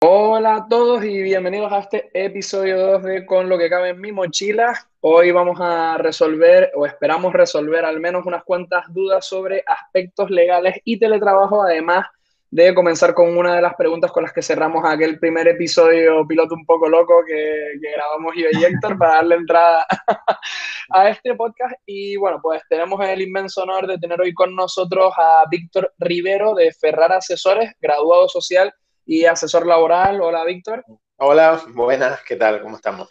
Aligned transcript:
Hola 0.00 0.56
a 0.56 0.66
todos 0.68 1.04
y 1.04 1.22
bienvenidos 1.22 1.70
a 1.70 1.80
este 1.80 2.10
episodio 2.14 2.78
2 2.78 3.02
de 3.02 3.26
Con 3.26 3.50
lo 3.50 3.58
que 3.58 3.68
cabe 3.68 3.90
en 3.90 4.00
mi 4.00 4.12
mochila. 4.12 4.72
Hoy 5.02 5.30
vamos 5.30 5.58
a 5.60 5.98
resolver 5.98 6.72
o 6.74 6.86
esperamos 6.86 7.34
resolver 7.34 7.84
al 7.84 8.00
menos 8.00 8.24
unas 8.24 8.44
cuantas 8.44 8.86
dudas 8.94 9.26
sobre 9.26 9.62
aspectos 9.66 10.30
legales 10.30 10.80
y 10.84 10.98
teletrabajo, 10.98 11.62
además 11.62 12.06
de 12.52 12.74
comenzar 12.74 13.14
con 13.14 13.34
una 13.38 13.56
de 13.56 13.62
las 13.62 13.74
preguntas 13.76 14.12
con 14.12 14.24
las 14.24 14.32
que 14.34 14.42
cerramos 14.42 14.84
aquel 14.84 15.18
primer 15.18 15.48
episodio 15.48 16.26
piloto 16.28 16.54
un 16.54 16.66
poco 16.66 16.86
loco 16.86 17.24
que, 17.26 17.78
grabamos 17.80 18.34
yo 18.36 18.46
y 18.52 18.62
Héctor 18.62 18.98
para 18.98 19.14
darle 19.14 19.36
entrada 19.36 19.86
a 20.90 21.08
este 21.08 21.34
podcast. 21.34 21.74
Y 21.86 22.16
bueno, 22.16 22.40
pues 22.42 22.60
tenemos 22.68 23.02
el 23.06 23.22
inmenso 23.22 23.62
honor 23.62 23.86
de 23.86 23.96
tener 23.96 24.20
hoy 24.20 24.34
con 24.34 24.54
nosotros 24.54 25.14
a 25.16 25.44
Víctor 25.50 25.94
Rivero 25.98 26.54
de 26.54 26.70
Ferrar 26.74 27.12
Asesores, 27.12 27.72
graduado 27.80 28.28
social 28.28 28.70
y 29.06 29.24
asesor 29.24 29.66
laboral. 29.66 30.20
Hola, 30.20 30.44
Víctor. 30.44 30.84
Hola, 31.16 31.58
buenas, 31.68 32.22
¿qué 32.22 32.36
tal? 32.36 32.60
¿Cómo 32.60 32.76
estamos? 32.76 33.08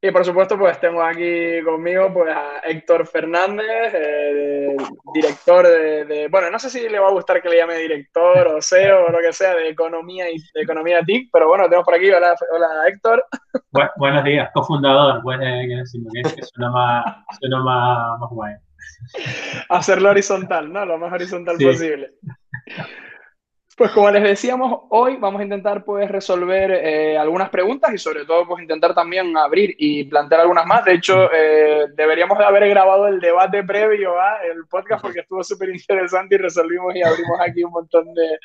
Y 0.00 0.12
por 0.12 0.24
supuesto, 0.24 0.56
pues 0.56 0.78
tengo 0.78 1.02
aquí 1.02 1.60
conmigo 1.64 2.12
pues, 2.14 2.32
a 2.32 2.60
Héctor 2.60 3.04
Fernández, 3.04 3.92
eh, 3.94 4.76
director 5.12 5.66
de, 5.66 6.28
bueno, 6.30 6.52
no 6.52 6.58
sé 6.60 6.70
si 6.70 6.88
le 6.88 7.00
va 7.00 7.08
a 7.08 7.12
gustar 7.12 7.42
que 7.42 7.48
le 7.48 7.56
llame 7.56 7.76
director 7.78 8.46
o 8.46 8.62
CEO 8.62 9.06
o 9.06 9.10
lo 9.10 9.18
que 9.18 9.32
sea 9.32 9.56
de 9.56 9.70
economía 9.70 10.30
y 10.30 10.38
de 10.54 10.62
economía 10.62 11.02
TIC, 11.02 11.30
pero 11.32 11.48
bueno, 11.48 11.64
tenemos 11.64 11.84
por 11.84 11.96
aquí, 11.96 12.10
hola, 12.12 12.36
hola 12.52 12.68
Héctor. 12.86 13.24
buenos 13.96 14.22
días, 14.22 14.48
cofundador, 14.54 15.20
pues, 15.20 15.40
que 15.40 16.42
suena 16.44 16.70
más, 16.70 17.16
suena 17.40 17.60
más, 17.64 18.20
más 18.20 18.30
guay. 18.30 18.54
Hacerlo 19.68 20.10
horizontal, 20.10 20.72
¿no? 20.72 20.86
Lo 20.86 20.98
más 20.98 21.12
horizontal 21.12 21.56
posible. 21.58 22.12
Pues 23.78 23.92
como 23.92 24.10
les 24.10 24.24
decíamos, 24.24 24.86
hoy 24.88 25.18
vamos 25.20 25.40
a 25.40 25.44
intentar 25.44 25.84
pues 25.84 26.10
resolver 26.10 26.72
eh, 26.72 27.16
algunas 27.16 27.48
preguntas 27.48 27.94
y 27.94 27.98
sobre 27.98 28.24
todo 28.24 28.44
pues 28.44 28.60
intentar 28.60 28.92
también 28.92 29.36
abrir 29.36 29.72
y 29.78 30.02
plantear 30.02 30.40
algunas 30.40 30.66
más. 30.66 30.84
De 30.84 30.94
hecho, 30.94 31.32
eh, 31.32 31.86
deberíamos 31.94 32.36
de 32.38 32.44
haber 32.44 32.68
grabado 32.70 33.06
el 33.06 33.20
debate 33.20 33.62
previo 33.62 34.20
a 34.20 34.38
el 34.42 34.66
podcast 34.68 35.00
porque 35.00 35.20
estuvo 35.20 35.44
súper 35.44 35.68
interesante 35.68 36.34
y 36.34 36.38
resolvimos 36.38 36.92
y 36.96 37.02
abrimos 37.02 37.38
aquí 37.40 37.62
un 37.62 37.70
montón 37.70 38.12
de, 38.14 38.40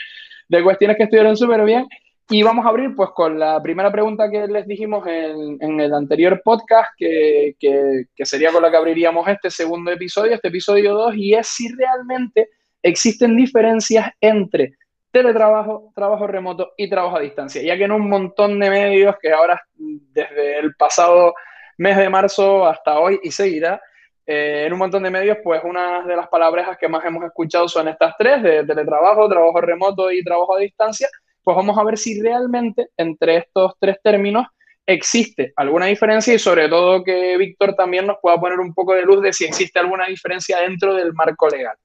de 0.50 0.64
cuestiones 0.64 0.98
que 0.98 1.04
estuvieron 1.06 1.36
súper 1.36 1.66
bien. 1.66 1.88
Y 2.30 2.44
vamos 2.44 2.64
a 2.68 2.70
abrir 2.70 2.96
pues 2.96 3.10
con 3.16 3.40
la 3.40 3.60
primera 3.60 3.92
pregunta 3.92 4.30
que 4.30 4.46
les 4.46 4.68
dijimos 4.68 5.04
en, 5.08 5.58
en 5.60 5.82
el 5.82 5.96
anterior 5.96 6.44
podcast, 6.46 6.92
que, 6.96 7.56
que, 7.60 8.04
que 8.16 8.26
sería 8.28 8.52
con 8.52 8.62
la 8.62 8.70
que 8.70 8.78
abriríamos 8.78 9.28
este 9.28 9.50
segundo 9.50 9.90
episodio, 9.90 10.36
este 10.36 10.50
episodio 10.50 10.94
2, 10.94 11.16
y 11.16 11.34
es 11.34 11.48
si 11.48 11.74
realmente 11.74 12.50
existen 12.84 13.36
diferencias 13.36 14.12
entre 14.22 14.74
teletrabajo, 15.14 15.92
trabajo 15.96 16.26
remoto 16.26 16.74
y 16.76 16.90
trabajo 16.90 17.18
a 17.18 17.22
distancia, 17.22 17.62
ya 17.62 17.78
que 17.78 17.84
en 17.84 17.92
un 17.92 18.10
montón 18.10 18.60
de 18.60 18.68
medios 18.68 19.16
que 19.22 19.32
ahora 19.32 19.62
desde 19.76 20.58
el 20.58 20.76
pasado 20.76 21.36
mes 21.78 21.98
de 21.98 22.10
marzo 22.10 22.66
hasta 22.66 23.00
hoy 23.00 23.20
y 23.22 23.30
seguirá, 23.30 23.80
eh, 24.26 24.64
en 24.66 24.74
un 24.74 24.80
montón 24.80 25.04
de 25.04 25.12
medios, 25.12 25.38
pues 25.44 25.62
una 25.64 26.04
de 26.04 26.16
las 26.16 26.28
palabras 26.30 26.78
que 26.80 26.88
más 26.88 27.06
hemos 27.06 27.24
escuchado 27.26 27.68
son 27.68 27.90
estas 27.90 28.16
tres, 28.18 28.42
de 28.42 28.66
teletrabajo, 28.66 29.30
trabajo 29.30 29.62
remoto 29.62 30.12
y 30.12 30.24
trabajo 30.24 30.56
a 30.56 30.60
distancia, 30.60 31.08
pues 31.44 31.56
vamos 31.56 31.78
a 31.78 31.84
ver 31.84 31.98
si 31.98 32.20
realmente 32.20 32.88
entre 32.98 33.38
estos 33.38 33.74
tres 33.80 33.98
términos 34.02 34.48
existe 34.84 35.54
alguna 35.56 35.86
diferencia 35.86 36.34
y 36.34 36.40
sobre 36.40 36.68
todo 36.70 37.04
que 37.04 37.38
Víctor 37.38 37.76
también 37.76 38.08
nos 38.08 38.18
pueda 38.20 38.40
poner 38.40 38.60
un 38.60 38.74
poco 38.74 38.96
de 38.96 39.04
luz 39.04 39.22
de 39.22 39.32
si 39.32 39.46
existe 39.46 39.78
alguna 39.78 40.08
diferencia 40.08 40.60
dentro 40.60 40.96
del 40.96 41.14
marco 41.14 41.48
legal. 41.50 41.76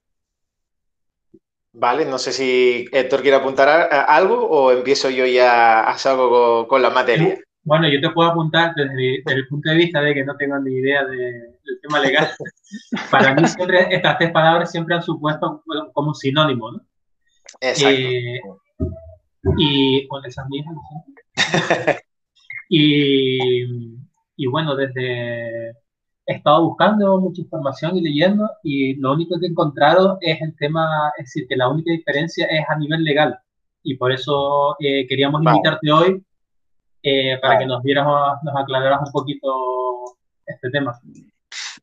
Vale, 1.81 2.05
no 2.05 2.19
sé 2.19 2.33
si 2.33 2.87
Héctor 2.91 3.23
quiere 3.23 3.37
apuntar 3.37 3.69
a, 3.69 4.03
algo 4.03 4.49
o 4.49 4.73
empiezo 4.73 5.11
yo 5.11 5.25
ya 5.27 5.81
a 5.83 5.95
algo 6.07 6.67
con, 6.67 6.83
la 6.83 6.91
materia. 6.91 7.39
Bueno, 7.63 7.89
yo 7.89 8.01
te 8.01 8.11
puedo 8.11 8.29
apuntar 8.31 8.75
desde, 8.75 9.23
el 9.25 9.47
punto 9.47 9.71
de 9.71 9.77
vista 9.77 10.01
de 10.01 10.13
que 10.13 10.25
no 10.25 10.37
tengo 10.37 10.59
ni 10.59 10.73
idea 10.73 11.05
del 11.05 11.81
tema 11.81 12.01
legal. 12.01 12.29
Para 13.13 13.33
mí 13.33 13.47
siempre 13.47 13.87
estas 13.95 14.19
tres 14.19 14.33
palabras 14.33 14.73
siempre 14.73 14.97
han 14.97 15.03
supuesto 15.03 15.63
como 15.93 16.15
sinónimo, 16.15 16.73
¿no? 16.73 16.81
Exacto. 17.61 17.97
Eh, 17.97 18.41
y 19.57 20.09
con 20.09 20.25
esas 20.27 20.49
mismas. 20.49 20.77
y, 22.69 23.69
y 24.37 24.47
bueno, 24.49 24.75
desde 24.75 25.77
he 26.29 26.35
estado 26.35 26.63
buscando 26.63 27.19
mucha 27.19 27.41
información 27.41 27.97
y 27.97 28.03
leyendo 28.03 28.51
y 28.63 28.95
lo 28.97 29.15
único 29.15 29.41
que 29.41 29.47
he 29.47 29.49
encontrado 29.49 30.19
es 30.21 30.41
el 30.43 30.55
tema, 30.57 31.11
es 31.17 31.25
decir, 31.25 31.47
que 31.49 31.57
la 31.57 31.69
única 31.71 31.91
diferencia 31.91 32.47
es 32.47 32.69
a 32.69 32.77
nivel 32.77 33.03
legal. 33.03 33.39
Y 33.83 33.97
por 33.97 34.13
eso 34.13 34.77
eh, 34.79 35.07
queríamos 35.09 35.43
invitarte 35.43 35.91
hoy 35.91 36.23
eh, 37.03 37.39
para 37.41 37.59
que 37.59 37.65
nos 37.65 37.83
vieras, 37.83 38.07
nos 38.43 38.55
aclararas 38.55 39.01
un 39.07 39.13
poquito 39.13 40.19
este 40.45 40.69
tema. 40.71 41.01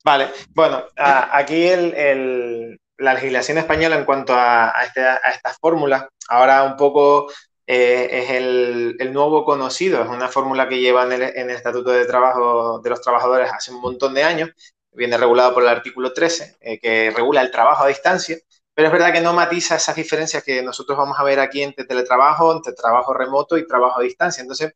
Vale, 0.03 0.27
bueno, 0.53 0.83
aquí 0.95 1.65
el, 1.65 2.79
la 2.99 3.15
legislación 3.15 3.57
española 3.57 3.97
en 3.97 4.05
cuanto 4.05 4.33
a, 4.35 4.77
a, 4.77 4.83
este, 4.83 5.01
a 5.01 5.31
estas 5.33 5.57
fórmulas, 5.57 6.05
ahora 6.29 6.61
un 6.65 6.77
poco 6.77 7.31
eh, 7.67 8.09
es 8.11 8.29
el, 8.29 9.13
nuevo 9.13 9.43
conocido, 9.43 10.03
es 10.03 10.09
una 10.09 10.27
fórmula 10.27 10.67
que 10.69 10.79
lleva 10.79 11.03
en 11.03 11.21
el, 11.21 11.49
Estatuto 11.49 11.91
de 11.91 12.05
Trabajo 12.05 12.79
de 12.79 12.89
los 12.89 13.01
Trabajadores 13.01 13.51
hace 13.51 13.71
un 13.71 13.81
montón 13.81 14.13
de 14.13 14.23
años, 14.23 14.49
viene 14.91 15.17
regulado 15.17 15.53
por 15.53 15.63
el 15.63 15.69
artículo 15.69 16.13
13, 16.13 16.57
eh, 16.59 16.79
que 16.79 17.11
regula 17.11 17.41
el 17.41 17.51
trabajo 17.51 17.83
a 17.83 17.87
distancia, 17.87 18.37
pero 18.73 18.89
es 18.89 18.91
verdad 18.91 19.13
que 19.13 19.21
no 19.21 19.33
matiza 19.33 19.77
esas 19.77 19.95
diferencias 19.95 20.43
que 20.43 20.61
nosotros 20.61 20.97
vamos 20.97 21.17
a 21.17 21.23
ver 21.23 21.39
aquí 21.39 21.63
entre 21.63 21.85
teletrabajo, 21.85 22.53
entre 22.53 22.73
trabajo 22.73 23.13
remoto 23.13 23.57
y 23.57 23.65
trabajo 23.65 23.99
a 23.99 24.03
distancia. 24.03 24.41
Entonces, 24.41 24.73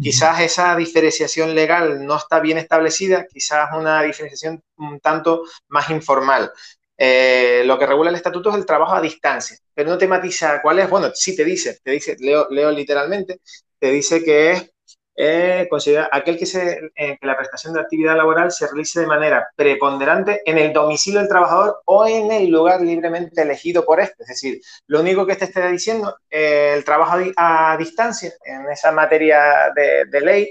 quizás 0.00 0.40
esa 0.40 0.74
diferenciación 0.74 1.54
legal 1.54 2.04
no 2.06 2.16
está 2.16 2.40
bien 2.40 2.58
establecida, 2.58 3.26
quizás 3.26 3.68
una 3.76 4.02
diferenciación 4.02 4.62
un 4.78 4.98
tanto 4.98 5.42
más 5.68 5.90
informal. 5.90 6.52
Eh, 6.96 7.62
lo 7.64 7.78
que 7.78 7.86
regula 7.86 8.10
el 8.10 8.16
estatuto 8.16 8.50
es 8.50 8.56
el 8.56 8.66
trabajo 8.66 8.94
a 8.94 9.00
distancia, 9.00 9.56
pero 9.74 9.90
no 9.90 9.98
tematiza 9.98 10.60
cuál 10.62 10.78
es. 10.78 10.88
Bueno, 10.88 11.10
sí 11.14 11.34
te 11.36 11.44
dice, 11.44 11.78
te 11.82 11.90
dice, 11.90 12.16
leo, 12.20 12.48
leo 12.50 12.70
literalmente, 12.70 13.40
te 13.78 13.90
dice 13.90 14.22
que 14.22 14.52
es 14.52 14.70
eh, 15.16 15.68
considera 15.70 16.08
aquel 16.10 16.36
que, 16.36 16.46
se, 16.46 16.90
eh, 16.96 17.16
que 17.20 17.26
la 17.26 17.36
prestación 17.36 17.72
de 17.72 17.80
actividad 17.80 18.16
laboral 18.16 18.50
se 18.50 18.66
realice 18.66 19.00
de 19.00 19.06
manera 19.06 19.46
preponderante 19.54 20.42
en 20.44 20.58
el 20.58 20.72
domicilio 20.72 21.20
del 21.20 21.28
trabajador 21.28 21.82
o 21.84 22.06
en 22.06 22.32
el 22.32 22.50
lugar 22.50 22.80
libremente 22.80 23.42
elegido 23.42 23.84
por 23.84 24.00
este. 24.00 24.24
Es 24.24 24.28
decir, 24.28 24.60
lo 24.88 25.00
único 25.00 25.24
que 25.24 25.36
te 25.36 25.44
esté 25.44 25.70
diciendo, 25.70 26.16
el 26.28 26.84
trabajo 26.84 27.18
a, 27.36 27.76
distancia 27.78 28.32
en 28.44 28.68
esa 28.72 28.90
materia 28.90 29.72
de 29.76 30.20
ley 30.20 30.50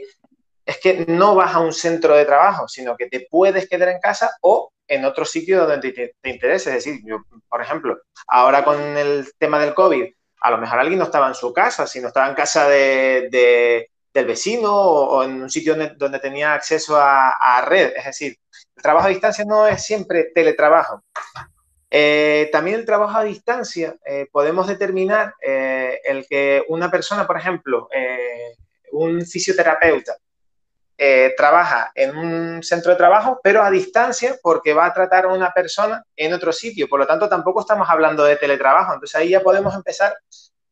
es 0.66 0.80
que 0.80 1.06
no 1.08 1.36
vas 1.36 1.54
a 1.56 1.60
un 1.60 1.74
centro 1.74 2.16
de 2.16 2.26
trabajo, 2.26 2.68
sino 2.68 2.96
que 2.96 3.08
te 3.08 3.28
puedes 3.30 3.68
quedar 3.68 3.90
en 3.90 4.00
casa 4.00 4.32
o 4.42 4.72
en 4.88 5.06
otro 5.06 5.26
sitio 5.26 5.66
donde 5.66 5.92
te, 5.92 6.16
interese. 6.24 6.70
Es 6.70 6.86
decir, 6.86 7.02
yo, 7.06 7.24
por 7.50 7.62
ejemplo, 7.62 7.98
ahora 8.28 8.64
con 8.64 8.80
el 8.98 9.30
tema 9.38 9.60
del 9.60 9.74
COVID, 9.74 10.06
a 10.42 10.52
lo 10.52 10.58
mejor 10.58 10.80
alguien 10.80 11.00
no 11.00 11.06
estaba 11.06 11.28
en 11.28 11.36
su 11.36 11.54
casa, 11.54 11.88
sino 11.88 12.08
estaba 12.08 12.30
en 12.30 12.36
casa 12.36 12.68
de, 12.68 13.90
del 14.14 14.26
vecino 14.26 14.74
o, 14.76 15.24
en 15.24 15.44
un 15.44 15.50
sitio 15.50 15.76
donde, 15.76 16.20
tenía 16.20 16.54
acceso 16.54 16.98
a, 16.98 17.64
red. 17.66 17.94
Es 17.96 18.06
decir, 18.06 18.38
el 18.76 18.84
trabajo 18.84 19.08
a 19.08 19.10
distancia 19.10 19.46
no 19.46 19.68
es 19.68 19.84
siempre 19.84 20.32
teletrabajo. 20.34 21.04
Eh, 21.90 22.50
también 22.52 22.80
el 22.80 22.86
trabajo 22.86 23.18
a 23.18 23.24
distancia 23.24 23.96
eh, 24.06 24.28
podemos 24.32 24.68
determinar 24.68 25.36
eh, 25.40 26.00
el 26.04 26.26
que 26.28 26.66
una 26.70 26.90
persona, 26.90 27.28
por 27.28 27.38
ejemplo, 27.38 27.88
un 28.92 29.26
fisioterapeuta, 29.26 30.18
eh, 30.98 31.34
trabaja 31.36 31.92
en 31.96 32.16
un 32.16 32.64
centro 32.64 32.92
de 32.92 32.98
trabajo, 32.98 33.40
pero 33.44 33.64
a 33.64 33.72
distancia 33.72 34.36
porque 34.42 34.74
va 34.74 34.86
a 34.86 34.94
tratar 34.94 35.26
a 35.26 35.34
una 35.34 35.52
persona 35.52 36.04
en 36.16 36.34
otro 36.34 36.52
sitio. 36.54 36.88
Por 36.88 37.00
lo 37.00 37.08
tanto, 37.08 37.28
tampoco 37.28 37.62
estamos 37.62 37.90
hablando 37.90 38.24
de 38.24 38.36
teletrabajo. 38.36 38.94
Entonces 38.94 39.16
ahí 39.16 39.30
ya 39.30 39.42
podemos 39.42 39.74
empezar 39.76 40.16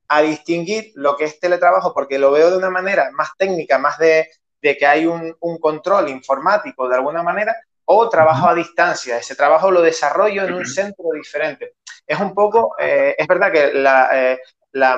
a 0.08 0.22
distinguir 0.22 0.92
lo 0.96 1.16
que 1.16 1.26
es 1.26 1.40
teletrabajo 1.40 1.94
porque 1.94 2.20
lo 2.20 2.32
veo 2.32 2.52
de 2.52 2.58
una 2.58 2.70
manera 2.70 3.10
más 3.14 3.30
técnica, 3.38 3.80
más 3.80 3.98
de, 3.98 4.30
que 4.62 4.86
hay 4.86 5.06
un, 5.06 5.36
control 5.60 6.10
informático 6.10 6.88
de 6.88 6.96
alguna 6.96 7.24
manera, 7.24 7.56
o 7.86 8.08
trabajo 8.10 8.48
a 8.48 8.54
distancia. 8.54 9.18
Ese 9.18 9.36
trabajo 9.36 9.72
lo 9.72 9.82
desarrollo 9.82 10.44
en 10.44 10.54
un 10.54 10.66
centro 10.66 11.06
diferente. 11.14 11.76
Es 12.06 12.20
un 12.20 12.34
poco, 12.34 12.76
eh, 12.78 13.16
es 13.18 13.28
verdad 13.28 13.52
que 13.52 13.74
la, 13.74 14.10
eh, 14.14 14.40
la, 14.72 14.98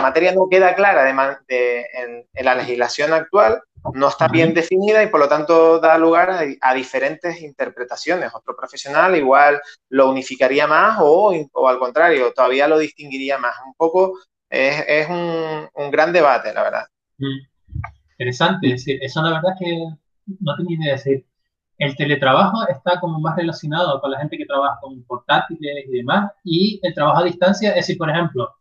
materia 0.00 0.32
no 0.32 0.48
queda 0.48 0.74
clara 0.74 1.08
en, 1.48 2.26
la 2.44 2.54
legislación 2.54 3.12
actual, 3.12 3.62
no 3.92 4.08
está 4.08 4.28
bien 4.28 4.54
definida 4.54 5.02
y 5.02 5.08
por 5.08 5.20
lo 5.20 5.28
tanto 5.28 5.78
da 5.78 5.98
lugar 5.98 6.30
a, 6.60 6.74
diferentes 6.74 7.40
interpretaciones. 7.42 8.30
Otro 8.34 8.56
profesional 8.56 9.16
igual 9.16 9.60
lo 9.90 10.10
unificaría 10.10 10.66
más 10.66 10.98
o, 11.00 11.34
o, 11.52 11.68
al 11.68 11.78
contrario, 11.78 12.32
todavía 12.32 12.68
lo 12.68 12.78
distinguiría 12.78 13.38
más. 13.38 13.54
Un 13.66 13.74
poco 13.74 14.18
Es, 14.48 15.08
un, 15.08 15.90
gran 15.90 16.12
debate, 16.12 16.54
la 16.54 16.62
verdad. 16.62 16.86
Mm. 17.18 17.40
Interesante, 18.12 18.72
es 18.72 18.84
eso 18.86 19.20
la 19.22 19.30
verdad 19.30 19.52
es 19.54 19.58
que 19.58 20.34
no 20.40 20.56
tenía 20.56 20.76
idea 20.76 20.86
de 20.86 20.92
decir. 20.92 21.26
El 21.78 21.96
teletrabajo 21.96 22.66
está 22.68 23.00
como 23.00 23.18
más 23.20 23.36
relacionado 23.36 24.00
con 24.00 24.10
la 24.10 24.20
gente 24.20 24.38
que 24.38 24.46
trabaja 24.46 24.78
con 24.80 25.02
portátiles 25.04 25.86
y 25.88 25.96
demás, 25.98 26.32
y 26.44 26.80
el 26.82 26.94
trabajo 26.94 27.20
a 27.20 27.24
distancia, 27.24 27.70
es 27.70 27.76
decir, 27.76 27.98
por 27.98 28.10
ejemplo, 28.10 28.54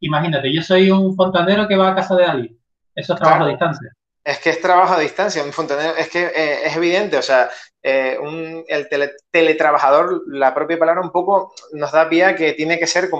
imagínate, 0.00 0.52
yo 0.52 0.62
soy 0.62 0.90
un 0.90 1.16
fontanero 1.16 1.66
que 1.66 1.76
va 1.76 1.90
a 1.90 1.94
casa 1.94 2.14
de 2.16 2.24
alguien, 2.24 2.58
eso 2.94 3.14
es 3.14 3.20
trabajo 3.20 3.44
a 3.44 3.48
distancia. 3.48 3.90
Es 4.24 4.38
que 4.38 4.50
es 4.50 4.60
trabajo 4.60 4.94
a 4.94 5.00
distancia, 5.00 5.42
un 5.42 5.52
fontanero, 5.52 5.96
es 5.96 6.08
que 6.08 6.26
eh, 6.26 6.66
es 6.66 6.76
evidente, 6.76 7.16
o 7.16 7.22
sea, 7.22 7.50
eh, 7.82 8.16
un, 8.20 8.64
el 8.68 8.88
teletrabajador, 9.32 10.22
la 10.28 10.54
propia 10.54 10.78
palabra 10.78 11.02
un 11.02 11.10
poco 11.10 11.52
nos 11.72 11.90
da 11.90 12.08
pie 12.08 12.24
a 12.24 12.36
que 12.36 12.52
tiene 12.52 12.78
que 12.78 12.86
ser, 12.86 13.10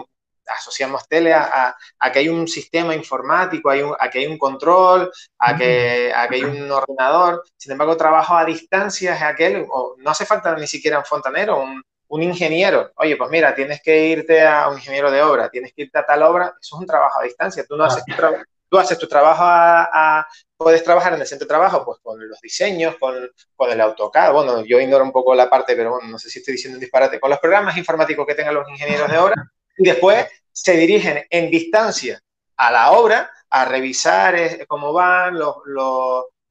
asociamos 0.46 1.06
tele 1.08 1.32
a, 1.32 1.76
a, 1.98 2.12
que 2.12 2.20
hay 2.20 2.28
un 2.28 2.46
sistema 2.48 2.94
informático, 2.94 3.70
hay 3.70 3.82
un, 3.82 3.94
a 3.98 4.10
que 4.10 4.20
hay 4.20 4.26
un 4.26 4.38
control, 4.38 5.10
a 5.38 5.56
que, 5.56 6.12
a 6.14 6.28
que 6.28 6.36
hay 6.36 6.44
un 6.44 6.70
ordenador, 6.70 7.44
sin 7.56 7.72
embargo, 7.72 7.96
trabajo 7.96 8.34
a 8.34 8.44
distancia 8.44 9.14
es 9.14 9.22
aquel, 9.22 9.66
o 9.70 9.96
no 9.98 10.10
hace 10.10 10.26
falta 10.26 10.54
ni 10.56 10.66
siquiera 10.66 10.98
un 10.98 11.04
fontanero, 11.04 11.60
un, 11.60 11.82
un 12.08 12.22
ingeniero, 12.22 12.92
oye, 12.96 13.16
pues 13.16 13.30
mira, 13.30 13.54
tienes 13.54 13.80
que 13.82 14.06
irte 14.06 14.42
a 14.42 14.68
un 14.68 14.76
ingeniero 14.76 15.10
de 15.10 15.22
obra, 15.22 15.48
tienes 15.48 15.72
que 15.74 15.82
irte 15.82 15.98
a 15.98 16.06
tal 16.06 16.22
obra, 16.22 16.54
eso 16.60 16.76
es 16.76 16.80
un 16.80 16.86
trabajo 16.86 17.20
a 17.20 17.24
distancia, 17.24 17.64
tú 17.66 17.76
no 17.76 17.84
haces 17.84 18.04
tu 18.04 18.14
trabajo 18.14 18.42
tú 18.72 18.78
haces 18.78 18.98
tu 18.98 19.06
trabajo 19.06 19.42
a, 19.44 20.26
puedes 20.56 20.82
trabajar 20.82 21.12
en 21.12 21.20
el 21.20 21.26
centro 21.26 21.44
de 21.44 21.48
trabajo 21.50 21.84
pues 21.84 21.98
con 22.02 22.26
los 22.26 22.40
diseños, 22.40 22.96
con, 22.98 23.14
con, 23.54 23.70
el 23.70 23.78
AutoCAD, 23.78 24.32
bueno, 24.32 24.64
yo 24.64 24.80
ignoro 24.80 25.04
un 25.04 25.12
poco 25.12 25.34
la 25.34 25.50
parte, 25.50 25.76
pero 25.76 25.90
bueno, 25.90 26.08
no 26.08 26.18
sé 26.18 26.30
si 26.30 26.38
estoy 26.38 26.52
diciendo 26.52 26.76
un 26.76 26.80
disparate, 26.80 27.20
con 27.20 27.28
los 27.28 27.38
programas 27.38 27.76
informáticos 27.76 28.26
que 28.26 28.34
tengan 28.34 28.54
los 28.54 28.66
ingenieros 28.70 29.10
de 29.10 29.18
obra, 29.18 29.34
y 29.82 29.88
después 29.88 30.26
se 30.52 30.76
dirigen 30.76 31.25
en 31.29 31.50
distancia 31.50 32.20
a 32.56 32.70
la 32.70 32.93
obra 32.93 33.31
a 33.50 33.64
revisar 33.64 34.34
eh, 34.37 34.64
cómo 34.67 34.93
van 34.93 35.38
los, 35.38 35.56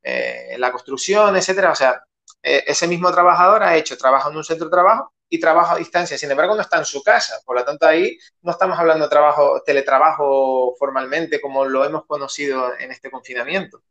eh, 0.03 0.55
la 0.57 0.71
construcción, 0.71 1.35
etcétera, 1.35 1.71
o 1.71 1.75
sea, 1.75 2.03
eh, 2.43 2.63
ese 2.67 2.87
mismo 2.87 3.11
trabajador 3.11 3.63
ha 3.63 3.75
hecho 3.75 3.97
trabajo 3.97 4.29
en 4.29 4.37
un 4.37 4.43
centro 4.43 4.65
de 4.65 4.71
trabajo 4.71 5.13
y 5.29 5.39
trabajo 5.39 5.75
a 5.75 5.77
distancia. 5.77 6.17
Sin 6.17 6.29
embargo, 6.29 6.55
no 6.55 6.61
está 6.61 6.77
en 6.77 6.85
su 6.85 7.01
casa. 7.01 7.39
Por 7.45 7.55
lo 7.55 7.63
tanto, 7.63 7.87
ahí 7.87 8.17
no 8.41 8.51
estamos 8.51 8.77
hablando 8.77 9.05
de 9.05 9.09
trabajo, 9.09 9.61
teletrabajo 9.65 10.75
formalmente 10.77 11.39
como 11.39 11.65
lo 11.65 11.85
hemos 11.85 12.05
conocido 12.05 12.77
en 12.77 12.91
este 12.91 13.09
confinamiento. 13.09 13.83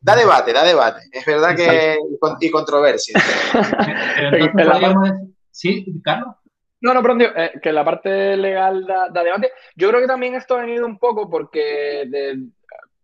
Da 0.00 0.16
debate, 0.16 0.52
da 0.52 0.64
debate. 0.64 1.02
Es 1.12 1.24
verdad 1.24 1.54
que 1.54 1.98
y, 2.40 2.50
controversia. 2.50 3.18
¿Sí, 5.50 5.86
Carlos? 6.02 6.34
No, 6.80 6.92
no, 6.92 7.02
pero 7.02 7.18
eh, 7.20 7.52
que 7.62 7.72
la 7.72 7.84
parte 7.84 8.36
legal 8.36 8.84
da, 8.86 9.08
da, 9.08 9.22
debate. 9.22 9.52
Yo 9.74 9.88
creo 9.88 10.00
que 10.00 10.06
también 10.06 10.34
esto 10.34 10.56
ha 10.56 10.60
venido 10.60 10.84
un 10.84 10.98
poco 10.98 11.30
porque, 11.30 12.04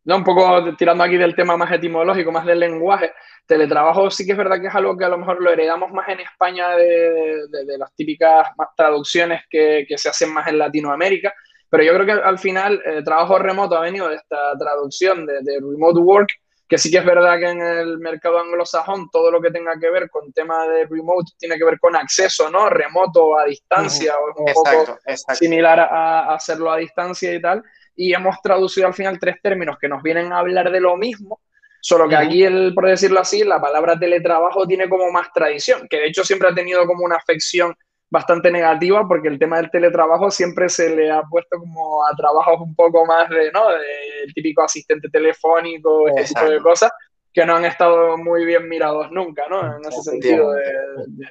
no, 0.05 0.17
un 0.17 0.25
poco 0.25 0.77
tirando 0.77 1.05
aquí 1.05 1.17
del 1.17 1.35
tema 1.35 1.57
más 1.57 1.73
etimológico, 1.73 2.31
más 2.31 2.45
del 2.45 2.61
lenguaje, 2.61 3.13
teletrabajo 3.51 4.11
sí 4.11 4.25
que 4.25 4.33
es 4.33 4.39
verdad 4.39 4.61
que 4.61 4.69
es 4.69 4.75
algo 4.75 4.97
que 4.97 5.05
a 5.05 5.09
lo 5.09 5.19
mejor 5.19 5.43
lo 5.43 5.51
heredamos 5.51 5.91
más 5.93 6.09
en 6.09 6.21
España 6.21 6.71
de, 6.77 7.77
las 7.79 7.93
típicas 7.97 8.47
traducciones 8.77 9.43
que, 9.51 9.85
se 9.97 10.09
hacen 10.09 10.33
más 10.33 10.47
en 10.47 10.59
Latinoamérica, 10.59 11.35
pero 11.69 11.83
yo 11.83 11.93
creo 11.95 12.07
que 12.07 12.13
al 12.13 12.39
final 12.39 12.81
el 12.85 13.03
trabajo 13.05 13.39
remoto 13.39 13.77
ha 13.77 13.81
venido 13.81 14.09
de 14.09 14.17
esta 14.17 14.57
traducción 14.57 15.27
de, 15.27 15.41
remote 15.61 15.99
work, 16.01 16.29
que 16.71 16.79
sí 16.79 16.89
que 16.89 16.99
es 16.99 17.05
verdad 17.05 17.37
que 17.41 17.49
en 17.49 17.61
el 17.61 17.99
mercado 17.99 18.39
anglosajón 18.39 19.11
todo 19.11 19.31
lo 19.33 19.41
que 19.41 19.51
tenga 19.51 19.73
que 19.79 19.91
ver 19.91 20.09
con 20.09 20.33
tema 20.33 20.69
de 20.69 20.87
remote 20.87 21.33
tiene 21.37 21.59
que 21.59 21.65
ver 21.65 21.81
con 21.81 21.97
acceso, 21.97 22.49
¿no? 22.49 22.71
Remoto 22.71 23.37
a 23.37 23.45
distancia, 23.45 24.15
o 24.17 24.31
es 24.31 24.57
un 24.57 24.65
poco 24.65 24.99
similar 25.35 25.81
a 25.81 26.33
hacerlo 26.33 26.71
a 26.71 26.77
distancia 26.77 27.35
y 27.35 27.43
tal. 27.43 27.65
Y 27.97 28.15
hemos 28.15 28.41
traducido 28.41 28.87
al 28.87 28.95
final 28.95 29.19
tres 29.19 29.43
términos 29.43 29.79
que 29.81 29.89
nos 29.89 30.01
vienen 30.01 30.33
a 30.33 30.39
hablar 30.39 30.71
de 30.71 30.81
lo 30.81 30.97
mismo, 30.97 31.41
Solo 31.81 32.09
que 32.09 32.17
aquí, 32.17 32.45
el, 32.45 32.75
por 32.75 32.87
decirlo 32.87 33.21
así, 33.21 33.43
la 33.43 33.61
palabra 33.61 33.99
teletrabajo 33.99 34.67
tiene 34.67 34.89
como 34.89 35.11
más 35.11 35.33
tradición, 35.33 35.89
que 35.89 35.97
de 35.97 36.09
hecho 36.09 36.25
siempre 36.25 36.49
ha 36.49 36.55
tenido 36.55 36.87
como 36.87 37.05
una 37.05 37.17
afección 37.17 37.75
bastante 38.11 38.51
negativa 38.51 39.07
porque 39.07 39.29
el 39.29 39.39
tema 39.39 39.59
del 39.59 39.71
teletrabajo 39.71 40.31
siempre 40.31 40.69
se 40.69 40.95
le 40.95 41.11
ha 41.11 41.23
puesto 41.23 41.59
como 41.59 42.05
a 42.05 42.15
trabajos 42.17 42.61
un 42.61 42.75
poco 42.75 43.07
más 43.07 43.29
de, 43.31 43.53
¿no? 43.53 43.71
el 43.71 44.35
típico 44.35 44.63
asistente 44.63 45.09
telefónico, 45.09 46.09
ese 46.09 46.35
tipo 46.35 46.51
de 46.51 46.61
cosas, 46.61 46.91
que 47.33 47.47
no 47.47 47.57
han 47.57 47.65
estado 47.65 48.17
muy 48.19 48.45
bien 48.45 48.69
mirados 48.69 49.11
nunca, 49.13 49.45
¿no? 49.49 49.77
En 49.77 49.85
ese 49.89 50.03
sentido 50.03 50.53
de, 50.53 50.65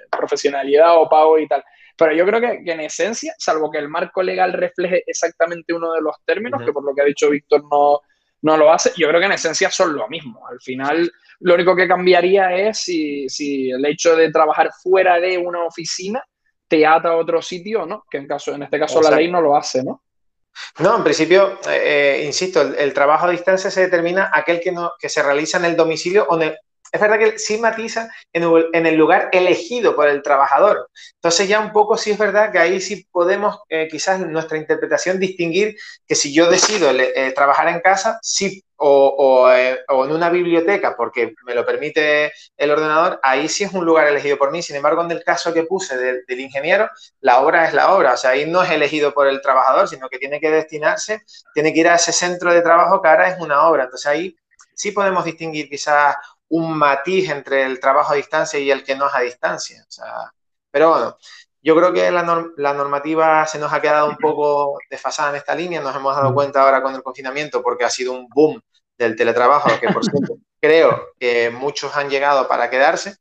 profesionalidad 0.09 0.97
o 0.97 1.09
pago 1.09 1.37
y 1.37 1.47
tal. 1.47 1.63
Pero 1.97 2.13
yo 2.13 2.25
creo 2.25 2.39
que, 2.39 2.71
en 2.71 2.79
esencia, 2.79 3.33
salvo 3.37 3.69
que 3.69 3.79
el 3.79 3.89
marco 3.89 4.23
legal 4.23 4.53
refleje 4.53 5.03
exactamente 5.05 5.73
uno 5.73 5.91
de 5.91 6.01
los 6.01 6.15
términos, 6.25 6.61
que 6.63 6.71
por 6.71 6.85
lo 6.85 6.95
que 6.95 7.01
ha 7.01 7.05
dicho 7.05 7.29
Víctor 7.29 7.63
no, 7.69 7.99
no 8.43 8.57
lo 8.57 8.71
hace. 8.71 8.93
Yo 8.95 9.09
creo 9.09 9.19
que 9.19 9.25
en 9.25 9.33
esencia 9.33 9.69
son 9.69 9.93
lo 9.93 10.07
mismo. 10.07 10.47
Al 10.47 10.61
final, 10.61 11.11
lo 11.41 11.55
único 11.55 11.75
que 11.75 11.87
cambiaría 11.87 12.55
es 12.55 12.79
si, 12.79 13.69
el 13.69 13.85
hecho 13.85 14.15
de 14.15 14.31
trabajar 14.31 14.69
fuera 14.81 15.19
de 15.19 15.37
una 15.37 15.65
oficina 15.65 16.23
te 16.69 16.85
ata 16.85 17.09
a 17.09 17.17
otro 17.17 17.41
sitio, 17.41 17.85
¿no? 17.85 18.05
Que 18.09 18.19
en, 18.19 18.27
caso, 18.27 18.53
en 18.53 18.63
este 18.63 18.79
caso 18.79 19.01
la 19.01 19.11
ley 19.11 19.29
no 19.29 19.41
lo 19.41 19.57
hace, 19.57 19.83
¿no? 19.83 20.03
No, 20.79 20.97
en 20.97 21.03
principio, 21.03 21.59
eh, 21.69 22.23
insisto, 22.25 22.61
el, 22.61 22.93
trabajo 22.93 23.25
a 23.25 23.31
distancia 23.31 23.71
se 23.71 23.81
determina 23.81 24.31
aquel 24.33 24.59
que, 24.59 24.71
no, 24.71 24.93
que 24.99 25.09
se 25.09 25.23
realiza 25.23 25.57
en 25.57 25.65
el 25.65 25.75
domicilio 25.75 26.25
o 26.29 26.35
en 26.35 26.49
el, 26.49 26.57
es 26.91 26.99
verdad 26.99 27.19
que 27.19 27.39
sí 27.39 27.57
matiza 27.57 28.09
en 28.33 28.85
el, 28.85 28.95
lugar 28.95 29.29
elegido 29.31 29.95
por 29.95 30.07
el 30.07 30.21
trabajador. 30.21 30.89
Entonces 31.15 31.47
ya 31.47 31.59
un 31.59 31.71
poco 31.71 31.97
sí 31.97 32.11
es 32.11 32.17
verdad 32.17 32.51
que 32.51 32.59
ahí 32.59 32.81
sí 32.81 33.07
podemos 33.11 33.59
eh, 33.69 33.87
quizás 33.89 34.21
en 34.21 34.31
nuestra 34.31 34.57
interpretación 34.57 35.19
distinguir 35.19 35.75
que 36.07 36.15
si 36.15 36.33
yo 36.33 36.49
decido 36.49 36.89
eh, 36.91 37.31
trabajar 37.35 37.67
en 37.69 37.79
casa, 37.81 38.19
sí, 38.21 38.63
o, 38.79 39.51
eh, 39.51 39.79
o, 39.89 40.05
en 40.05 40.11
una 40.11 40.29
biblioteca 40.29 40.95
porque 40.95 41.33
me 41.45 41.53
lo 41.53 41.65
permite 41.65 42.31
el 42.57 42.71
ordenador, 42.71 43.19
ahí 43.23 43.49
sí 43.49 43.63
es 43.65 43.73
un 43.73 43.85
lugar 43.85 44.07
elegido 44.07 44.37
por 44.37 44.51
mí. 44.51 44.61
Sin 44.61 44.75
embargo, 44.75 45.03
en 45.03 45.11
el 45.11 45.23
caso 45.23 45.53
que 45.53 45.63
puse 45.63 45.97
del, 45.97 46.23
del 46.27 46.39
ingeniero, 46.39 46.89
la 47.21 47.41
obra 47.41 47.67
es 47.67 47.73
la 47.73 47.93
obra. 47.93 48.13
O 48.13 48.17
sea, 48.17 48.31
ahí 48.31 48.45
no 48.45 48.63
es 48.63 48.71
elegido 48.71 49.13
por 49.13 49.27
el 49.27 49.41
trabajador, 49.41 49.87
sino 49.87 50.07
que 50.09 50.17
tiene 50.17 50.39
que 50.39 50.49
destinarse, 50.49 51.23
tiene 51.53 51.73
que 51.73 51.79
ir 51.81 51.87
a 51.89 51.95
ese 51.95 52.13
centro 52.13 52.53
de 52.53 52.61
trabajo 52.61 53.01
que 53.01 53.09
ahora 53.09 53.29
es 53.29 53.39
una 53.39 53.67
obra. 53.67 53.83
Entonces 53.83 54.07
ahí 54.07 54.35
sí 54.73 54.91
podemos 54.91 55.25
distinguir 55.25 55.69
quizás 55.69 56.15
un 56.49 56.77
matiz 56.77 57.29
entre 57.29 57.63
el 57.63 57.79
trabajo 57.79 58.13
a 58.13 58.15
distancia 58.15 58.59
y 58.59 58.71
el 58.71 58.83
que 58.83 58.95
no 58.95 59.07
es 59.07 59.15
a 59.15 59.19
distancia. 59.21 59.85
pero 60.71 60.89
bueno, 60.89 61.17
yo 61.61 61.75
creo 61.75 61.91
que 61.93 62.09
la, 62.11 62.73
normativa 62.73 63.45
se 63.45 63.59
nos 63.59 63.73
ha 63.73 63.81
quedado 63.81 64.09
un 64.09 64.17
poco 64.17 64.77
desfasada 64.89 65.31
en 65.31 65.35
esta 65.35 65.55
línea. 65.55 65.81
Nos 65.81 65.95
hemos 65.95 66.15
dado 66.15 66.33
cuenta 66.33 66.61
ahora 66.61 66.81
con 66.81 66.95
el 66.95 67.03
confinamiento 67.03 67.61
porque 67.61 67.83
ha 67.83 67.89
sido 67.89 68.13
un 68.13 68.27
boom 68.29 68.61
del 68.99 69.15
teletrabajo, 69.15 69.69
que 69.79 69.87
por 69.87 70.03
cierto 70.03 70.35
creo 70.61 71.13
que 71.17 71.49
muchos 71.49 71.95
han 71.95 72.09
llegado 72.09 72.47
para 72.47 72.69
quedarse. 72.69 73.15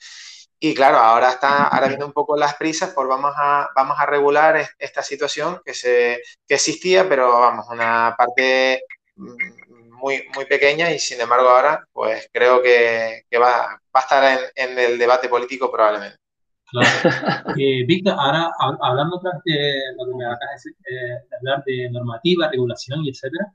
Y 0.60 0.74
claro, 0.74 0.98
ahora 0.98 1.30
está 1.30 1.68
ahora 1.68 1.86
viendo 1.86 2.04
un 2.04 2.12
poco 2.12 2.36
las 2.36 2.56
prisas, 2.56 2.90
por 2.90 3.06
vamos 3.06 3.32
a, 3.36 3.68
vamos 3.76 3.96
a 3.98 4.06
regular 4.06 4.68
esta 4.76 5.02
situación 5.02 5.60
que, 5.64 5.72
se, 5.72 6.20
que 6.48 6.54
existía, 6.56 7.08
pero 7.08 7.30
vamos, 7.38 7.66
una 7.70 8.16
parte 8.18 8.82
mm, 9.14 9.92
muy, 9.92 10.24
muy 10.34 10.46
pequeña 10.46 10.90
y 10.90 10.98
sin 10.98 11.20
embargo 11.20 11.48
ahora 11.48 11.84
pues 11.92 12.28
creo 12.32 12.60
que, 12.60 13.24
va, 13.40 13.80
a 13.92 14.00
estar 14.00 14.50
en, 14.54 14.78
el 14.78 14.98
debate 14.98 15.28
político 15.28 15.70
probablemente. 15.70 16.18
Claro. 16.70 16.88
Eh, 17.56 17.84
Víctor, 17.86 18.14
ahora 18.18 18.50
hablando 18.58 19.16
otra 19.16 19.30
de 19.44 19.80
lo 19.96 20.06
que 20.06 20.16
me 20.16 20.26
acabas 20.26 20.62
de, 20.64 20.70
eh, 20.70 21.18
de 21.30 21.36
hablar 21.36 21.62
de 21.64 21.88
normativa, 21.90 22.50
regulación 22.50 23.04
y 23.04 23.10
etcétera, 23.10 23.52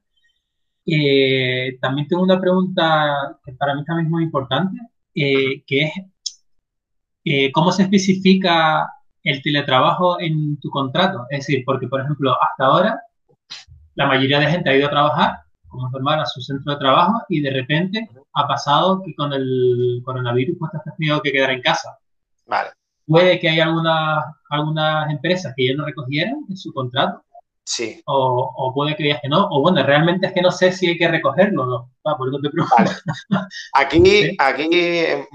eh, 0.85 1.77
también 1.81 2.07
tengo 2.07 2.23
una 2.23 2.39
pregunta 2.39 3.37
que 3.45 3.53
para 3.53 3.75
mí 3.75 3.83
también 3.85 4.07
es 4.07 4.11
muy 4.11 4.23
importante, 4.23 4.77
que 5.13 5.63
es 7.23 7.51
¿cómo 7.53 7.71
se 7.71 7.83
especifica 7.83 8.89
el 9.23 9.41
teletrabajo 9.41 10.19
en 10.19 10.59
tu 10.59 10.69
contrato? 10.69 11.25
Es 11.29 11.39
decir, 11.39 11.63
porque 11.65 11.87
por 11.87 12.01
ejemplo, 12.01 12.35
hasta 12.41 12.65
ahora 12.65 13.01
la 13.95 14.07
mayoría 14.07 14.39
de 14.39 14.47
gente 14.47 14.69
ha 14.69 14.75
ido 14.75 14.87
a 14.87 14.91
trabajar 14.91 15.43
como 15.73 15.89
normal 15.89 16.19
a 16.19 16.25
su 16.25 16.41
centro 16.41 16.73
de 16.73 16.79
trabajo 16.79 17.23
y 17.29 17.41
de 17.41 17.51
repente 17.51 18.07
ha 18.33 18.47
pasado 18.47 19.01
que 19.03 19.13
con 19.15 19.33
el 19.33 20.01
coronavirus 20.05 20.55
pues 20.59 20.71
te 20.71 20.77
has 20.77 20.97
tenido 20.97 21.21
que 21.21 21.31
quedar 21.31 21.49
en 21.49 21.61
casa. 21.61 21.97
Vale. 22.45 22.69
Puede 23.05 23.39
que 23.39 23.49
haya 23.49 23.65
algunas, 23.65 24.23
algunas 24.49 25.09
empresas 25.09 25.53
que 25.57 25.67
ya 25.67 25.75
no 25.75 25.85
recogieran 25.85 26.45
en 26.47 26.57
su 26.57 26.71
contrato. 26.73 27.23
Sí. 27.65 28.01
O, 28.05 28.53
o, 28.55 28.73
puede 28.73 28.95
que 28.95 29.03
digas 29.03 29.19
que 29.21 29.29
no. 29.29 29.47
O 29.49 29.61
bueno, 29.61 29.83
realmente 29.83 30.27
es 30.27 30.33
que 30.33 30.41
no 30.41 30.51
sé 30.51 30.71
si 30.71 30.87
hay 30.87 30.97
que 30.97 31.07
recogerlo 31.07 31.65
no. 31.65 31.91
Ah, 32.03 32.17
por 32.17 32.27
eso 32.27 32.39
te 32.41 32.49
pregunto. 32.49 32.75
Aquí, 33.73 34.35
aquí 34.37 34.69
eh, 34.71 35.27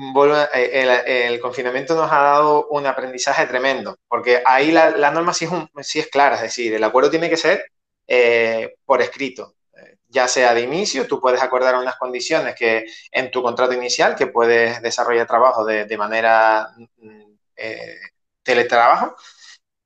el, 0.55 0.89
el, 1.33 1.41
confinamiento 1.41 1.95
nos 1.95 2.13
ha 2.13 2.23
dado 2.23 2.69
un 2.69 2.87
aprendizaje 2.87 3.47
tremendo, 3.47 3.97
porque 4.07 4.43
ahí 4.45 4.71
la, 4.71 4.91
la 4.91 5.11
norma 5.11 5.33
sí 5.33 5.47
es, 5.47 5.51
un, 5.51 5.69
sí 5.81 5.99
es 5.99 6.09
clara, 6.09 6.37
es 6.37 6.43
decir, 6.43 6.75
el 6.75 6.85
acuerdo 6.85 7.11
tiene 7.11 7.31
que 7.31 7.39
ser 7.39 7.65
eh, 8.07 8.75
por 8.85 9.01
escrito 9.01 9.55
ya 10.09 10.27
sea 10.27 10.55
de 10.55 10.63
inicio, 10.63 11.07
tú 11.07 11.21
puedes 11.21 11.43
acordar 11.43 11.77
unas 11.77 11.97
condiciones 11.97 12.55
que 12.55 12.87
en 13.13 13.31
tu 13.31 13.43
contrato 13.43 13.75
inicial, 13.75 14.17
que 14.17 14.27
puedes 14.27 14.81
desarrollar 14.83 15.27
trabajo 15.27 15.65
de, 15.65 15.99
manera 15.99 16.71
mm, 16.97 17.35
eh, 17.57 17.99
teletrabajo, 18.43 19.17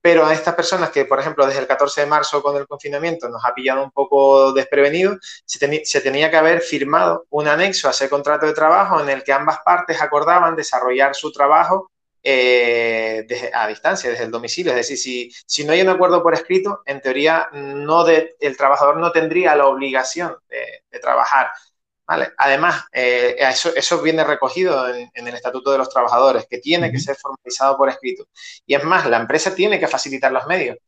pero 0.02 0.26
a 0.26 0.34
estas 0.34 0.54
personas 0.56 0.90
que, 0.90 1.04
por 1.04 1.20
ejemplo, 1.20 1.46
desde 1.46 1.60
el 1.60 1.66
14 1.68 2.02
de 2.02 2.06
marzo 2.08 2.42
con 2.42 2.56
el 2.56 2.66
confinamiento 2.66 3.28
nos 3.28 3.44
ha 3.44 3.54
pillado 3.54 3.84
un 3.84 3.92
poco 3.92 4.52
desprevenido, 4.52 5.16
se, 5.46 6.00
tenía 6.00 6.28
que 6.28 6.36
haber 6.36 6.60
firmado 6.60 7.26
un 7.30 7.46
anexo 7.46 7.86
a 7.86 7.92
ese 7.92 8.10
contrato 8.10 8.46
de 8.46 8.52
trabajo 8.52 9.00
en 9.00 9.08
el 9.08 9.22
que 9.22 9.32
ambas 9.32 9.60
partes 9.64 10.02
acordaban 10.02 10.56
desarrollar 10.56 11.14
su 11.14 11.30
trabajo 11.30 11.88
eh, 12.20 13.26
a 13.54 13.68
distancia, 13.68 14.10
desde 14.10 14.24
el 14.24 14.32
domicilio. 14.32 14.72
Es 14.72 14.88
decir, 14.88 15.30
si, 15.46 15.64
no 15.64 15.72
hay 15.72 15.82
un 15.82 15.90
acuerdo 15.90 16.20
por 16.20 16.34
escrito, 16.34 16.82
en 16.84 17.00
teoría 17.00 17.48
el 17.52 18.56
trabajador 18.56 18.96
no 18.96 19.12
tendría 19.12 19.54
la 19.54 19.68
obligación 19.68 20.36
de 20.48 20.98
trabajar 20.98 21.52
Además, 22.36 22.84
eh, 22.92 23.36
eso, 23.38 24.02
viene 24.02 24.24
recogido 24.24 24.88
en, 24.88 25.10
el 25.14 25.34
Estatuto 25.34 25.72
de 25.72 25.78
los 25.78 25.88
Trabajadores, 25.88 26.46
que 26.48 26.58
tiene 26.58 26.90
que 26.90 26.98
ser 26.98 27.16
formalizado 27.16 27.76
por 27.76 27.88
escrito. 27.88 28.26
Y 28.66 28.74
es 28.74 28.84
más, 28.84 29.06
la 29.06 29.18
empresa 29.18 29.54
tiene 29.54 29.78
que 29.78 29.88
facilitar 29.88 30.32
los 30.32 30.46
medios. 30.46 30.78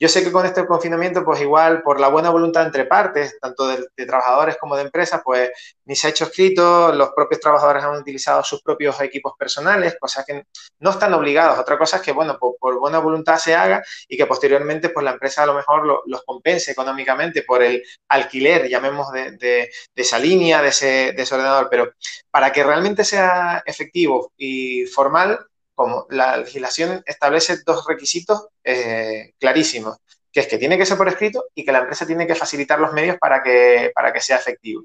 Yo 0.00 0.08
sé 0.08 0.22
que 0.22 0.30
con 0.30 0.46
este 0.46 0.64
confinamiento, 0.64 1.24
pues 1.24 1.40
igual 1.40 1.82
por 1.82 1.98
la 1.98 2.06
buena 2.06 2.30
voluntad 2.30 2.64
entre 2.64 2.84
partes, 2.84 3.36
tanto 3.40 3.66
de, 3.66 4.06
trabajadores 4.06 4.56
como 4.56 4.76
de 4.76 4.82
empresas, 4.82 5.20
pues 5.24 5.50
ni 5.86 5.96
se 5.96 6.06
ha 6.06 6.10
hecho 6.10 6.24
escrito, 6.24 6.92
los 6.92 7.10
propios 7.10 7.40
trabajadores 7.40 7.82
han 7.82 7.96
utilizado 7.96 8.44
sus 8.44 8.62
propios 8.62 9.00
equipos 9.00 9.32
personales, 9.36 9.96
cosas 9.98 10.24
que 10.24 10.44
no 10.78 10.90
están 10.90 11.14
obligados. 11.14 11.58
Otra 11.58 11.76
cosa 11.76 11.96
es 11.96 12.02
que, 12.02 12.12
bueno, 12.12 12.38
por, 12.38 12.78
buena 12.78 13.00
voluntad 13.00 13.38
se 13.38 13.56
haga 13.56 13.82
y 14.06 14.16
que 14.16 14.26
posteriormente, 14.26 14.90
pues 14.90 15.02
la 15.02 15.12
empresa 15.12 15.42
a 15.42 15.46
lo 15.46 15.54
mejor 15.54 16.02
los 16.06 16.22
compense 16.24 16.70
económicamente 16.70 17.42
por 17.42 17.62
el 17.62 17.82
alquiler, 18.08 18.68
llamemos 18.68 19.10
de, 19.10 19.32
de, 19.32 19.70
esa 19.96 20.18
línea, 20.18 20.62
de 20.62 20.68
ese, 20.68 21.12
de 21.12 21.22
ese 21.22 21.34
ordenador. 21.34 21.68
Pero 21.68 21.92
para 22.30 22.52
que 22.52 22.62
realmente 22.62 23.02
sea 23.02 23.64
efectivo 23.66 24.32
y 24.36 24.86
formal, 24.86 25.47
como 25.78 26.06
la 26.10 26.38
legislación 26.38 27.04
establece 27.06 27.58
dos 27.64 27.86
requisitos 27.86 28.48
eh, 28.64 29.34
clarísimos, 29.38 29.98
que 30.32 30.40
es 30.40 30.48
que 30.48 30.58
tiene 30.58 30.76
que 30.76 30.84
ser 30.84 30.96
por 30.96 31.06
escrito 31.06 31.44
y 31.54 31.64
que 31.64 31.70
la 31.70 31.78
empresa 31.78 32.04
tiene 32.04 32.26
que 32.26 32.34
facilitar 32.34 32.80
los 32.80 32.92
medios 32.92 33.16
para 33.16 33.44
que, 33.44 33.92
para 33.94 34.12
que 34.12 34.20
sea 34.20 34.38
efectivo. 34.38 34.82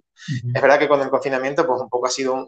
Es 0.54 0.62
verdad 0.62 0.78
que 0.78 0.88
con 0.88 1.02
el 1.02 1.10
confinamiento, 1.10 1.66
pues 1.66 1.82
un 1.82 1.90
poco 1.90 2.06
ha 2.06 2.12
sido 2.12 2.46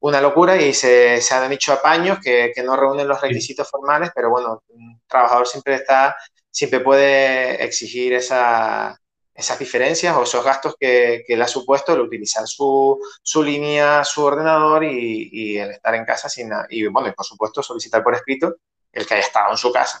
una 0.00 0.20
locura 0.20 0.60
y 0.60 0.74
se, 0.74 1.20
se, 1.20 1.34
han 1.36 1.52
hecho 1.52 1.72
apaños 1.72 2.18
que, 2.20 2.50
que 2.52 2.64
no 2.64 2.74
reúnen 2.74 3.06
los 3.06 3.20
requisitos 3.20 3.70
formales, 3.70 4.10
pero 4.12 4.28
bueno, 4.28 4.64
un 4.70 5.00
trabajador 5.06 5.46
siempre 5.46 5.76
está, 5.76 6.16
siempre 6.50 6.80
puede 6.80 7.62
exigir 7.62 8.12
esa, 8.12 8.98
esas 9.36 9.58
diferencias 9.58 10.16
o 10.16 10.22
esos 10.22 10.42
gastos 10.42 10.76
que, 10.80 11.24
le 11.28 11.42
ha 11.42 11.46
supuesto 11.46 11.92
el 11.92 12.00
utilizar 12.00 12.46
su, 12.46 12.98
línea, 13.44 14.02
su 14.02 14.24
ordenador 14.24 14.84
y, 14.84 15.58
el 15.58 15.70
estar 15.70 15.94
en 15.94 16.06
casa 16.06 16.28
sin 16.28 16.48
nada. 16.48 16.66
Y 16.70 16.86
bueno, 16.86 17.08
y 17.08 17.12
por 17.12 17.26
supuesto 17.26 17.62
solicitar 17.62 18.02
por 18.02 18.14
escrito 18.14 18.56
el 18.90 19.06
que 19.06 19.14
haya 19.14 19.22
estado 19.22 19.50
en 19.50 19.58
su 19.58 19.70
casa. 19.70 20.00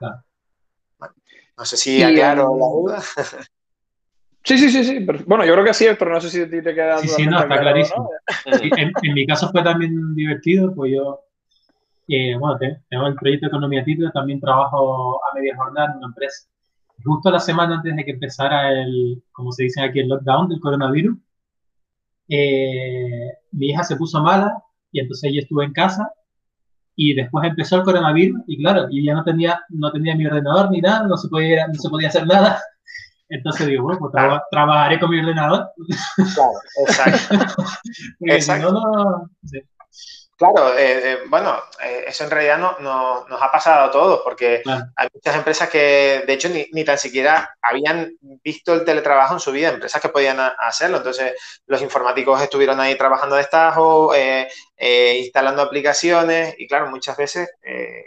no 0.00 1.64
sé 1.64 1.76
si 1.76 2.02
aclaro 2.02 2.56
la 2.56 2.66
duda. 2.66 3.02
Sí, 4.44 4.58
sí, 4.58 4.70
sí, 4.70 4.82
sí. 4.82 5.06
bueno, 5.24 5.44
yo 5.44 5.52
creo 5.52 5.64
que 5.64 5.72
sí, 5.72 5.86
pero 5.96 6.14
no 6.14 6.20
sé 6.20 6.28
si 6.28 6.40
a 6.40 6.50
ti 6.50 6.60
te 6.60 6.74
queda. 6.74 6.98
Sí, 6.98 7.06
sí, 7.06 7.26
no, 7.26 7.38
está 7.38 7.60
clarísimo. 7.60 8.10
en, 8.44 9.14
mi 9.14 9.24
caso 9.24 9.48
fue 9.52 9.62
también 9.62 10.16
divertido, 10.16 10.74
pues 10.74 10.90
yo, 10.92 11.20
eh, 12.08 12.36
bueno, 12.36 12.58
tengo 12.90 13.06
el 13.06 13.14
proyecto 13.14 13.46
de 13.46 13.50
Economía 13.50 13.84
Título, 13.84 14.10
también 14.10 14.40
trabajo 14.40 15.20
a 15.24 15.34
media 15.36 15.54
jornada 15.54 15.92
en 15.92 15.98
una 15.98 16.08
empresa 16.08 16.48
justo 17.04 17.30
la 17.30 17.40
semana 17.40 17.76
antes 17.76 17.94
de 17.96 18.04
que 18.04 18.12
empezara 18.12 18.70
el, 18.72 19.22
como 19.32 19.52
se 19.52 19.64
dice 19.64 19.82
aquí, 19.82 20.00
el 20.00 20.08
lockdown 20.08 20.48
del 20.48 20.60
coronavirus, 20.60 21.16
eh, 22.28 23.30
mi 23.52 23.66
hija 23.68 23.84
se 23.84 23.96
puso 23.96 24.22
mala 24.22 24.62
y 24.90 25.00
entonces 25.00 25.30
ella 25.30 25.40
estuvo 25.42 25.62
en 25.62 25.72
casa 25.72 26.10
y 26.96 27.14
después 27.14 27.44
empezó 27.46 27.76
el 27.76 27.82
coronavirus 27.82 28.42
y 28.46 28.58
claro, 28.58 28.86
y 28.90 29.04
ya 29.04 29.14
no 29.14 29.24
tenía, 29.24 29.60
no 29.70 29.90
tenía 29.92 30.14
mi 30.14 30.26
ordenador 30.26 30.70
ni 30.70 30.80
nada, 30.80 31.06
no 31.06 31.16
se 31.16 31.28
podía, 31.28 31.66
no 31.66 31.74
se 31.74 31.88
podía 31.88 32.08
hacer 32.08 32.26
nada. 32.26 32.60
Entonces 33.28 33.66
digo, 33.66 33.84
bueno, 33.84 33.98
pues 33.98 34.12
trabajaré 34.50 35.00
con 35.00 35.10
mi 35.10 35.20
ordenador. 35.20 35.70
Claro, 36.34 36.52
exacto. 36.86 37.64
exacto. 38.20 38.72
no, 38.72 39.30
Claro, 40.42 40.76
eh, 40.76 41.12
eh, 41.12 41.18
bueno, 41.28 41.56
eh, 41.80 42.02
eso 42.08 42.24
en 42.24 42.30
realidad 42.32 42.58
no, 42.58 42.76
nos 43.28 43.40
ha 43.40 43.52
pasado 43.52 43.84
a 43.84 43.90
todos, 43.92 44.22
porque 44.24 44.60
hay 44.96 45.08
muchas 45.14 45.36
empresas 45.36 45.70
que, 45.70 46.24
de 46.26 46.32
hecho, 46.32 46.48
ni, 46.48 46.84
tan 46.84 46.98
siquiera 46.98 47.56
habían 47.62 48.18
visto 48.42 48.74
el 48.74 48.84
teletrabajo 48.84 49.34
en 49.34 49.38
su 49.38 49.52
vida, 49.52 49.68
empresas 49.68 50.02
que 50.02 50.08
podían 50.08 50.40
hacerlo. 50.58 50.96
Entonces, 50.96 51.34
los 51.66 51.80
informáticos 51.80 52.42
estuvieron 52.42 52.80
ahí 52.80 52.98
trabajando 52.98 53.36
de 53.36 53.42
estajo, 53.42 54.12
instalando 54.76 55.62
aplicaciones, 55.62 56.56
y 56.58 56.66
claro, 56.66 56.90
muchas 56.90 57.16
veces 57.16 57.48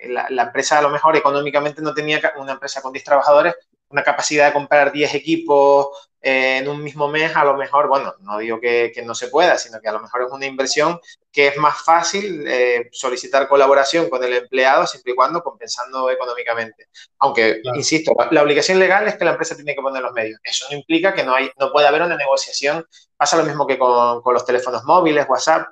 la, 0.10 0.26
la, 0.30 0.44
empresa 0.44 0.80
a 0.80 0.82
lo 0.82 0.90
mejor 0.90 1.16
económicamente 1.16 1.82
no 1.82 1.94
tenía, 1.94 2.20
una 2.36 2.52
empresa 2.52 2.82
con 2.82 2.92
10 2.92 3.06
trabajadores, 3.06 3.56
una 3.88 4.04
capacidad 4.04 4.48
de 4.48 4.54
comprar 4.54 4.92
10 4.92 5.14
equipos 5.14 5.88
eh, 6.15 6.15
en 6.28 6.68
un 6.68 6.84
mismo 6.84 7.08
mes, 7.08 7.36
a 7.36 7.46
lo 7.46 7.56
mejor, 7.56 7.88
bueno, 7.88 8.16
no 8.22 8.40
digo 8.40 8.60
que, 8.60 8.92
no 9.06 9.14
se 9.14 9.28
pueda, 9.28 9.60
sino 9.60 9.80
que 9.80 9.90
a 9.90 9.92
lo 9.92 10.02
mejor 10.02 10.24
es 10.24 10.32
una 10.32 10.48
inversión 10.48 11.00
que 11.32 11.50
es 11.50 11.58
más 11.58 11.84
fácil 11.84 12.44
eh, 12.48 12.90
solicitar 12.92 13.48
colaboración 13.48 14.10
con 14.10 14.24
el 14.24 14.34
empleado 14.34 14.88
siempre 14.88 15.12
y 15.12 15.16
cuando 15.16 15.44
compensando 15.44 16.10
económicamente. 16.10 16.88
Aunque, 17.20 17.62
insisto, 17.76 18.12
la, 18.32 18.42
obligación 18.42 18.80
legal 18.80 19.08
es 19.08 19.18
que 19.18 19.26
la 19.26 19.32
empresa 19.32 19.56
tiene 19.56 19.76
que 19.76 19.84
poner 19.84 20.02
los 20.02 20.14
medios. 20.14 20.40
Eso 20.44 20.66
no 20.72 20.76
implica 20.76 21.14
que 21.14 21.24
no, 21.24 21.36
hay, 21.36 21.52
no 21.60 21.72
pueda 21.72 21.90
haber 21.90 22.02
una 22.02 22.18
negociación. 22.18 22.84
Pasa 23.16 23.38
lo 23.38 23.44
mismo 23.44 23.68
que 23.68 23.78
con, 23.78 24.24
los 24.26 24.46
teléfonos 24.48 24.84
móviles, 24.84 25.28
WhatsApp. 25.30 25.68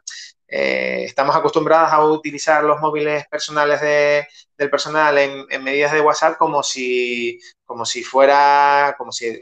Eh, 0.48 1.05
estamos 1.05 1.36
acostumbrados 1.36 1.91
a 1.91 2.05
utilizar 2.05 2.63
los 2.63 2.79
móviles 2.79 3.25
personales 3.25 3.81
del 3.81 4.69
personal 4.69 5.17
en, 5.17 5.63
medidas 5.63 5.93
de 5.93 6.01
WhatsApp 6.01 6.38
como 6.38 6.62
si, 6.62 7.39
como 7.65 7.86
si 7.86 8.03
fuera, 8.03 8.93
como 9.00 9.12
si, 9.12 9.36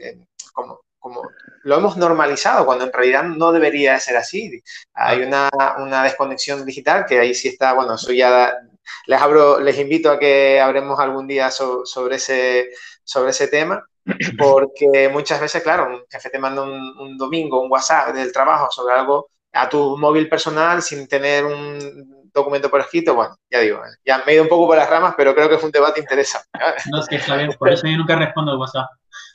como, 0.54 0.80
como 1.02 1.20
lo 1.64 1.76
hemos 1.76 1.96
normalizado, 1.96 2.64
cuando 2.64 2.84
en 2.84 2.92
realidad 2.92 3.24
no 3.24 3.52
debería 3.52 3.98
ser 3.98 4.16
así. 4.16 4.62
Hay 4.94 5.22
una, 5.22 5.50
desconexión 6.04 6.64
digital 6.64 7.04
que 7.06 7.18
ahí 7.18 7.34
sí 7.34 7.48
está, 7.48 7.74
bueno, 7.74 7.96
eso 7.96 8.12
ya 8.12 8.54
les 9.06 9.20
abro, 9.20 9.60
les 9.60 9.78
invito 9.78 10.10
a 10.10 10.18
que 10.18 10.60
hablemos 10.60 10.98
algún 11.00 11.26
día 11.26 11.50
sobre, 11.50 12.16
ese, 12.16 12.70
sobre 13.02 13.30
ese 13.30 13.48
tema, 13.48 13.84
porque 14.38 15.10
muchas 15.12 15.40
veces, 15.40 15.62
claro, 15.62 15.88
un 15.88 16.04
jefe 16.08 16.30
te 16.30 16.38
manda 16.38 16.62
un, 16.62 17.18
domingo 17.18 17.60
un 17.60 17.70
WhatsApp 17.70 18.14
del 18.14 18.32
trabajo 18.32 18.70
sobre 18.70 18.94
algo 18.94 19.28
a 19.52 19.68
tu 19.68 19.98
móvil 19.98 20.28
personal 20.28 20.82
sin 20.82 21.08
tener 21.08 21.44
un 21.44 22.30
documento 22.32 22.70
por 22.70 22.80
escrito, 22.80 23.14
bueno, 23.14 23.36
ya 23.50 23.58
digo, 23.58 23.82
ya 24.04 24.22
me 24.24 24.32
he 24.32 24.34
ido 24.36 24.44
un 24.44 24.48
poco 24.48 24.68
por 24.68 24.76
las 24.76 24.88
ramas, 24.88 25.14
pero 25.16 25.34
creo 25.34 25.48
que 25.48 25.58
fue 25.58 25.66
un 25.66 25.72
debate 25.72 26.00
interesante. 26.00 26.48
No, 26.90 27.00
es 27.00 27.08
que 27.08 27.18
bien, 27.36 27.52
por 27.58 27.70
eso 27.70 27.86
yo 27.86 27.98
nunca 27.98 28.16
respondo 28.16 28.52
al 28.52 28.58
WhatsApp. 28.58 28.88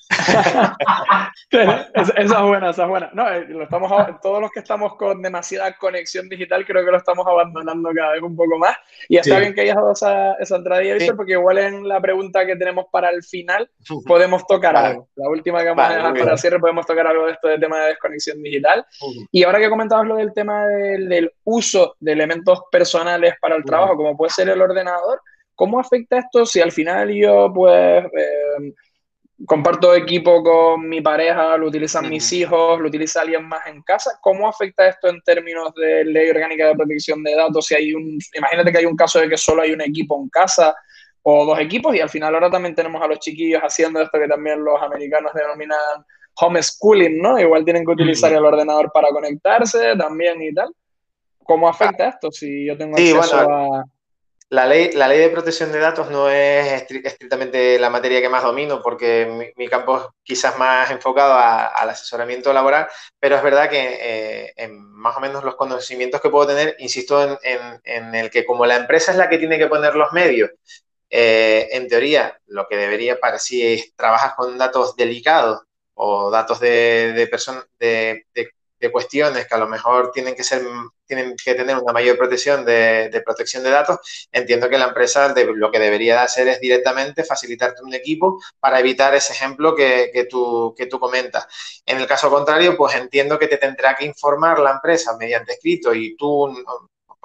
esa, 1.51 2.13
es 2.15 2.41
buena, 2.41 2.69
esa 2.69 2.83
es 2.83 2.89
buena. 2.89 3.09
No, 3.13 3.29
eh, 3.29 3.45
lo 3.47 3.63
estamos, 3.63 3.91
todos 4.21 4.41
los 4.41 4.51
que 4.51 4.59
estamos 4.59 4.95
con 4.95 5.21
demasiada 5.21 5.75
conexión 5.77 6.29
digital, 6.29 6.65
creo 6.65 6.85
que 6.85 6.91
lo 6.91 6.97
estamos 6.97 7.25
abandonando 7.27 7.89
cada 7.93 8.13
vez 8.13 8.21
un 8.21 8.35
poco 8.35 8.57
más. 8.57 8.75
Y 9.09 9.17
está 9.17 9.39
bien 9.39 9.53
que 9.53 9.61
hayas 9.61 9.75
dado 9.75 9.91
esa, 9.91 10.33
esa 10.35 10.55
entradilla, 10.55 10.95
Víctor, 10.95 11.17
porque 11.17 11.33
igual 11.33 11.57
en 11.57 11.87
la 11.87 11.99
pregunta 11.99 12.45
que 12.45 12.55
tenemos 12.55 12.85
para 12.91 13.09
el 13.09 13.23
final 13.23 13.69
podemos 14.05 14.45
tocar 14.47 14.75
algo. 14.75 15.09
La 15.15 15.29
última 15.29 15.61
que 15.61 15.69
vamos 15.69 15.85
a 15.85 15.95
dejar 15.95 16.17
para 16.17 16.37
cierre 16.37 16.59
podemos 16.59 16.85
tocar 16.85 17.07
algo 17.07 17.25
de 17.25 17.33
esto 17.33 17.47
del 17.47 17.59
tema 17.59 17.79
de 17.81 17.87
desconexión 17.87 18.41
digital. 18.41 18.85
Y 19.31 19.43
ahora 19.43 19.59
que 19.59 19.69
comentabas 19.69 20.07
lo 20.07 20.15
del 20.15 20.33
tema 20.33 20.65
del, 20.67 21.09
del, 21.09 21.31
uso 21.43 21.95
de 21.99 22.13
elementos 22.13 22.61
personales 22.71 23.35
para 23.41 23.55
el 23.55 23.63
trabajo, 23.63 23.95
como 23.95 24.15
puede 24.15 24.31
ser 24.31 24.49
el 24.49 24.61
ordenador, 24.61 25.21
¿cómo 25.55 25.79
afecta 25.79 26.19
esto 26.19 26.45
si 26.45 26.61
al 26.61 26.71
final 26.71 27.09
yo, 27.11 27.51
pues... 27.53 28.05
Eh, 28.05 28.73
comparto 29.46 29.94
equipo 29.94 30.41
con 30.44 30.88
mi 30.88 31.01
pareja, 31.01 31.58
lo 31.58 31.67
utilizan 31.67 32.10
mis 32.10 32.32
hijos, 32.34 32.79
lo 32.79 32.88
utiliza 32.88 33.22
alguien 33.22 33.48
más 33.48 33.65
en 33.67 33.82
casa. 33.84 34.17
¿Cómo 34.22 34.48
afecta 34.48 34.88
esto 34.88 35.10
en 35.10 35.22
términos 35.22 35.74
de 35.75 36.06
ley 36.06 36.29
orgánica 36.29 36.67
de 36.67 36.75
protección 36.75 37.24
de 37.24 37.36
datos? 37.36 37.65
Si 37.65 37.75
hay 37.75 37.94
un, 37.94 38.17
imagínate 38.34 38.72
que 38.72 38.79
hay 38.79 38.86
un 38.86 38.96
caso 38.96 39.20
de 39.20 39.29
que 39.29 39.38
solo 39.38 39.62
hay 39.62 39.72
un 39.72 39.82
equipo 39.82 40.20
en 40.20 40.29
casa 40.29 40.75
o 41.22 41.46
dos 41.46 41.60
equipos 41.60 41.96
y 41.96 42.00
al 42.00 42.10
final 42.10 42.34
ahora 42.34 42.50
también 42.50 42.74
tenemos 42.74 43.01
a 43.01 43.08
los 43.08 43.20
chiquillos 43.20 43.62
haciendo 43.62 44.01
esto 44.01 44.17
que 44.17 44.27
también 44.27 44.63
los 44.63 44.82
americanos 44.82 45.32
denominan 45.34 45.77
homeschooling, 46.39 47.22
¿no? 47.22 47.39
Igual 47.39 47.65
tienen 47.65 47.86
que 47.86 47.91
utilizar 47.91 48.32
el 48.32 48.46
ordenador 48.46 48.91
para 48.91 49.10
conectarse 49.10 49.96
también 49.98 50.41
y 50.41 50.53
tal. 50.53 50.74
¿Cómo 51.44 51.67
afecta 51.67 52.10
esto 52.10 52.32
si 52.32 52.65
yo 52.65 52.77
tengo 52.77 52.96
acceso 52.96 53.36
a 53.36 53.84
la 54.49 54.65
ley, 54.65 54.91
la 54.93 55.07
ley 55.07 55.19
de 55.19 55.29
protección 55.29 55.71
de 55.71 55.79
datos 55.79 56.09
no 56.09 56.29
es 56.29 56.83
estrictamente 57.03 57.77
la 57.79 57.89
materia 57.89 58.21
que 58.21 58.29
más 58.29 58.43
domino, 58.43 58.81
porque 58.81 59.51
mi, 59.57 59.67
campo 59.67 59.97
es 59.97 60.03
quizás 60.23 60.57
más 60.57 60.89
enfocado 60.89 61.33
al 61.35 61.89
asesoramiento 61.89 62.53
laboral, 62.53 62.87
pero 63.19 63.35
es 63.35 63.43
verdad 63.43 63.69
que 63.69 63.97
eh, 64.01 64.53
en 64.55 64.79
más 64.93 65.17
o 65.17 65.19
menos 65.19 65.43
los 65.43 65.55
conocimientos 65.55 66.21
que 66.21 66.29
puedo 66.29 66.47
tener, 66.47 66.75
insisto 66.79 67.37
en, 67.43 68.15
el 68.15 68.29
que 68.29 68.45
como 68.45 68.65
la 68.65 68.77
empresa 68.77 69.11
es 69.11 69.17
la 69.17 69.29
que 69.29 69.37
tiene 69.37 69.57
que 69.57 69.67
poner 69.67 69.95
los 69.95 70.13
medios, 70.13 70.51
eh, 71.09 71.67
en 71.71 71.87
teoría 71.87 72.39
lo 72.47 72.67
que 72.67 72.77
debería 72.77 73.19
para 73.19 73.39
si 73.39 73.93
trabajas 73.95 74.33
con 74.35 74.57
datos 74.57 74.95
delicados 74.95 75.61
o 75.93 76.31
datos 76.31 76.59
de, 76.59 77.13
de, 77.13 78.25
de 78.33 78.51
cuestiones 78.91 79.48
que 79.48 79.55
a 79.55 79.57
lo 79.57 79.67
mejor 79.67 80.12
tienen 80.12 80.36
que 80.36 80.43
ser 80.43 80.62
tienen 81.07 81.36
que 81.41 81.55
tener 81.55 81.77
una 81.77 81.93
mayor 81.93 82.17
protección 82.17 82.65
de, 82.65 83.22
protección 83.25 83.63
de 83.63 83.69
datos, 83.69 84.27
entiendo 84.31 84.69
que 84.69 84.77
la 84.77 84.88
empresa 84.88 85.34
lo 85.36 85.72
que 85.72 85.79
debería 85.79 86.22
hacer 86.22 86.48
es 86.50 86.60
directamente 86.60 87.24
facilitarte 87.24 87.81
un 87.81 87.93
equipo 87.93 88.39
para 88.60 88.79
evitar 88.79 89.15
ese 89.15 89.34
ejemplo 89.34 89.74
que, 89.74 90.12
que, 90.13 90.25
tú, 90.25 90.75
que 90.77 90.86
tú 90.86 91.00
comentas. 91.00 91.48
En 91.86 91.98
el 91.98 92.07
caso 92.07 92.29
contrario, 92.29 92.75
pues 92.77 92.96
entiendo 92.96 93.39
que 93.39 93.48
te 93.48 93.57
tendrá 93.57 93.96
que 93.96 94.05
informar 94.05 94.60
la 94.60 94.72
empresa 94.72 95.15
mediante 95.17 95.53
escrito 95.53 95.93
y 95.93 96.15
tú 96.17 96.53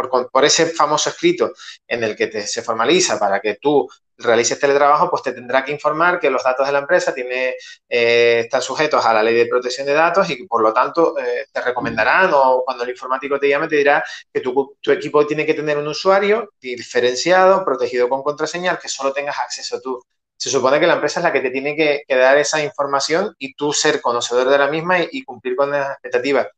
por, 0.09 0.45
ese 0.45 0.67
famoso 0.67 1.11
escrito 1.11 1.53
en 1.87 2.05
el 2.05 2.17
que 2.17 2.47
se 2.47 2.63
formaliza 2.63 3.19
para 3.19 3.41
que 3.41 3.57
tú 3.61 3.89
realices 4.19 4.59
teletrabajo, 4.59 5.11
pues 5.11 5.23
te 5.23 5.33
tendrá 5.33 5.65
que 5.65 5.73
informar 5.73 6.21
que 6.21 6.31
los 6.31 6.43
datos 6.43 6.67
de 6.67 6.73
la 6.73 6.81
empresa 6.81 7.13
eh, 7.17 8.41
están 8.45 8.63
sujetos 8.63 9.05
a 9.05 9.13
la 9.13 9.23
ley 9.23 9.35
de 9.35 9.47
protección 9.47 9.87
de 9.87 9.95
datos 9.95 10.29
y 10.31 10.37
que 10.37 10.45
por 10.45 10.63
lo 10.63 10.73
tanto 10.73 11.19
eh, 11.19 11.47
te 11.53 11.61
recomendarán 11.61 12.31
o 12.35 12.63
cuando 12.65 12.85
el 12.85 12.91
informático 12.91 13.39
te 13.39 13.49
llame 13.49 13.69
te 13.69 13.77
dirá 13.77 14.05
que 14.33 14.41
tu, 14.41 14.77
tu, 14.81 14.93
equipo 14.93 15.27
tiene 15.27 15.45
que 15.45 15.55
tener 15.55 15.79
un 15.79 15.89
usuario 15.89 16.53
diferenciado, 16.61 17.65
protegido 17.65 18.09
con 18.09 18.23
contraseña, 18.23 18.79
que 18.79 18.89
solo 18.89 19.13
tengas 19.13 19.39
acceso 19.39 19.81
tú 19.81 20.01
se 20.43 20.51
supone 20.51 20.81
que 20.81 20.89
la 20.89 20.95
empresa 20.95 21.21
es 21.21 21.25
la 21.25 21.33
que 21.33 21.41
te 21.41 21.51
tiene 21.51 21.77
que, 21.77 22.03
dar 22.17 22.37
esa 22.37 22.61
información 22.61 23.33
y 23.39 23.55
tú 23.55 23.73
ser 23.73 24.01
conocedor 24.01 24.49
de 24.49 24.59
la 24.59 24.67
misma 24.67 24.97
y, 24.99 25.23
cumplir 25.23 25.55
con 25.55 25.71
las 25.71 25.93
expectativas. 25.93 26.49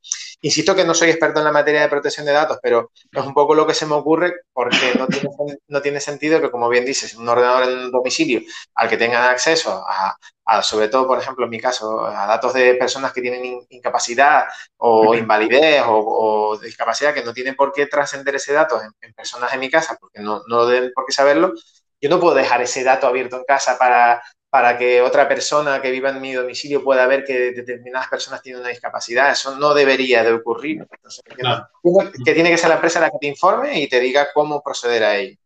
Insisto 0.40 0.74
que 0.74 0.86
no 0.86 0.94
soy 0.94 1.10
experto 1.10 1.40
en 1.40 1.44
la 1.44 1.52
materia 1.52 1.82
de 1.82 1.90
protección 1.90 2.24
de 2.24 2.32
datos, 2.32 2.58
pero 2.62 2.92
es 3.12 3.22
un 3.22 3.34
poco 3.34 3.54
lo 3.54 3.66
que 3.66 3.74
se 3.74 3.84
me 3.84 3.92
ocurre 3.92 4.36
porque 4.54 4.94
no 4.98 5.06
tiene, 5.06 5.28
no 5.68 5.82
tiene 5.82 6.00
sentido 6.00 6.40
que, 6.40 6.50
como 6.50 6.70
bien 6.70 6.86
dices, 6.86 7.12
un 7.14 7.28
ordenador 7.28 7.64
en 7.64 7.78
un 7.78 7.90
domicilio 7.90 8.40
al 8.74 8.88
que 8.88 8.96
tengan 8.96 9.28
acceso 9.28 9.84
a, 9.86 10.62
sobre 10.62 10.88
todo, 10.88 11.06
por 11.06 11.18
ejemplo, 11.18 11.44
en 11.44 11.50
mi 11.50 11.60
caso, 11.60 12.06
a 12.06 12.26
datos 12.26 12.54
de 12.54 12.76
personas 12.76 13.12
que 13.12 13.20
tienen 13.20 13.66
incapacidad 13.68 14.46
o 14.78 15.14
invalidez 15.14 15.82
o, 15.86 16.58
discapacidad 16.58 17.12
que 17.12 17.22
no 17.22 17.34
tienen 17.34 17.54
por 17.54 17.70
qué 17.70 17.86
trascender 17.86 18.36
ese 18.36 18.54
dato 18.54 18.80
en, 18.80 19.12
personas 19.12 19.52
en 19.52 19.60
mi 19.60 19.68
casa 19.68 19.98
porque 20.00 20.20
no, 20.20 20.42
no 20.48 20.64
deben 20.64 20.90
por 20.94 21.04
qué 21.04 21.12
saberlo, 21.12 21.52
yo 22.04 22.10
no 22.10 22.20
puedo 22.20 22.34
dejar 22.34 22.60
ese 22.60 22.84
dato 22.84 23.06
abierto 23.06 23.38
en 23.38 23.44
casa 23.44 23.78
para, 23.78 24.22
para 24.50 24.76
que 24.76 25.00
otra 25.00 25.26
persona 25.26 25.80
que 25.80 25.90
viva 25.90 26.10
en 26.10 26.20
mi 26.20 26.34
domicilio 26.34 26.84
pueda 26.84 27.06
ver 27.06 27.24
que 27.24 27.52
determinadas 27.52 28.08
personas 28.08 28.42
tienen 28.42 28.60
una 28.60 28.68
discapacidad. 28.68 29.30
Eso 29.30 29.56
no 29.56 29.72
debería 29.72 30.22
de 30.22 30.34
ocurrir. 30.34 30.86
que, 32.22 32.34
tiene 32.34 32.50
que 32.50 32.58
ser 32.58 32.68
la 32.68 32.74
empresa 32.74 33.00
la 33.00 33.08
que 33.08 33.16
te 33.18 33.26
informe 33.26 33.80
y 33.80 33.88
te 33.88 34.00
diga 34.00 34.26
cómo 34.34 34.62
proceder 34.62 35.02
a 35.02 35.16
ello. 35.16 35.38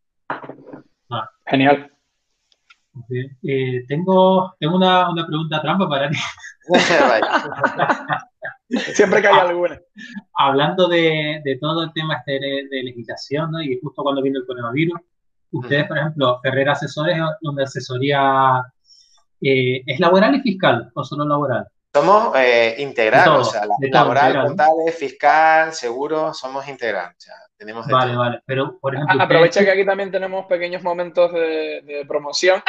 Genial. 1.46 1.92
Eh, 3.08 3.84
tengo 3.86 4.56
tengo 4.58 4.78
una, 4.78 5.12
una, 5.12 5.24
pregunta 5.24 5.62
trampa 5.62 5.88
para 5.88 6.10
ti. 6.10 6.18
Siempre 8.94 9.22
que 9.22 9.28
hay 9.28 9.38
alguna. 9.38 9.78
Hablando 10.34 10.88
de, 10.88 11.40
de, 11.44 11.56
todo 11.60 11.84
el 11.84 11.92
tema 11.92 12.16
este 12.16 12.32
de, 12.32 12.66
de 12.68 12.82
legislación, 12.82 13.52
¿no? 13.52 13.62
y 13.62 13.78
justo 13.80 14.02
cuando 14.02 14.22
vino 14.22 14.40
el 14.40 14.46
coronavirus, 14.46 14.98
Ustedes, 15.50 15.86
por 15.86 15.98
ejemplo, 15.98 16.40
Ferrer 16.42 16.68
Asesores, 16.68 17.18
donde 17.40 17.64
asesoría 17.64 18.62
eh, 19.40 19.82
es 19.86 20.00
laboral 20.00 20.34
y 20.34 20.40
fiscal 20.40 20.90
o 20.94 21.04
solo 21.04 21.24
laboral. 21.24 21.66
Somos 21.94 22.36
eh, 22.36 22.76
integral, 22.78 23.28
o 23.30 23.44
sea, 23.44 23.62
laboral, 23.90 24.46
contable, 24.46 24.92
fiscal, 24.92 25.72
seguro, 25.72 26.34
somos 26.34 26.68
integral. 26.68 27.12
O 27.16 27.20
sea, 27.20 27.34
tenemos 27.56 27.86
vale, 27.88 28.14
vale. 28.14 28.42
Pero, 28.44 28.78
por 28.78 28.94
ejemplo. 28.94 29.22
Aprovecha 29.22 29.64
que 29.64 29.70
aquí 29.70 29.86
también 29.86 30.10
tenemos 30.10 30.46
pequeños 30.46 30.82
momentos 30.82 31.32
de, 31.32 32.04
promoción. 32.06 32.62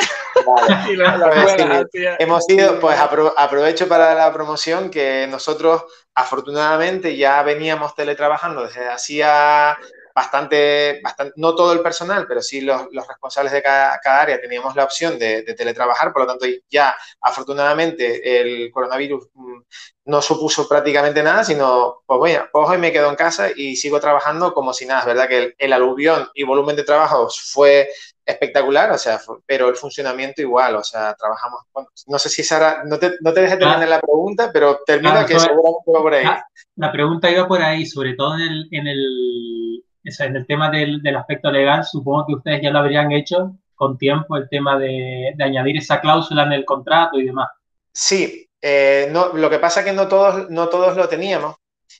hemos 2.18 2.50
ido, 2.50 2.80
pues 2.80 2.98
aprovecho 2.98 3.90
para 3.90 4.16
la 4.16 4.34
promoción 4.34 4.90
que 4.90 5.28
nosotros, 5.30 5.84
afortunadamente, 6.16 7.18
ya 7.18 7.44
veníamos 7.44 7.94
teletrabajando 7.96 8.64
desde 8.64 8.88
hacía 8.88 9.78
bastante, 10.20 11.00
bastante, 11.02 11.34
no 11.38 11.56
todo 11.56 11.72
el 11.72 11.80
personal, 11.80 12.26
pero 12.28 12.42
sí 12.42 12.60
los, 12.60 12.88
los 12.92 13.08
responsables 13.08 13.54
de 13.54 13.62
cada, 13.62 14.00
área 14.04 14.42
teníamos 14.42 14.76
la 14.76 14.84
opción 14.84 15.18
de, 15.18 15.44
teletrabajar, 15.44 16.12
por 16.12 16.24
lo 16.24 16.28
tanto 16.28 16.46
ya 16.70 16.94
afortunadamente 17.22 18.42
el 18.42 18.70
coronavirus 18.70 19.30
mm, 19.34 19.60
no 20.06 20.22
supuso 20.22 20.68
prácticamente 20.68 21.24
nada, 21.24 21.46
sino 21.46 22.02
pues 22.06 22.18
bueno, 22.20 22.44
pues 22.52 22.70
hoy 22.70 22.78
me 22.78 22.92
quedo 22.92 23.10
en 23.10 23.16
casa 23.16 23.48
y 23.56 23.78
sigo 23.78 24.00
trabajando 24.02 24.54
como 24.54 24.74
si 24.74 24.86
nada, 24.86 25.02
es 25.02 25.06
verdad 25.06 25.30
que 25.30 25.56
el, 25.58 25.72
aluvión 25.72 26.28
y 26.34 26.44
volumen 26.44 26.76
de 26.76 26.84
trabajo 26.84 27.30
fue 27.30 27.90
espectacular, 28.26 28.92
o 28.92 28.98
sea, 28.98 29.22
pero 29.46 29.70
el 29.70 29.76
funcionamiento 29.76 30.42
igual, 30.42 30.76
o 30.76 30.84
sea, 30.84 31.16
trabajamos, 31.16 31.62
no 32.08 32.20
sé 32.20 32.30
si 32.30 32.44
Sara, 32.44 32.84
no 32.86 33.00
te, 33.00 33.14
no 33.22 33.32
te 33.32 33.42
dejes 33.42 33.58
terminar 33.58 33.84
ah. 33.84 33.90
la 33.90 34.02
pregunta, 34.02 34.50
pero 34.52 34.82
termina 34.86 35.22
ah, 35.22 35.26
que 35.26 35.40
seguramente 35.40 35.92
va 35.96 36.02
por 36.02 36.14
ahí. 36.14 36.26
Ah, 36.26 36.44
la 36.76 36.92
pregunta 36.92 37.32
iba 37.32 37.48
por 37.48 37.62
ahí, 37.62 37.86
sobre 37.86 38.16
todo 38.16 38.36
en 38.36 38.42
el, 38.42 38.68
en 38.72 38.88
el 38.88 39.84
en 40.04 40.36
el 40.36 40.46
tema 40.46 40.70
del, 40.70 41.02
aspecto 41.16 41.52
legal, 41.52 41.84
supongo 41.86 42.26
que 42.28 42.36
ustedes 42.36 42.62
ya 42.62 42.72
lo 42.72 42.80
habrían 42.80 43.12
hecho 43.12 43.56
con 43.76 43.98
tiempo, 43.98 44.36
el 44.36 44.50
tema 44.50 44.78
de, 44.78 45.34
añadir 45.40 45.78
esa 45.78 46.02
cláusula 46.02 46.44
en 46.44 46.54
el 46.54 46.66
contrato 46.66 47.20
y 47.20 47.26
demás. 47.26 47.50
Sí, 47.94 48.48
eh, 48.62 49.08
no, 49.12 49.30
lo 49.34 49.50
que 49.50 49.60
pasa 49.60 49.82
es 49.82 49.86
que 49.86 49.94
no 49.94 50.08
todos, 50.08 50.50
no 50.50 50.68
todos 50.68 50.96
lo 50.96 51.08
teníamos. 51.08 51.56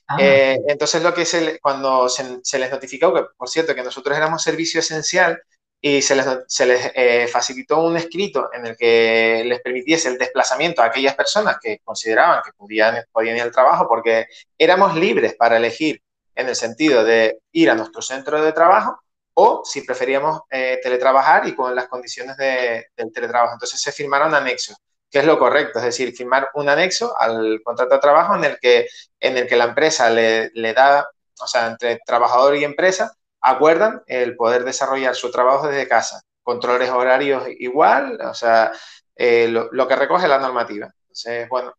Ah. 0.06 0.16
Eh, 0.20 0.58
entonces, 0.68 1.02
lo 1.02 1.14
que 1.14 1.24
se, 1.24 1.58
cuando 1.60 2.08
se, 2.08 2.58
les 2.58 2.70
notificó, 2.70 3.14
que 3.14 3.24
por 3.36 3.48
cierto, 3.48 3.74
que 3.74 3.82
nosotros 3.82 4.16
éramos 4.16 4.42
servicio 4.42 4.80
esencial 4.80 5.40
y 5.80 6.02
se 6.02 6.14
les, 6.14 6.26
se 6.46 6.66
les 6.66 6.92
eh, 6.94 7.26
facilitó 7.28 7.82
un 7.82 7.96
escrito 7.96 8.50
en 8.52 8.66
el 8.66 8.76
que 8.76 9.42
les 9.46 9.60
permitiese 9.62 10.10
el 10.10 10.18
desplazamiento 10.18 10.82
a 10.82 10.86
aquellas 10.86 11.14
personas 11.14 11.56
que 11.60 11.78
consideraban 11.82 12.42
que 12.44 12.52
podían, 12.52 13.02
podían 13.10 13.36
ir 13.36 13.42
al 13.42 13.52
trabajo, 13.52 13.88
porque 13.88 14.26
éramos 14.58 14.94
libres 14.94 15.34
para 15.34 15.56
elegir 15.56 16.02
en 16.40 16.48
el 16.48 16.56
sentido 16.56 17.04
de 17.04 17.40
ir 17.52 17.70
a 17.70 17.74
nuestro 17.74 18.02
centro 18.02 18.42
de 18.42 18.52
trabajo 18.52 19.00
o 19.34 19.62
si 19.64 19.82
preferíamos 19.82 20.42
eh, 20.50 20.80
teletrabajar 20.82 21.46
y 21.48 21.54
con 21.54 21.74
las 21.74 21.88
condiciones 21.88 22.36
del 22.36 23.12
teletrabajo. 23.12 23.54
Entonces 23.54 23.80
se 23.80 23.92
firmaron 23.92 24.34
anexos, 24.34 24.76
que 25.10 25.20
es 25.20 25.24
lo 25.24 25.38
correcto, 25.38 25.78
es 25.78 25.86
decir, 25.86 26.14
firmar 26.14 26.50
un 26.54 26.68
anexo 26.68 27.18
al 27.18 27.60
contrato 27.64 27.94
de 27.94 28.00
trabajo 28.00 28.36
en 28.36 28.44
el 28.44 28.58
que, 28.60 28.86
en 29.18 29.36
el 29.38 29.46
que 29.46 29.56
la 29.56 29.64
empresa 29.64 30.10
le, 30.10 30.74
da, 30.74 31.06
o 31.40 31.46
sea, 31.46 31.68
entre 31.68 32.00
trabajador 32.04 32.56
y 32.56 32.64
empresa, 32.64 33.12
acuerdan 33.40 34.02
el 34.06 34.36
poder 34.36 34.64
desarrollar 34.64 35.14
su 35.14 35.30
trabajo 35.30 35.68
desde 35.68 35.88
casa, 35.88 36.20
controles 36.42 36.90
horarios 36.90 37.44
igual, 37.58 38.20
o 38.20 38.34
sea, 38.34 38.72
eh, 39.16 39.48
lo, 39.48 39.88
que 39.88 39.96
recoge 39.96 40.28
la 40.28 40.38
normativa. 40.38 40.92
Entonces, 41.02 41.48
bueno, 41.48 41.72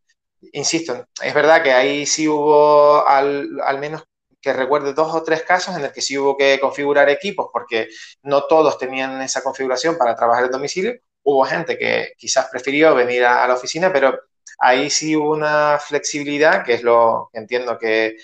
insisto, 0.54 1.06
es 1.22 1.34
verdad 1.34 1.62
que 1.62 1.74
ahí 1.74 2.06
sí 2.06 2.28
hubo 2.28 3.08
al, 3.08 3.62
al 3.64 3.80
menos 3.80 4.04
que 4.42 4.54
recuerde 4.54 4.94
dos 4.94 5.14
o 5.14 5.24
tres 5.24 5.44
casos 5.44 5.76
en 5.78 5.86
el 5.86 5.92
que 5.92 6.02
sí 6.02 6.18
hubo 6.18 6.36
que 6.36 6.60
configurar 6.60 7.10
equipos 7.10 7.50
porque 7.54 7.90
no 8.24 8.46
todos 8.46 8.78
tenían 8.78 9.22
esa 9.22 9.44
configuración 9.44 9.98
para 9.98 10.16
trabajar 10.16 10.46
en 10.46 10.52
domicilio. 10.52 10.94
Hubo 11.24 11.46
gente 11.46 11.78
que 11.78 12.14
quizás 12.18 12.48
prefirió 12.50 12.96
venir 12.96 13.24
a, 13.26 13.48
la 13.48 13.54
oficina, 13.54 13.94
pero 13.94 14.20
ahí 14.60 14.90
sí 14.90 15.16
hubo 15.16 15.32
una 15.32 15.78
flexibilidad, 15.80 16.64
que 16.66 16.74
es 16.74 16.84
lo 16.84 17.30
que 17.32 17.40
entiendo 17.40 17.78
que, 17.78 18.18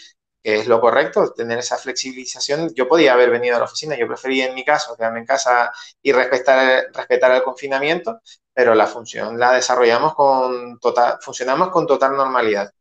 es 0.43 0.65
lo 0.65 0.79
correcto, 0.79 1.33
tener 1.33 1.59
esa 1.59 1.77
flexibilización. 1.77 2.73
Yo 2.73 2.87
podía 2.87 3.13
haber 3.13 3.29
venido 3.29 3.57
a 3.57 3.59
la 3.59 3.65
oficina, 3.65 3.97
yo 3.97 4.07
prefería 4.07 4.47
en 4.47 4.55
mi 4.55 4.63
caso 4.63 4.95
quedarme 4.95 5.19
en 5.19 5.25
casa 5.25 5.73
y 6.01 6.13
respetar, 6.13 6.85
respetar 6.93 7.31
el 7.33 7.43
confinamiento, 7.43 8.21
pero 8.53 8.73
la 8.73 8.87
función 8.87 9.37
la 9.37 9.51
desarrollamos 9.51 10.15
con 10.15 10.79
total, 10.79 11.17
funcionamos 11.21 11.69
con 11.69 11.85
total 11.85 12.15
normalidad. 12.15 12.71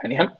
Genial. 0.00 0.36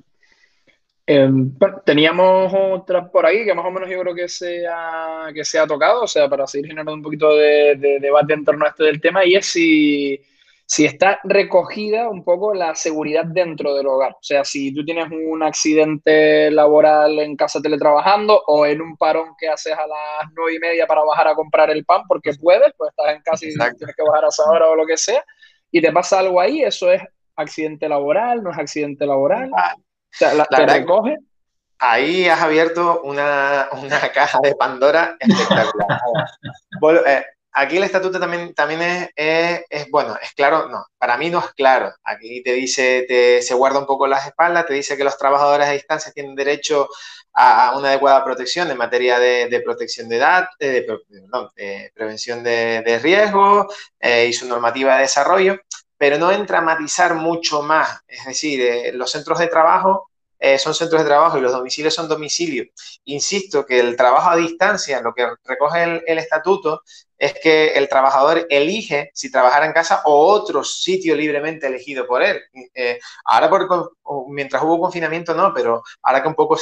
Em, 1.09 1.57
teníamos 1.85 2.53
otra 2.53 3.09
por 3.09 3.25
ahí 3.25 3.45
que 3.45 3.55
más 3.55 3.65
o 3.65 3.71
menos 3.71 3.89
yo 3.89 4.01
creo 4.01 4.13
que 4.13 4.29
se 4.29 4.67
ha, 4.67 5.29
que 5.33 5.45
se 5.45 5.57
ha 5.57 5.67
tocado, 5.67 6.03
o 6.03 6.09
sea, 6.09 6.29
para 6.29 6.49
seguir 6.49 6.67
generando 6.67 6.95
un 6.95 7.03
poquito 7.03 7.33
de, 7.37 7.77
debate 8.01 8.35
en 8.35 8.45
torno 8.45 8.65
a 8.65 8.71
este 8.71 8.85
del 8.85 9.01
tema, 9.01 9.25
y 9.25 9.37
es 9.37 9.47
si, 9.47 10.21
si, 10.67 10.85
está 10.85 11.21
recogida 11.23 12.09
un 12.09 12.25
poco 12.25 12.55
la 12.55 12.75
seguridad 12.75 13.25
dentro 13.25 13.73
del 13.75 13.87
hogar. 13.87 14.13
O 14.15 14.23
sea, 14.23 14.45
si 14.45 14.75
tú 14.75 14.85
tienes 14.85 15.07
un 15.13 15.45
accidente 15.45 16.51
laboral 16.51 17.21
en 17.21 17.37
casa 17.37 17.63
teletrabajando 17.63 18.43
o 18.49 18.67
en 18.67 18.83
un 18.83 18.97
parón 18.97 19.35
que 19.39 19.49
haces 19.49 19.75
a 19.75 19.87
las 19.87 20.33
nueve 20.35 20.57
y 20.57 20.59
media 20.59 20.89
para 20.89 21.05
bajar 21.05 21.29
a 21.29 21.35
comprar 21.37 21.71
el 21.71 21.85
pan 21.85 22.03
porque 22.09 22.33
puedes, 22.35 22.73
pues 22.77 22.91
estás 22.91 23.15
en 23.15 23.23
casa 23.23 23.47
y 23.47 23.55
tienes 23.77 23.97
que 23.97 24.03
bajar 24.03 24.25
a 24.25 24.29
esa 24.29 24.43
hora 24.51 24.69
o 24.71 24.75
lo 24.75 24.85
que 24.85 24.97
sea, 24.97 25.25
y 25.71 25.81
te 25.81 25.93
pasa 25.93 26.19
algo 26.19 26.41
ahí, 26.41 26.63
eso 26.65 26.91
es 26.91 27.01
accidente 27.37 27.89
laboral, 27.89 28.43
no 28.43 28.51
es 28.51 28.59
accidente 28.59 29.07
laboral 29.07 29.51
sea, 30.17 30.35
la, 30.35 30.47
recoge. 30.67 31.19
Ahí 31.79 32.27
has 32.29 32.41
abierto 32.41 33.03
una, 33.03 33.69
caja 34.15 34.39
de 34.43 34.55
Pandora 34.55 35.17
espectacular. 35.21 36.01
Eh, 37.07 37.25
aquí 37.53 37.77
el 37.77 37.85
estatuto 37.85 38.21
también, 38.21 38.55
también 38.55 39.11
es, 39.15 39.65
es, 39.69 39.91
bueno, 39.91 40.17
es 40.23 40.33
claro, 40.33 40.69
no, 40.69 40.85
para 40.99 41.17
mí 41.17 41.31
no 41.31 41.41
es 41.41 41.53
claro. 41.55 41.93
Aquí 42.05 42.43
te 42.43 42.53
dice, 42.53 43.05
te, 43.09 43.43
se 43.43 43.55
guarda 43.55 43.79
un 43.79 43.87
poco 43.87 44.07
las 44.07 44.27
espaldas, 44.27 44.67
te 44.67 44.75
dice 44.75 44.97
que 44.97 45.05
los 45.05 45.19
trabajadores 45.19 45.69
a 45.69 45.73
distancia 45.73 46.13
tienen 46.13 46.35
derecho 46.35 46.89
a, 47.33 47.77
una 47.77 47.89
adecuada 47.89 48.25
protección 48.25 48.71
en 48.71 48.79
materia 48.79 49.19
de, 49.19 49.61
protección 49.65 50.09
de 50.09 50.17
edad, 50.17 50.49
de, 50.59 50.87
prevención 51.95 52.43
de, 52.43 53.01
riesgo 53.03 53.67
eh, 54.01 54.27
y 54.29 54.33
su 54.33 54.47
normativa 54.47 54.97
de 54.97 55.03
desarrollo. 55.03 55.59
Pero 55.99 56.19
no 56.19 56.31
entra 56.31 56.59
a 56.59 56.63
matizar 56.63 57.15
mucho 57.15 57.63
más. 57.63 58.01
Es 58.07 58.25
decir, 58.25 58.61
eh, 58.61 58.93
los 58.93 59.11
centros 59.11 59.39
de 59.39 59.49
trabajo 59.49 60.11
eh, 60.39 60.59
son 60.59 60.75
centros 60.75 61.01
de 61.03 61.09
trabajo 61.09 61.39
y 61.39 61.41
los 61.41 61.53
domicilios 61.53 61.95
son 61.95 62.09
domicilios. 62.09 62.69
Insisto 63.05 63.65
que 63.65 63.81
el 63.81 63.97
trabajo 63.97 64.31
a 64.31 64.37
distancia, 64.37 65.01
lo 65.01 65.15
que 65.15 65.27
recoge 65.45 66.03
el, 66.07 66.19
estatuto, 66.19 66.83
es 67.17 67.35
que 67.43 67.69
el 67.69 67.89
trabajador 67.89 68.47
elige 68.51 69.11
si 69.15 69.31
trabajar 69.31 69.65
en 69.65 69.73
casa 69.73 70.03
o 70.05 70.27
otro 70.27 70.63
sitio 70.63 71.15
libremente 71.17 71.67
elegido 71.67 72.07
por 72.07 72.23
él. 72.23 72.41
Eh, 72.75 72.99
ahora, 73.25 73.49
por, 73.49 73.93
mientras 74.29 74.63
hubo 74.63 74.79
confinamiento, 74.79 75.35
no, 75.35 75.55
pero 75.55 75.83
ahora 76.03 76.23
que 76.23 76.29
un 76.29 76.35
poco 76.35 76.59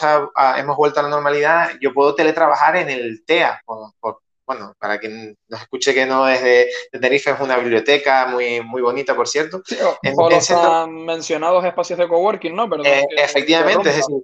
hemos 0.56 0.76
vuelto 0.76 1.00
a 1.00 1.02
la 1.02 1.08
normalidad, 1.08 1.72
yo 1.80 1.92
puedo 1.92 2.14
teletrabajar 2.14 2.76
en 2.76 2.90
el 2.90 3.24
TEA, 3.24 3.60
por, 3.66 4.20
bueno, 4.46 4.74
para 4.78 4.98
quien 4.98 5.36
nos 5.48 5.62
escuche 5.62 5.94
que 5.94 6.06
no 6.06 6.28
es 6.28 6.42
de, 6.42 6.68
Tenerife, 6.92 7.30
es 7.30 7.40
una 7.40 7.56
biblioteca 7.56 8.26
muy, 8.26 8.60
muy 8.60 8.82
bonita, 8.82 9.14
por 9.16 9.28
cierto. 9.28 9.62
Sí, 9.64 9.76
o, 10.16 10.30
los 10.30 10.50
han 10.50 11.04
mencionados 11.04 11.64
espacios 11.64 11.98
de 11.98 12.08
coworking, 12.08 12.54
¿no? 12.54 12.68
Eh, 12.84 13.06
efectivamente, 13.16 13.88
es 13.88 13.96
decir, 13.96 14.16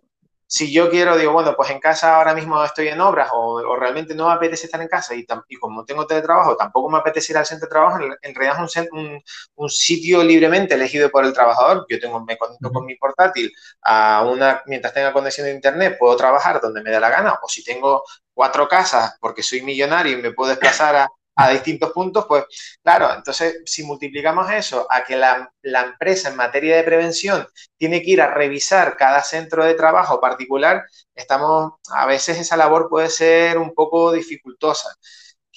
si 0.51 0.73
yo 0.73 0.91
quiero, 0.91 1.17
digo, 1.17 1.33
bueno, 1.33 1.55
pues 1.57 1.71
en 1.71 1.79
casa 1.79 2.17
ahora 2.17 2.35
mismo 2.35 2.63
estoy 2.65 2.89
en 2.89 3.01
obras 3.01 3.31
o, 3.33 3.77
realmente 3.77 4.17
no 4.17 4.27
me 4.27 4.35
apetece 4.35 4.67
estar 4.67 4.83
en 4.83 4.89
casa 4.89 5.15
y, 5.15 5.25
y, 5.49 5.57
como 5.57 5.85
tengo 5.85 6.09
teletrabajo, 6.09 6.57
tampoco 6.57 6.91
me 6.91 6.99
apetece 6.99 7.33
ir 7.33 7.39
al 7.39 7.47
centro 7.47 7.69
de 7.69 7.71
trabajo, 7.71 7.99
en, 8.21 8.35
realidad 8.35 8.65
es 8.65 8.89
un, 8.91 9.23
un, 9.55 9.71
sitio 9.71 10.25
libremente 10.25 10.75
elegido 10.75 11.09
por 11.09 11.25
el 11.25 11.33
trabajador. 11.33 11.87
Yo 11.89 12.01
tengo, 12.01 12.25
me 12.25 12.37
conecto 12.37 12.73
con 12.73 12.85
mi 12.85 12.97
portátil 12.97 13.53
a 13.83 14.27
una, 14.29 14.63
mientras 14.67 14.93
tenga 14.93 15.13
conexión 15.13 15.47
de 15.47 15.55
internet, 15.55 15.97
puedo 16.01 16.17
trabajar 16.17 16.61
donde 16.61 16.83
me 16.83 16.91
dé 16.91 16.99
la 16.99 17.11
gana 17.11 17.39
o 17.41 17.49
si 17.49 17.63
tengo 17.63 18.03
cuatro 18.35 18.67
casas 18.67 19.17
porque 19.21 19.45
soy 19.45 19.63
millonario 19.63 20.19
y 20.19 20.23
me 20.23 20.33
puedo 20.33 20.51
desplazar 20.51 20.97
a, 20.97 21.09
a 21.37 21.51
distintos 21.51 21.93
puntos, 21.93 22.27
pues 22.27 22.45
claro, 22.83 23.13
entonces 23.15 23.63
si 23.65 23.83
multiplicamos 23.85 24.51
eso 24.51 24.87
a 24.91 25.05
que 25.05 25.17
la, 25.17 25.51
empresa 25.63 26.29
en 26.29 26.37
materia 26.37 26.77
de 26.77 26.85
prevención 26.85 27.47
tiene 27.77 28.03
que 28.03 28.11
ir 28.11 28.23
a 28.23 28.33
revisar 28.35 28.97
cada 28.97 29.23
centro 29.23 29.65
de 29.65 29.75
trabajo 29.75 30.21
particular, 30.21 30.85
estamos, 31.15 31.75
a 31.91 32.07
veces 32.07 32.39
esa 32.39 32.57
labor 32.57 32.89
puede 32.91 33.09
ser 33.09 33.59
un 33.59 33.75
poco 33.75 34.13
dificultosa. 34.13 34.91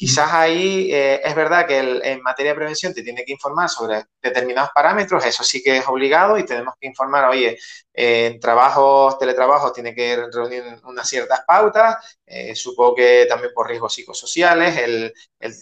Quizás 0.04 0.34
ahí 0.34 0.90
eh, 0.92 1.22
es 1.24 1.34
verdad 1.34 1.66
que 1.66 1.80
en 1.80 2.22
materia 2.22 2.52
de 2.52 2.58
prevención 2.58 2.94
te 2.94 3.04
tiene 3.04 3.24
que 3.24 3.32
informar 3.32 3.70
sobre 3.70 4.04
determinados 4.22 4.72
parámetros, 4.76 5.26
eso 5.26 5.44
sí 5.46 5.64
que 5.64 5.78
es 5.78 5.88
obligado 5.88 6.38
y 6.38 6.46
tenemos 6.46 6.74
que 6.78 6.88
informar, 6.88 7.30
oye, 7.30 7.58
en 7.94 8.38
trabajos, 8.38 9.18
teletrabajos 9.18 9.72
tiene 9.72 9.96
que 9.96 10.18
reunir 10.30 10.62
unas 10.84 11.08
ciertas 11.08 11.46
pautas, 11.48 12.18
eh, 12.26 12.54
supongo 12.54 12.96
que 12.96 13.26
también 13.30 13.54
por 13.54 13.70
riesgos 13.70 13.94
psicosociales, 13.94 14.78
el, 14.78 15.14
el 15.40 15.54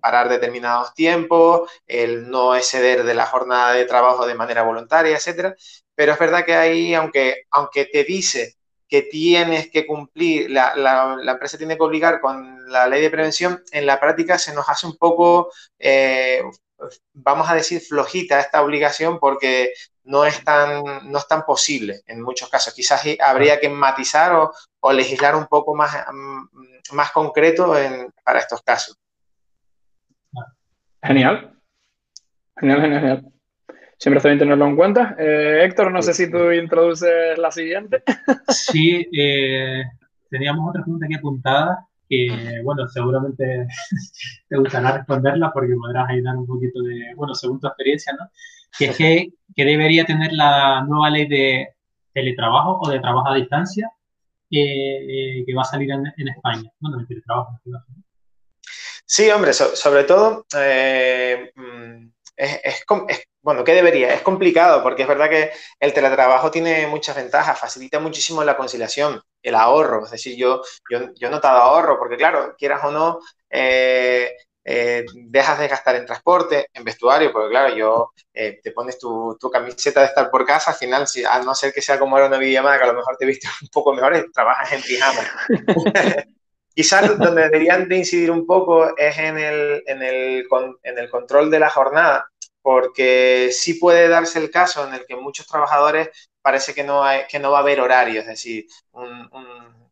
parar 0.00 0.28
determinados 0.28 0.92
tiempos, 0.94 1.70
el 1.86 2.28
no 2.28 2.54
exceder 2.54 3.04
de 3.04 3.14
la 3.14 3.24
jornada 3.26 3.72
de 3.72 3.86
trabajo 3.86 4.26
de 4.26 4.34
manera 4.34 4.62
voluntaria, 4.64 5.16
etcétera. 5.16 5.54
Pero 5.94 6.12
es 6.12 6.18
verdad 6.18 6.44
que 6.44 6.54
ahí, 6.54 6.94
aunque, 6.94 7.44
aunque 7.50 7.86
te 7.86 8.04
dice 8.04 8.56
que 8.92 9.00
tienes 9.00 9.70
que 9.70 9.86
cumplir, 9.86 10.50
la, 10.50 11.16
empresa 11.26 11.56
tiene 11.56 11.78
que 11.78 11.82
obligar 11.82 12.20
con 12.20 12.70
la 12.70 12.86
ley 12.86 13.00
de 13.00 13.08
prevención, 13.08 13.62
en 13.70 13.86
la 13.86 13.98
práctica 13.98 14.36
se 14.36 14.52
nos 14.52 14.68
hace 14.68 14.86
un 14.86 14.98
poco, 14.98 15.50
eh, 15.78 16.42
vamos 17.14 17.48
a 17.48 17.54
decir, 17.54 17.80
flojita 17.80 18.38
esta 18.38 18.60
obligación 18.60 19.18
porque 19.18 19.72
no 20.04 20.26
es 20.26 20.44
tan, 20.44 20.82
no 21.10 21.16
es 21.16 21.26
tan 21.26 21.46
posible 21.46 22.02
en 22.06 22.20
muchos 22.20 22.50
casos. 22.50 22.74
Quizás 22.74 23.02
habría 23.18 23.58
que 23.58 23.70
matizar 23.70 24.50
o, 24.82 24.92
legislar 24.92 25.36
un 25.36 25.46
poco 25.46 25.74
más, 25.74 25.96
mm, 26.12 26.94
más 26.94 27.12
concreto 27.12 27.74
para 28.22 28.40
estos 28.40 28.60
casos. 28.60 28.98
Genial. 31.02 31.58
Genial, 32.58 32.80
genial, 32.82 33.00
genial. 33.00 33.32
Siempre 34.02 34.18
está 34.18 34.30
bien 34.30 34.40
tenerlo 34.40 34.66
en 34.66 34.74
cuenta. 34.74 35.14
Eh, 35.16 35.60
Héctor, 35.62 35.92
no 35.92 36.02
sé 36.02 36.12
si 36.12 36.28
tú 36.28 36.50
introduces 36.50 37.38
la 37.38 37.52
siguiente. 37.52 38.02
Sí, 38.48 39.06
eh, 39.16 39.84
teníamos 40.28 40.68
otra 40.68 40.82
pregunta 40.82 41.06
aquí 41.06 41.14
apuntada 41.14 41.86
que, 42.08 42.60
bueno, 42.64 42.88
seguramente 42.88 43.68
te 44.48 44.56
gustará 44.56 44.96
responderla 44.96 45.52
porque 45.52 45.76
podrás 45.76 46.10
ayudar 46.10 46.36
un 46.36 46.48
poquito 46.48 46.82
de, 46.82 47.14
bueno, 47.14 47.32
según 47.36 47.60
tu 47.60 47.68
experiencia, 47.68 48.12
¿no? 48.14 48.28
Que 48.76 48.86
es 48.86 48.96
que, 48.96 49.28
que 49.54 49.64
debería 49.64 50.04
tener 50.04 50.32
la 50.32 50.84
nueva 50.84 51.08
ley 51.08 51.28
de 51.28 51.68
teletrabajo 52.12 52.80
o 52.80 52.90
de 52.90 52.98
trabajo 52.98 53.28
a 53.28 53.36
distancia 53.36 53.88
eh, 54.50 55.44
que 55.46 55.54
va 55.54 55.62
a 55.62 55.66
salir 55.66 55.92
en, 55.92 56.12
en 56.16 56.28
España. 56.28 56.68
Bueno, 56.80 56.98
de 56.98 57.06
teletrabajo. 57.06 57.56
Sí, 59.06 59.30
hombre, 59.30 59.52
sobre 59.52 60.02
todo 60.02 60.44
mm, 60.50 62.08
es, 62.36 62.60
es, 62.64 62.84
es, 63.08 63.26
bueno, 63.42 63.64
¿qué 63.64 63.74
debería? 63.74 64.14
Es 64.14 64.22
complicado 64.22 64.82
porque 64.82 65.02
es 65.02 65.08
verdad 65.08 65.28
que 65.28 65.50
el 65.80 65.92
teletrabajo 65.92 66.50
tiene 66.50 66.86
muchas 66.86 67.16
ventajas, 67.16 67.58
facilita 67.58 67.98
muchísimo 67.98 68.44
la 68.44 68.56
conciliación, 68.56 69.20
el 69.42 69.54
ahorro. 69.56 70.04
Es 70.04 70.12
decir, 70.12 70.36
yo, 70.36 70.62
yo, 70.88 71.12
yo 71.14 71.28
he 71.28 71.30
notado 71.30 71.58
ahorro 71.58 71.98
porque, 71.98 72.16
claro, 72.16 72.54
quieras 72.56 72.84
o 72.84 72.92
no, 72.92 73.18
eh, 73.50 74.32
eh, 74.64 75.04
dejas 75.14 75.58
de 75.58 75.66
gastar 75.66 75.96
en 75.96 76.06
transporte, 76.06 76.68
en 76.72 76.84
vestuario, 76.84 77.32
porque, 77.32 77.50
claro, 77.50 77.74
yo 77.74 78.12
eh, 78.32 78.60
te 78.62 78.70
pones 78.70 78.96
tu, 78.96 79.36
tu, 79.40 79.50
camiseta 79.50 80.00
de 80.00 80.06
estar 80.06 80.30
por 80.30 80.46
casa, 80.46 80.70
al 80.70 80.76
final, 80.76 81.08
si, 81.08 81.24
a 81.24 81.40
no 81.40 81.52
ser 81.54 81.72
que 81.72 81.82
sea 81.82 81.98
como 81.98 82.16
era 82.16 82.28
una 82.28 82.38
videollamada, 82.38 82.78
que 82.78 82.84
a 82.84 82.92
lo 82.92 82.94
mejor 82.94 83.16
te 83.16 83.26
viste 83.26 83.48
un 83.60 83.68
poco 83.68 83.92
mejor, 83.92 84.30
trabajas 84.32 84.72
en 84.72 84.82
pijama. 84.82 85.22
Quizás 86.74 87.18
donde 87.18 87.42
deberían 87.42 87.88
de 87.88 87.98
incidir 87.98 88.30
un 88.30 88.46
poco 88.46 88.96
es 88.96 89.18
en 89.18 89.36
el, 89.36 89.82
en 89.86 90.02
el, 90.02 90.46
en 90.82 90.98
el 90.98 91.10
control 91.10 91.50
de 91.50 91.58
la 91.58 91.68
jornada 91.68 92.31
porque 92.62 93.50
sí 93.52 93.74
puede 93.74 94.08
darse 94.08 94.38
el 94.38 94.50
caso 94.50 94.86
en 94.86 94.94
el 94.94 95.06
que 95.06 95.16
muchos 95.16 95.46
trabajadores 95.46 96.10
parece 96.40 96.74
que 96.74 96.84
no, 96.84 97.04
hay, 97.04 97.22
que 97.28 97.38
no 97.38 97.50
va 97.50 97.58
a 97.58 97.60
haber 97.62 97.80
horario, 97.80 98.20
es 98.20 98.26
decir, 98.26 98.66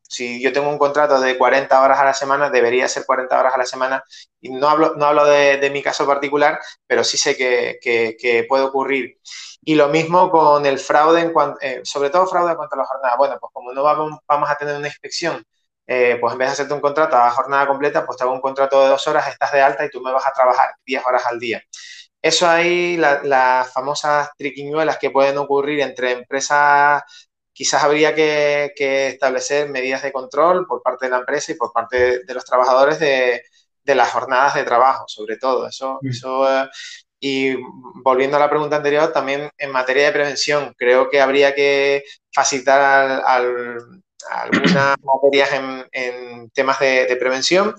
si 0.02 0.42
yo 0.42 0.52
tengo 0.52 0.68
un 0.68 0.78
contrato 0.78 1.20
de 1.20 1.38
40 1.38 1.80
horas 1.80 1.98
a 2.00 2.04
la 2.04 2.14
semana, 2.14 2.50
debería 2.50 2.88
ser 2.88 3.04
40 3.06 3.38
horas 3.38 3.54
a 3.54 3.59
la 3.59 3.66
semana, 3.66 4.02
y 4.40 4.50
no 4.50 4.68
hablo, 4.68 4.94
no 4.96 5.06
hablo 5.06 5.24
de, 5.26 5.70
mi 5.70 5.83
caso 5.83 6.06
particular, 6.06 6.61
pero 6.87 7.04
sí 7.04 7.16
sé 7.16 7.37
que, 7.37 7.78
que, 7.80 8.46
puede 8.48 8.64
ocurrir. 8.64 9.18
Y 9.62 9.74
lo 9.74 9.88
mismo 9.88 10.30
con 10.30 10.66
el 10.66 10.78
fraude, 10.78 11.20
en 11.20 11.33
cuanto, 11.33 11.59
eh, 11.61 11.80
sobre 11.85 12.11
todo 12.11 12.26
fraude 12.26 12.52
en 12.52 12.56
cuanto 12.56 12.74
a 12.76 12.78
la 12.78 12.85
jornada. 12.87 13.16
Bueno, 13.16 13.37
pues 13.38 13.52
como 13.52 13.72
no 13.72 13.83
vamos, 13.83 14.18
vamos 14.26 14.50
a 14.50 14.56
tener 14.56 14.76
una 14.76 14.88
inspección 14.88 15.44
eh, 15.92 16.18
pues 16.20 16.33
en 16.33 16.38
vez 16.38 16.48
de 16.48 16.52
hacerte 16.52 16.74
un 16.74 16.80
contrato 16.80 17.16
a 17.16 17.30
jornada 17.33 17.66
completa, 17.66 18.06
pues 18.06 18.16
te 18.16 18.22
hago 18.22 18.33
un 18.33 18.40
contrato 18.40 18.80
de 18.80 18.90
dos 18.90 19.09
horas, 19.09 19.26
estás 19.26 19.50
de 19.50 19.61
alta 19.61 19.85
y 19.85 19.90
tú 19.90 20.00
me 20.00 20.12
vas 20.12 20.24
a 20.24 20.33
trabajar 20.33 20.70
10 20.87 21.04
horas 21.04 21.26
al 21.26 21.40
día. 21.40 21.61
Eso 22.22 22.48
ahí, 22.48 22.98
las 22.98 23.72
famosas 23.72 24.30
triquiñuelas 24.37 24.98
que 24.98 25.11
pueden 25.11 25.38
ocurrir 25.38 25.80
entre 25.80 26.12
empresas, 26.12 27.02
quizás 27.52 27.83
habría 27.83 28.14
que, 28.14 28.72
establecer 29.09 29.70
medidas 29.70 30.02
de 30.02 30.12
control 30.12 30.66
por 30.66 30.83
parte 30.83 31.06
de 31.06 31.12
la 31.12 31.18
empresa 31.18 31.52
y 31.52 31.54
por 31.54 31.72
parte 31.72 32.24
de, 32.24 32.35
los 32.35 32.44
trabajadores 32.44 32.98
de, 32.98 33.42
las 33.85 34.11
jornadas 34.11 34.54
de 34.54 34.64
trabajo, 34.64 35.04
sobre 35.09 35.37
todo. 35.38 35.66
Eso, 35.66 35.98
mm. 36.02 36.09
eso, 36.09 36.62
eh, 36.62 36.68
y 37.20 37.56
volviendo 38.02 38.37
a 38.37 38.40
la 38.40 38.50
pregunta 38.50 38.76
anterior, 38.76 39.12
también 39.12 39.50
en 39.56 39.70
materia 39.70 40.06
de 40.06 40.12
prevención, 40.12 40.74
creo 40.76 41.09
que 41.09 41.20
habría 41.20 41.54
que 41.54 42.04
facilitar 42.33 43.22
algunas 44.30 44.96
materias 45.02 45.50
en, 45.92 46.50
temas 46.50 46.78
de 46.80 47.16
prevención 47.18 47.74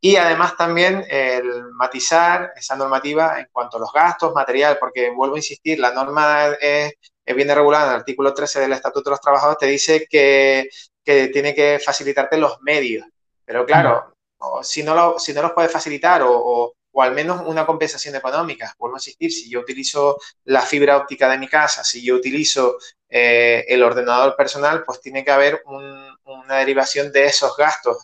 y 0.00 0.16
además 0.16 0.56
también 0.56 1.04
el 1.08 1.72
matizar 1.72 2.52
esa 2.56 2.74
normativa 2.74 3.38
en 3.38 3.48
cuanto 3.52 3.76
a 3.76 3.80
los 3.80 3.92
gastos, 3.92 4.32
material, 4.32 4.78
porque 4.80 5.10
vuelvo 5.10 5.34
a 5.34 5.38
insistir, 5.38 5.78
la 5.78 5.92
norma 5.92 6.46
es, 6.58 6.94
viene 7.26 7.54
regulada. 7.54 7.84
En 7.84 7.90
el 7.90 7.98
artículo 7.98 8.32
13 8.32 8.60
del 8.60 8.72
Estatuto 8.72 9.10
de 9.10 9.14
los 9.14 9.20
Trabajadores, 9.20 9.58
te 9.58 9.66
dice 9.66 10.06
que, 10.08 10.70
que 11.04 11.28
tiene 11.28 11.54
que 11.54 11.78
facilitarte 11.84 12.38
los 12.38 12.62
medios. 12.62 13.06
Pero 13.44 13.66
claro, 13.66 14.14
si, 14.62 14.82
no 14.82 14.94
lo, 14.94 15.18
si 15.18 15.34
no 15.34 15.42
los 15.42 15.52
puede 15.52 15.68
facilitar 15.68 16.22
o, 16.22 16.32
o, 16.32 16.72
o, 16.92 17.02
al 17.02 17.12
menos 17.12 17.42
una 17.44 17.66
compensación 17.66 18.16
económica, 18.16 18.74
vuelvo 18.78 18.96
a 18.96 19.00
insistir, 19.00 19.30
si 19.30 19.50
yo 19.50 19.60
utilizo 19.60 20.16
la 20.44 20.62
fibra 20.62 20.96
óptica 20.96 21.28
de 21.28 21.36
mi 21.36 21.46
casa, 21.46 21.84
si 21.84 22.02
yo 22.02 22.14
utilizo 22.14 22.78
eh, 23.06 23.66
el 23.68 23.82
ordenador 23.82 24.34
personal, 24.34 24.82
pues 24.82 24.98
tiene 25.02 25.22
que 25.24 25.30
haber 25.30 25.62
un, 25.66 26.16
una 26.24 26.56
derivación 26.56 27.12
de 27.12 27.26
esos 27.26 27.54
gastos 27.54 27.98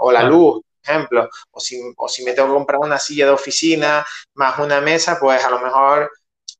o 0.00 0.10
la 0.10 0.24
luz 0.24 0.62
ejemplo, 0.82 1.28
o 1.50 1.60
si, 1.60 1.80
o 1.96 2.08
si 2.08 2.24
me 2.24 2.32
tengo 2.32 2.48
que 2.48 2.54
comprar 2.54 2.80
una 2.80 2.98
silla 2.98 3.26
de 3.26 3.32
oficina 3.32 4.04
más 4.34 4.58
una 4.58 4.80
mesa, 4.80 5.18
pues 5.20 5.44
a 5.44 5.50
lo 5.50 5.60
mejor 5.60 6.10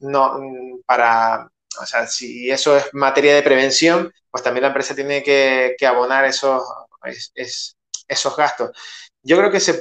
no, 0.00 0.38
mm, 0.38 0.82
para, 0.86 1.50
o 1.80 1.86
sea, 1.86 2.06
si 2.06 2.50
eso 2.50 2.76
es 2.76 2.92
materia 2.92 3.34
de 3.34 3.42
prevención, 3.42 4.12
pues 4.30 4.42
también 4.42 4.62
la 4.62 4.68
empresa 4.68 4.94
tiene 4.94 5.22
que, 5.22 5.76
abonar 5.86 6.24
esos, 6.24 6.62
esos 8.08 8.36
gastos. 8.36 8.70
Yo 9.22 9.36
creo 9.36 9.50
que 9.50 9.60
se, 9.60 9.80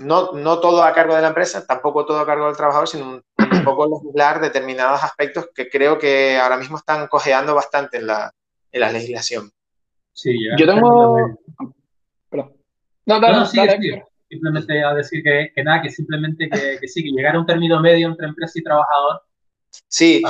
no, 0.00 0.32
no 0.32 0.58
todo 0.58 0.82
a 0.82 0.92
cargo 0.92 1.14
de 1.14 1.22
la 1.22 1.28
empresa, 1.28 1.64
tampoco 1.64 2.04
todo 2.04 2.18
a 2.18 2.26
cargo 2.26 2.46
del 2.46 2.56
trabajador, 2.56 2.88
sino 2.88 3.08
un, 3.08 3.24
poco 3.64 3.86
legislar 3.86 4.40
determinados 4.40 5.02
aspectos 5.04 5.48
que 5.54 5.68
creo 5.68 5.98
que 5.98 6.38
ahora 6.38 6.56
mismo 6.56 6.76
están 6.76 7.06
cojeando 7.06 7.54
bastante 7.54 7.98
en 7.98 8.06
la, 8.06 8.32
en 8.72 8.80
la 8.80 8.92
legislación. 8.92 9.50
Sí, 10.12 10.36
Yo 10.58 10.66
tengo... 10.66 11.16
No, 13.18 13.32
no, 13.32 13.46
sí, 13.46 13.58
Simplemente 14.28 14.84
a 14.84 14.94
decir 14.94 15.24
que, 15.24 15.50
nada, 15.64 15.82
que 15.82 15.90
simplemente 15.90 16.48
que, 16.48 16.86
sí, 16.86 17.02
que 17.02 17.10
llegar 17.10 17.34
a 17.34 17.40
un 17.40 17.46
término 17.46 17.80
medio 17.80 18.06
entre 18.06 18.28
empresa 18.28 18.60
y 18.60 18.62
trabajador 18.62 19.22
Sí, 19.88 20.22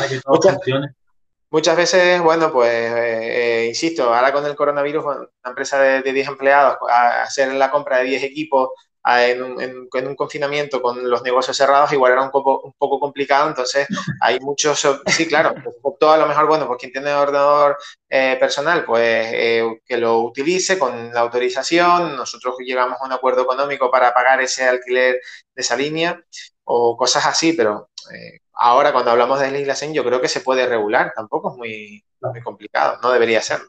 muchas, 1.50 1.76
veces, 1.76 2.20
bueno, 2.22 2.50
pues, 2.52 2.70
eh, 2.70 3.66
insisto, 3.68 4.14
ahora 4.14 4.32
con 4.32 4.44
el 4.46 4.54
coronavirus, 4.54 5.04
una 5.04 5.28
empresa 5.44 5.80
de, 5.80 6.02
de 6.02 6.12
10 6.12 6.28
empleados, 6.28 6.76
a 6.90 7.22
hacer 7.22 7.52
la 7.54 7.70
compra 7.70 7.98
de 7.98 8.04
10 8.04 8.22
equipos 8.22 8.70
en 9.04 9.42
un, 9.42 10.16
confinamiento 10.16 10.82
con 10.82 11.08
los 11.08 11.22
negocios 11.22 11.56
cerrados 11.56 11.92
igual 11.92 12.12
era 12.12 12.22
un 12.22 12.30
poco, 12.30 12.60
un 12.60 12.72
poco 12.74 13.00
complicado, 13.00 13.48
entonces 13.48 13.86
hay 14.20 14.38
muchos, 14.40 14.86
sí, 15.06 15.26
claro, 15.26 15.54
todo 15.98 16.12
a 16.12 16.16
lo 16.16 16.26
mejor, 16.26 16.46
bueno, 16.46 16.66
pues 16.66 16.78
quien 16.78 16.92
tiene 16.92 17.12
ordenador 17.12 17.76
eh, 18.08 18.36
personal, 18.40 18.84
pues 18.84 19.30
eh, 19.32 19.80
que 19.84 19.96
lo 19.98 20.20
utilice 20.20 20.78
con 20.78 21.12
la 21.12 21.20
autorización, 21.20 22.16
nosotros 22.16 22.56
llegamos 22.58 22.98
a 23.00 23.04
un 23.04 23.12
acuerdo 23.12 23.42
económico 23.42 23.90
para 23.90 24.12
pagar 24.12 24.40
ese 24.40 24.64
alquiler 24.64 25.20
de 25.54 25.62
esa 25.62 25.76
línea 25.76 26.20
o 26.64 26.96
cosas 26.96 27.26
así, 27.26 27.52
pero 27.52 27.90
eh, 28.14 28.40
ahora 28.54 28.92
cuando 28.92 29.10
hablamos 29.10 29.40
de 29.40 29.50
legislación 29.50 29.92
yo 29.92 30.04
creo 30.04 30.20
que 30.20 30.28
se 30.28 30.40
puede 30.40 30.66
regular, 30.66 31.12
tampoco 31.14 31.52
es 31.52 31.56
muy, 31.58 32.04
muy 32.20 32.42
complicado, 32.42 32.98
no 33.02 33.10
debería 33.10 33.42
serlo. 33.42 33.68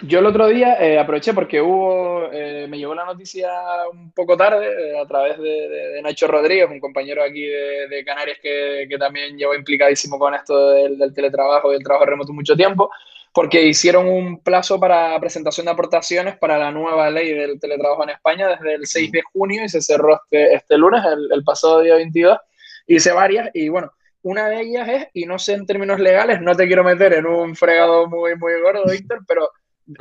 Yo 0.00 0.20
el 0.20 0.26
otro 0.26 0.46
día 0.46 0.74
eh, 0.80 0.96
aproveché 0.96 1.34
porque 1.34 1.60
hubo, 1.60 2.30
eh, 2.32 2.68
me 2.68 2.78
llegó 2.78 2.94
la 2.94 3.04
noticia 3.04 3.50
un 3.92 4.12
poco 4.12 4.36
tarde 4.36 4.92
eh, 4.92 4.98
a 4.98 5.04
través 5.06 5.38
de, 5.38 6.00
Nacho 6.02 6.28
Rodríguez, 6.28 6.70
un 6.70 6.78
compañero 6.78 7.24
aquí 7.24 7.44
de, 7.44 8.04
Canarias 8.06 8.38
que, 8.40 8.86
que, 8.88 8.96
también 8.96 9.36
llevó 9.36 9.56
implicadísimo 9.56 10.16
con 10.16 10.34
esto 10.34 10.70
del, 10.70 11.12
teletrabajo 11.12 11.72
y 11.72 11.76
el 11.76 11.82
trabajo 11.82 12.06
remoto 12.06 12.32
mucho 12.32 12.54
tiempo, 12.54 12.90
porque 13.34 13.60
hicieron 13.60 14.08
un 14.08 14.40
plazo 14.40 14.78
para 14.78 15.18
presentación 15.18 15.66
de 15.66 15.72
aportaciones 15.72 16.38
para 16.38 16.58
la 16.58 16.70
nueva 16.70 17.10
ley 17.10 17.34
del 17.34 17.58
teletrabajo 17.58 18.04
en 18.04 18.10
España 18.10 18.48
desde 18.50 18.74
el 18.74 18.86
6 18.86 19.10
de 19.10 19.22
junio 19.32 19.64
y 19.64 19.68
se 19.68 19.82
cerró 19.82 20.14
este, 20.14 20.54
este 20.54 20.78
lunes, 20.78 21.04
el, 21.04 21.28
el 21.32 21.42
pasado 21.42 21.80
día 21.80 21.96
22. 21.96 22.38
Hice 22.86 23.10
varias 23.10 23.50
y 23.52 23.68
bueno, 23.68 23.90
una 24.22 24.48
de 24.48 24.60
ellas 24.60 24.88
es, 24.88 25.08
y 25.12 25.26
no 25.26 25.40
sé 25.40 25.54
en 25.54 25.66
términos 25.66 25.98
legales, 25.98 26.40
no 26.40 26.54
te 26.54 26.68
quiero 26.68 26.84
meter 26.84 27.14
en 27.14 27.26
un 27.26 27.56
fregado 27.56 28.06
muy, 28.06 28.36
muy 28.36 28.60
gordo, 28.60 28.84
Víctor, 28.88 29.24
pero 29.26 29.50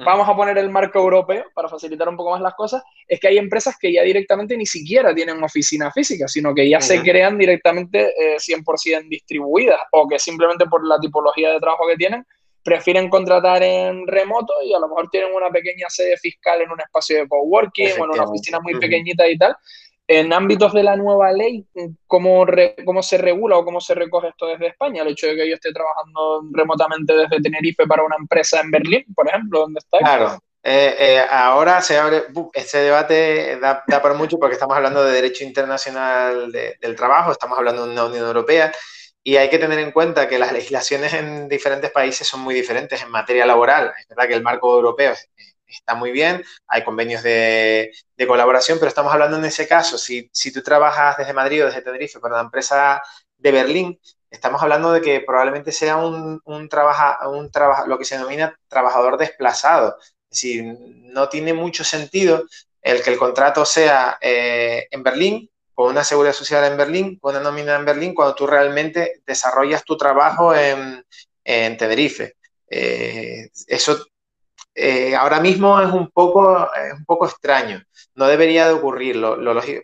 vamos 0.03 0.27
a 0.27 0.35
poner 0.35 0.57
el 0.57 0.69
marco 0.69 0.99
europeo 0.99 1.45
para 1.53 1.69
facilitar 1.69 2.09
un 2.09 2.17
poco 2.17 2.31
más 2.31 2.41
las 2.41 2.55
cosas, 2.55 2.83
es 3.07 3.19
que 3.19 3.29
hay 3.29 3.37
empresas 3.37 3.77
que 3.79 3.93
ya 3.93 4.03
directamente 4.03 4.57
ni 4.57 4.65
siquiera 4.65 5.15
tienen 5.15 5.41
oficina 5.41 5.91
física, 5.91 6.27
sino 6.27 6.53
que 6.53 6.67
ya 6.67 6.81
se 6.81 7.01
crean 7.01 7.37
directamente 7.37 8.13
100% 8.37 8.65
eh, 8.85 9.05
distribuidas 9.07 9.79
o 9.91 10.07
que 10.07 10.19
simplemente 10.19 10.65
por 10.65 10.85
la 10.85 10.99
tipología 10.99 11.53
de 11.53 11.59
trabajo 11.59 11.87
que 11.87 11.95
tienen 11.95 12.25
prefieren 12.63 13.09
contratar 13.09 13.63
en 13.63 14.05
remoto 14.05 14.53
y 14.61 14.73
a 14.73 14.79
lo 14.79 14.89
mejor 14.89 15.09
tienen 15.09 15.33
una 15.33 15.49
pequeña 15.49 15.89
sede 15.89 16.17
fiscal 16.17 16.61
en 16.61 16.69
un 16.69 16.81
espacio 16.81 17.17
de 17.17 17.27
coworking 17.27 17.91
o 17.97 18.03
en 18.03 18.11
una 18.11 18.23
oficina 18.23 18.59
muy 18.59 18.77
pequeñita 18.77 19.25
y 19.25 19.37
tal, 19.37 19.55
en 20.07 20.31
ámbitos 20.31 20.73
de 20.73 20.83
la 20.83 20.95
nueva 20.95 21.31
ley, 21.33 21.65
¿cómo, 22.07 22.45
¿cómo 22.85 23.03
se 23.03 23.17
regula 23.17 23.57
o 23.57 23.65
cómo 23.65 23.81
se 23.81 23.93
recoge 23.93 24.29
esto 24.29 24.47
desde 24.47 24.67
España? 24.67 25.01
El 25.01 25.09
hecho 25.09 25.27
de 25.27 25.35
que 25.35 25.49
yo 25.49 25.55
esté 25.55 25.73
trabajando 25.73 26.43
remotamente 26.51 27.13
desde 27.13 27.41
Tenerife 27.41 27.85
para 27.85 28.03
una 28.03 28.15
empresa 28.17 28.61
en 28.61 28.71
Berlín, 28.71 29.05
por 29.13 29.27
ejemplo, 29.27 29.59
¿dónde 29.61 29.79
está? 29.79 29.97
Claro. 29.99 30.39
Eh, 30.63 30.95
eh, 30.97 31.25
ahora 31.29 31.81
se 31.81 31.97
abre, 31.97 32.23
este 32.53 32.79
debate 32.79 33.59
da, 33.59 33.83
da, 33.87 34.01
por 34.01 34.15
mucho 34.15 34.37
porque 34.37 34.55
estamos 34.55 34.75
hablando 34.75 35.03
de 35.03 35.13
derecho 35.13 35.43
internacional 35.43 36.51
del 36.51 36.95
trabajo, 36.95 37.31
estamos 37.31 37.57
hablando 37.57 37.85
de 37.85 37.93
una 37.93 38.05
Unión 38.05 38.25
Europea 38.25 38.73
y 39.23 39.35
hay 39.35 39.49
que 39.49 39.59
tener 39.59 39.79
en 39.79 39.91
cuenta 39.91 40.27
que 40.27 40.39
las 40.39 40.53
legislaciones 40.53 41.13
en 41.13 41.49
diferentes 41.49 41.91
países 41.91 42.25
son 42.25 42.41
muy 42.41 42.55
diferentes 42.55 43.01
en 43.01 43.09
materia 43.09 43.45
laboral. 43.45 43.93
Es 43.99 44.07
verdad 44.07 44.27
que 44.27 44.33
el 44.35 44.41
marco 44.41 44.73
europeo 44.73 45.11
es, 45.11 45.29
está 45.67 45.95
muy 45.95 46.11
bien, 46.11 46.43
hay 46.67 46.83
convenios 46.83 47.23
de, 47.23 47.91
colaboración, 48.27 48.79
pero 48.79 48.89
estamos 48.89 49.13
hablando 49.13 49.37
en 49.37 49.45
ese 49.45 49.67
caso, 49.67 49.97
si, 49.97 50.29
tú 50.53 50.61
trabajas 50.61 51.17
desde 51.17 51.33
Madrid 51.33 51.63
o 51.63 51.65
desde 51.67 51.81
Tenerife 51.81 52.19
para 52.19 52.35
una 52.35 52.43
empresa 52.43 53.01
de 53.37 53.51
Berlín, 53.51 53.99
estamos 54.29 54.61
hablando 54.61 54.91
de 54.91 55.01
que 55.01 55.21
probablemente 55.21 55.71
sea 55.71 55.97
un, 55.97 56.41
un, 56.43 56.69
un 56.69 57.51
lo 57.87 57.97
que 57.97 58.05
se 58.05 58.15
denomina 58.15 58.57
trabajador 58.67 59.17
desplazado. 59.17 59.97
Es 60.29 60.41
decir, 60.41 60.75
no 60.79 61.29
tiene 61.29 61.53
mucho 61.53 61.83
sentido 61.83 62.43
el 62.81 63.01
que 63.01 63.11
el 63.11 63.17
contrato 63.17 63.65
sea 63.65 64.17
eh, 64.21 64.87
en 64.91 65.03
Berlín, 65.03 65.49
con 65.73 65.91
una 65.91 66.03
seguridad 66.03 66.33
social 66.33 66.63
en 66.65 66.77
Berlín, 66.77 67.19
con 67.19 67.35
una 67.35 67.43
nómina 67.43 67.75
en 67.75 67.85
Berlín, 67.85 68.15
cuando 68.15 68.33
tú 68.33 68.47
realmente 68.47 69.21
desarrollas 69.25 69.83
tu 69.83 69.95
trabajo 69.97 70.55
en, 70.55 71.05
Tenerife. 71.43 72.35
Eh, 72.69 73.49
eso 73.67 74.05
eh, 74.79 75.15
ahora 75.15 75.39
mismo 75.39 75.81
es 75.81 75.91
un, 75.91 76.11
poco, 76.11 76.69
un 76.95 77.05
poco 77.05 77.25
extraño. 77.25 77.83
No 78.13 78.27
debería 78.27 78.67
de 78.67 78.73
ocurrir, 78.73 79.15
lo, 79.15 79.35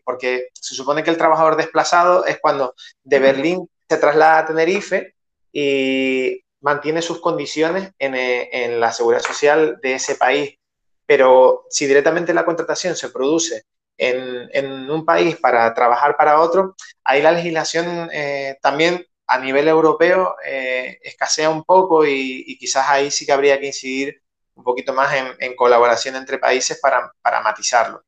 porque 0.05 0.49
se 0.53 0.75
supone 0.75 1.03
que 1.03 1.09
el 1.09 1.17
trabajador 1.17 1.55
desplazado 1.57 2.25
es 2.27 2.37
cuando 2.39 2.75
de 3.03 3.17
Berlín 3.17 3.67
se 3.89 3.97
traslada 3.97 4.37
a 4.37 4.45
Tenerife 4.45 5.15
y 5.51 6.43
mantiene 6.61 7.01
sus 7.01 7.19
condiciones 7.19 7.91
en, 7.97 8.13
eh, 8.13 8.49
en 8.51 8.79
la 8.79 8.93
seguridad 8.93 9.23
social 9.23 9.79
de 9.81 9.95
ese 9.95 10.13
país. 10.13 10.59
Pero 11.07 11.65
si 11.71 11.87
directamente 11.87 12.31
la 12.31 12.45
contratación 12.45 12.95
se 12.95 13.09
produce 13.09 13.63
en, 13.97 14.47
en, 14.53 14.91
un 14.91 15.05
país 15.05 15.37
para 15.37 15.73
trabajar 15.73 16.15
para 16.15 16.39
otro, 16.39 16.75
ahí 17.03 17.19
la 17.23 17.31
legislación 17.31 18.09
eh, 18.13 18.57
también 18.61 19.03
a 19.25 19.39
nivel 19.39 19.67
europeo 19.67 20.35
escasea 21.01 21.49
un 21.49 21.63
poco 21.63 22.05
y, 22.05 22.43
y, 22.45 22.57
quizás 22.57 22.87
ahí 22.89 23.09
sí 23.09 23.25
que 23.25 23.31
habría 23.31 23.59
que 23.59 23.67
incidir 23.67 24.22
un 24.55 24.63
poquito 24.63 24.93
más 24.93 25.13
en, 25.39 25.55
colaboración 25.55 26.15
entre 26.15 26.37
países 26.37 26.79
para, 26.79 27.11
para, 27.21 27.41
matizarlo. 27.41 28.03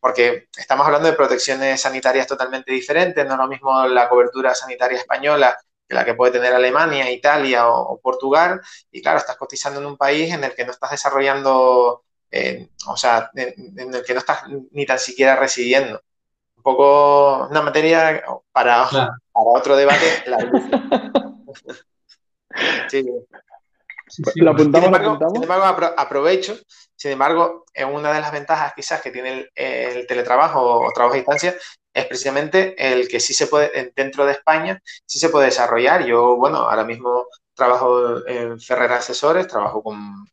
Porque 0.00 0.48
estamos 0.56 0.86
hablando 0.86 1.08
de 1.08 1.16
protecciones 1.16 1.80
sanitarias 1.80 2.26
totalmente 2.26 2.72
diferentes, 2.72 3.24
no 3.26 3.32
es 3.32 3.38
lo 3.38 3.48
mismo 3.48 3.86
la 3.86 4.08
cobertura 4.08 4.54
sanitaria 4.54 4.98
española 4.98 5.56
que 5.88 5.94
la 5.94 6.04
que 6.04 6.14
puede 6.14 6.32
tener 6.32 6.52
Alemania, 6.52 7.10
Italia 7.10 7.68
o, 7.68 7.98
Portugal, 8.00 8.60
y 8.90 9.02
claro, 9.02 9.18
estás 9.18 9.36
cotizando 9.36 9.80
en 9.80 9.86
un 9.86 9.96
país 9.96 10.32
en 10.32 10.44
el 10.44 10.54
que 10.54 10.64
no 10.64 10.72
estás 10.72 10.90
desarrollando, 10.90 12.04
eh, 12.30 12.68
o 12.86 12.96
sea, 12.96 13.30
en, 13.34 13.94
el 13.94 14.04
que 14.04 14.14
no 14.14 14.20
estás 14.20 14.44
ni 14.72 14.86
tan 14.86 14.98
siquiera 14.98 15.36
residiendo. 15.36 16.00
Un 16.56 16.62
poco 16.62 17.46
una 17.50 17.62
materia 17.62 18.22
para, 18.52 18.88
para 18.90 19.18
otro 19.32 19.76
debate. 19.76 20.24
sí. 22.88 23.04
Lo 24.36 24.50
apuntamos, 24.52 24.90
sin 25.32 25.42
embargo, 25.42 25.94
aprovecho, 25.96 26.56
sin 26.94 27.12
embargo, 27.12 27.64
una 27.92 28.12
de 28.12 28.20
las 28.20 28.32
ventajas 28.32 28.72
quizás 28.74 29.00
que 29.00 29.10
tiene 29.10 29.48
el, 29.54 30.06
teletrabajo 30.06 30.60
o, 30.60 30.92
trabajo 30.92 31.14
a 31.14 31.18
distancia 31.18 31.54
es 31.92 32.06
precisamente 32.06 32.74
el 32.78 33.08
que 33.08 33.20
sí 33.20 33.34
se 33.34 33.46
puede, 33.46 33.92
dentro 33.94 34.26
de 34.26 34.32
España, 34.32 34.80
sí 35.06 35.18
se 35.18 35.28
puede 35.28 35.46
desarrollar. 35.46 36.04
Yo, 36.04 36.36
bueno, 36.36 36.58
ahora 36.58 36.84
mismo 36.84 37.26
trabajo 37.54 38.26
en 38.26 38.60
Ferrer 38.60 38.92
Asesores, 38.92 39.46
trabajo 39.46 39.82
con, 39.82 40.26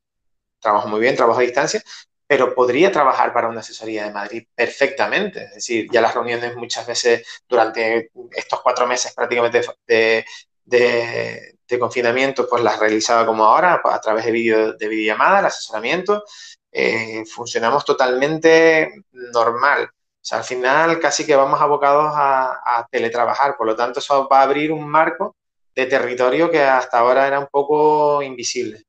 trabajo 0.60 0.88
muy 0.88 1.00
bien, 1.00 1.16
trabajo 1.16 1.40
a 1.40 1.44
distancia, 1.44 1.82
pero 2.26 2.56
podría 2.56 2.92
trabajar 2.92 3.34
para 3.34 3.50
una 3.50 3.60
asesoría 3.60 4.06
de 4.06 4.12
Madrid 4.12 4.48
perfectamente. 4.56 5.44
Es 5.44 5.56
decir, 5.56 5.88
ya 5.92 6.02
las 6.02 6.14
reuniones 6.14 6.56
muchas 6.56 6.88
veces 6.88 7.28
durante 7.48 8.10
estos 8.32 8.62
cuatro 8.62 8.88
meses 8.88 9.14
prácticamente 9.14 9.62
de, 9.86 10.26
de, 10.64 11.56
de 11.72 11.80
confinamiento, 11.80 12.48
pues 12.48 12.62
las 12.64 12.80
realizaba 12.80 13.26
como 13.26 13.46
ahora, 13.46 13.82
a 13.84 14.02
través 14.02 14.26
de, 14.26 14.32
video, 14.32 14.74
de 14.74 14.88
videollamada, 14.88 15.40
el 15.40 15.46
asesoramiento. 15.46 16.24
Eh, 16.72 17.24
funcionamos 17.26 17.84
totalmente 17.86 19.04
normal. 19.12 19.86
O 19.86 20.24
sea, 20.24 20.40
al 20.40 20.44
final 20.44 21.00
casi 21.00 21.26
que 21.26 21.36
vamos 21.36 21.60
abocados 21.60 22.12
a, 22.16 22.88
teletrabajar, 22.92 23.56
por 23.58 23.68
lo 23.68 23.76
tanto 23.76 24.00
eso 24.00 24.28
va 24.32 24.40
a 24.40 24.44
abrir 24.44 24.72
un 24.72 24.88
marco 24.88 25.36
de 25.74 25.86
territorio 25.86 26.52
que 26.52 26.62
hasta 26.62 27.00
ahora 27.00 27.26
era 27.26 27.40
un 27.40 27.48
poco 27.48 28.22
invisible. 28.22 28.84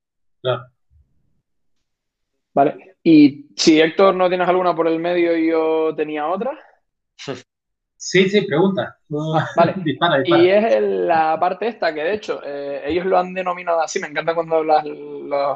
Vale, 2.53 2.97
y 3.03 3.47
si 3.57 3.81
Héctor 3.81 4.15
no 4.15 4.29
tienes 4.29 4.49
alguna 4.49 4.75
por 4.75 4.89
el 4.89 4.99
medio 4.99 5.37
y 5.37 5.49
yo 5.51 5.95
tenía 5.97 6.27
otra. 6.29 6.59
Sí, 8.05 8.29
sí, 8.29 8.41
pregunta. 8.41 8.99
Vale. 9.09 9.75
Y 10.27 10.49
es 10.49 10.81
la 10.81 11.39
parte 11.39 11.69
esta 11.69 11.95
que, 11.95 12.03
de 12.03 12.15
hecho, 12.15 12.43
eh, 12.45 12.83
ellos 12.85 13.07
lo 13.07 13.17
han 13.17 13.33
denominado 13.33 13.81
así. 13.81 14.01
Me 14.01 14.09
encanta 14.09 14.35
cuando 14.35 14.65
los 14.65 14.83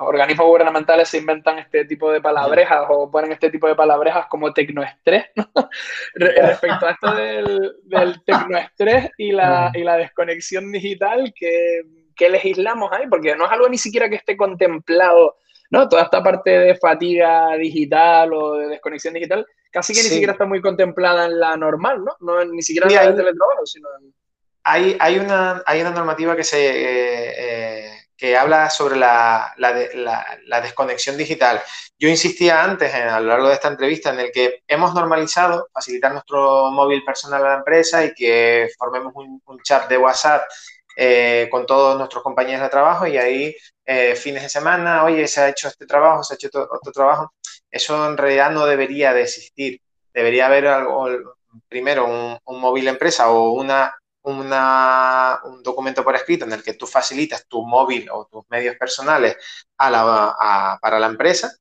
organismos 0.03 0.47
gubernamentales 0.47 1.09
se 1.09 1.19
inventan 1.19 1.59
este 1.59 1.87
tipo 1.87 2.13
de 2.13 2.21
palabrejas 2.21 2.87
o 2.89 3.11
ponen 3.11 3.33
este 3.33 3.51
tipo 3.51 3.67
de 3.67 3.75
palabrejas 3.75 4.27
como 4.29 4.53
tecnoestrés. 4.53 5.25
Respecto 6.15 6.87
a 6.87 6.91
esto 6.93 7.15
del, 7.17 7.77
del 7.83 8.23
tecnoestrés 8.25 9.11
y 9.19 9.33
la, 9.33 9.73
y 9.75 9.83
la 9.83 9.97
desconexión 9.97 10.71
digital 10.71 11.35
que, 11.35 11.83
que 12.15 12.31
legislamos 12.31 12.93
ahí, 12.93 13.09
porque 13.11 13.35
no 13.35 13.47
es 13.47 13.51
algo 13.51 13.69
ni 13.69 13.79
siquiera 13.79 14.09
que 14.09 14.17
esté 14.17 14.37
contemplado 14.37 15.35
¿no? 15.71 15.89
Toda 15.89 16.03
esta 16.03 16.23
parte 16.23 16.51
de 16.51 16.75
fatiga 16.77 17.57
digital 17.57 18.33
o 18.33 18.55
de 18.55 18.69
desconexión 18.69 19.15
digital 19.15 19.47
casi 19.77 19.93
que 19.93 20.03
ni 20.03 20.09
siquiera 20.09 20.33
está 20.33 20.47
muy 20.47 20.63
contemplada 20.63 21.27
en 21.27 21.39
la 21.39 21.57
normal, 21.57 22.03
¿no? 22.03 22.17
no 22.21 22.45
ni 22.47 22.63
siquiera 22.63 22.89
en 22.89 22.95
la 22.95 23.07
del 23.07 23.17
teletrabajo, 23.17 23.67
sino 23.67 23.89
en... 24.01 24.15
Hay, 24.65 24.97
hay, 24.99 25.19
una, 25.19 25.63
hay 25.67 25.83
una 25.83 25.91
normativa 25.91 26.35
que, 26.35 26.43
se, 26.43 26.59
eh, 26.59 27.35
eh, 27.37 27.91
que 28.17 28.37
habla 28.37 28.71
sobre 28.71 28.97
la, 28.97 29.53
la, 29.59 29.73
la, 30.47 30.61
desconexión 30.61 31.17
digital. 31.17 31.63
Yo 31.99 32.09
insistía 32.09 32.65
antes, 32.65 32.93
a 32.93 33.21
lo 33.21 33.29
largo 33.29 33.49
de 33.49 33.55
esta 33.55 33.69
entrevista, 33.69 34.13
en 34.13 34.21
el 34.21 34.33
que 34.33 34.63
hemos 34.67 34.93
normalizado 34.95 35.69
facilitar 35.73 36.13
nuestro 36.13 36.73
móvil 36.73 37.05
personal 37.05 37.45
a 37.45 37.49
la 37.51 37.57
empresa 37.57 38.05
y 38.05 38.15
que 38.15 38.69
formemos 38.77 39.13
un, 39.15 39.61
chat 39.63 39.89
de 39.89 39.99
WhatsApp 39.99 40.43
eh, 40.97 41.49
con 41.51 41.67
todos 41.67 41.97
nuestros 41.97 42.23
compañeros 42.23 42.63
de 42.63 42.69
trabajo 42.69 43.07
y 43.07 43.19
ahí 43.19 43.55
eh, 43.87 44.17
fines 44.17 44.43
de 44.43 44.49
semana, 44.49 45.05
oye, 45.05 45.27
se 45.29 45.41
ha 45.41 45.49
hecho 45.49 45.69
este 45.69 45.87
trabajo, 45.87 46.23
se 46.25 46.35
ha 46.35 46.37
hecho 46.37 46.49
otro, 46.49 46.93
trabajo. 46.93 47.33
Eso 47.71 48.09
en 48.09 48.17
realidad 48.17 48.51
no 48.51 48.67
debería 48.67 49.13
de 49.15 49.23
existir. 49.23 49.81
Debería 50.13 50.47
haber 50.47 50.67
algo, 50.67 51.09
primero 51.69 52.07
un, 52.07 52.61
móvil 52.61 52.89
empresa 52.89 53.31
o 53.31 53.53
una, 53.53 53.95
una, 54.23 55.41
un 55.45 55.63
documento 55.63 56.03
por 56.05 56.17
escrito 56.17 56.45
en 56.45 56.53
el 56.53 56.63
que 56.63 56.75
tú 56.75 56.87
facilitas 56.87 57.47
tu 57.47 57.65
móvil 57.67 58.09
o 58.11 58.27
tus 58.27 58.45
medios 58.49 58.77
personales 58.77 59.37
a 59.79 59.91
la, 59.91 60.79
para 60.81 60.99
la 60.99 61.07
empresa 61.07 61.53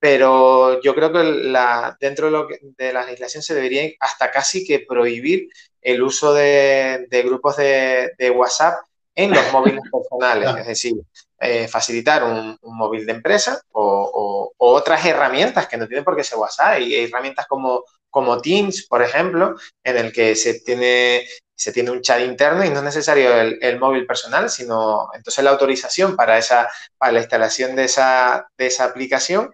pero 0.00 0.80
yo 0.80 0.94
creo 0.94 1.12
que 1.12 1.22
la, 1.22 1.96
dentro 2.00 2.26
de, 2.26 2.32
lo 2.32 2.48
de, 2.62 2.92
la 2.92 3.04
legislación 3.04 3.42
se 3.42 3.54
debería 3.54 3.92
hasta 4.00 4.30
casi 4.30 4.64
que 4.64 4.80
prohibir 4.80 5.48
el 5.82 6.02
uso 6.02 6.32
de, 6.32 7.06
grupos 7.24 7.58
de, 7.58 8.34
WhatsApp 8.34 8.80
en 9.14 9.30
los 9.32 9.44
móviles 9.52 9.82
personales, 9.92 10.56
es 10.60 10.66
decir, 10.66 10.94
eh, 11.40 11.68
facilitar 11.68 12.22
un, 12.22 12.58
móvil 12.62 13.06
de 13.06 13.12
empresa 13.12 13.60
o, 13.72 14.52
otras 14.58 15.04
herramientas 15.06 15.66
que 15.66 15.76
no 15.76 15.86
tienen 15.86 16.04
por 16.04 16.14
qué 16.14 16.22
ser 16.22 16.38
WhatsApp, 16.38 16.80
y 16.80 16.94
hay 16.94 17.04
herramientas 17.04 17.46
como, 17.46 17.84
como 18.10 18.40
Teams, 18.40 18.86
por 18.86 19.02
ejemplo, 19.02 19.56
en 19.82 19.96
el 19.96 20.12
que 20.12 20.36
se 20.36 20.60
tiene, 20.60 21.26
se 21.54 21.72
tiene 21.72 21.90
un 21.90 22.02
chat 22.02 22.20
interno 22.20 22.64
y 22.64 22.70
no 22.70 22.78
es 22.78 22.84
necesario 22.84 23.34
el, 23.40 23.78
móvil 23.80 24.06
personal, 24.06 24.50
sino 24.50 25.08
entonces 25.14 25.42
la 25.42 25.50
autorización 25.50 26.14
para, 26.14 26.38
esa, 26.38 26.68
para 26.98 27.12
la 27.12 27.20
instalación 27.20 27.74
de 27.74 27.84
esa, 27.84 28.46
de 28.58 28.66
esa 28.66 28.84
aplicación 28.84 29.50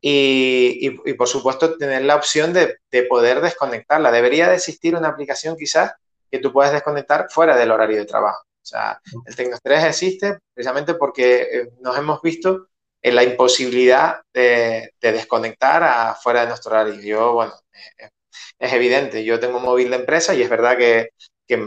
y, 0.00 0.90
por 1.14 1.28
supuesto 1.28 1.76
tener 1.76 2.02
la 2.02 2.16
opción 2.16 2.52
de, 2.52 2.78
poder 3.08 3.40
desconectarla. 3.40 4.10
Debería 4.10 4.48
de 4.48 4.56
existir 4.56 4.96
una 4.96 5.08
aplicación 5.08 5.56
quizás 5.56 5.92
que 6.30 6.38
tú 6.38 6.52
puedas 6.52 6.72
desconectar 6.72 7.26
fuera 7.30 7.56
del 7.56 7.70
horario 7.70 7.98
de 7.98 8.06
trabajo. 8.06 8.42
Sea, 8.70 9.00
el 9.26 9.36
Tecnostrés 9.36 9.84
existe 9.84 10.38
precisamente 10.54 10.94
porque 10.94 11.42
eh, 11.42 11.70
nos 11.80 11.96
hemos 11.98 12.22
visto 12.22 12.68
en 13.02 13.14
la 13.14 13.24
imposibilidad 13.24 14.20
de, 14.32 14.92
desconectar 15.00 15.82
afuera 15.82 16.42
de 16.42 16.48
nuestro 16.48 16.72
horario. 16.72 17.00
Yo, 17.00 17.32
bueno, 17.32 17.54
es 18.58 18.72
evidente, 18.72 19.24
yo 19.24 19.40
tengo 19.40 19.58
un 19.58 19.64
móvil 19.64 19.90
de 19.90 19.96
empresa 19.96 20.34
y 20.34 20.42
es 20.42 20.50
verdad 20.50 20.76
que, 20.76 21.10
que 21.46 21.58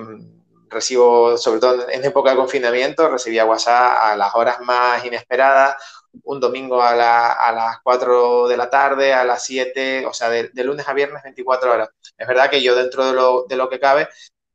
recibo, 0.69 1.37
sobre 1.37 1.59
todo 1.59 1.89
en 1.89 2.05
época 2.05 2.31
de 2.31 2.37
confinamiento, 2.37 3.09
recibía 3.09 3.45
WhatsApp 3.45 3.97
a 4.01 4.15
las 4.15 4.33
horas 4.35 4.61
más 4.61 5.03
inesperadas 5.05 5.75
un 6.23 6.39
domingo 6.39 6.81
a, 6.81 6.95
las 6.95 7.79
4 7.83 8.47
de 8.47 8.57
la 8.57 8.69
tarde, 8.69 9.13
a 9.13 9.23
las 9.23 9.43
7, 9.45 10.05
o 10.05 10.13
sea, 10.13 10.29
de, 10.29 10.51
lunes 10.63 10.87
a 10.87 10.93
viernes 10.93 11.23
24 11.23 11.71
horas. 11.71 11.89
Es 12.17 12.27
verdad 12.27 12.49
que 12.49 12.61
yo 12.61 12.75
dentro 12.75 13.05
de 13.47 13.55
lo, 13.55 13.69
que 13.69 13.79
cabe 13.79 14.07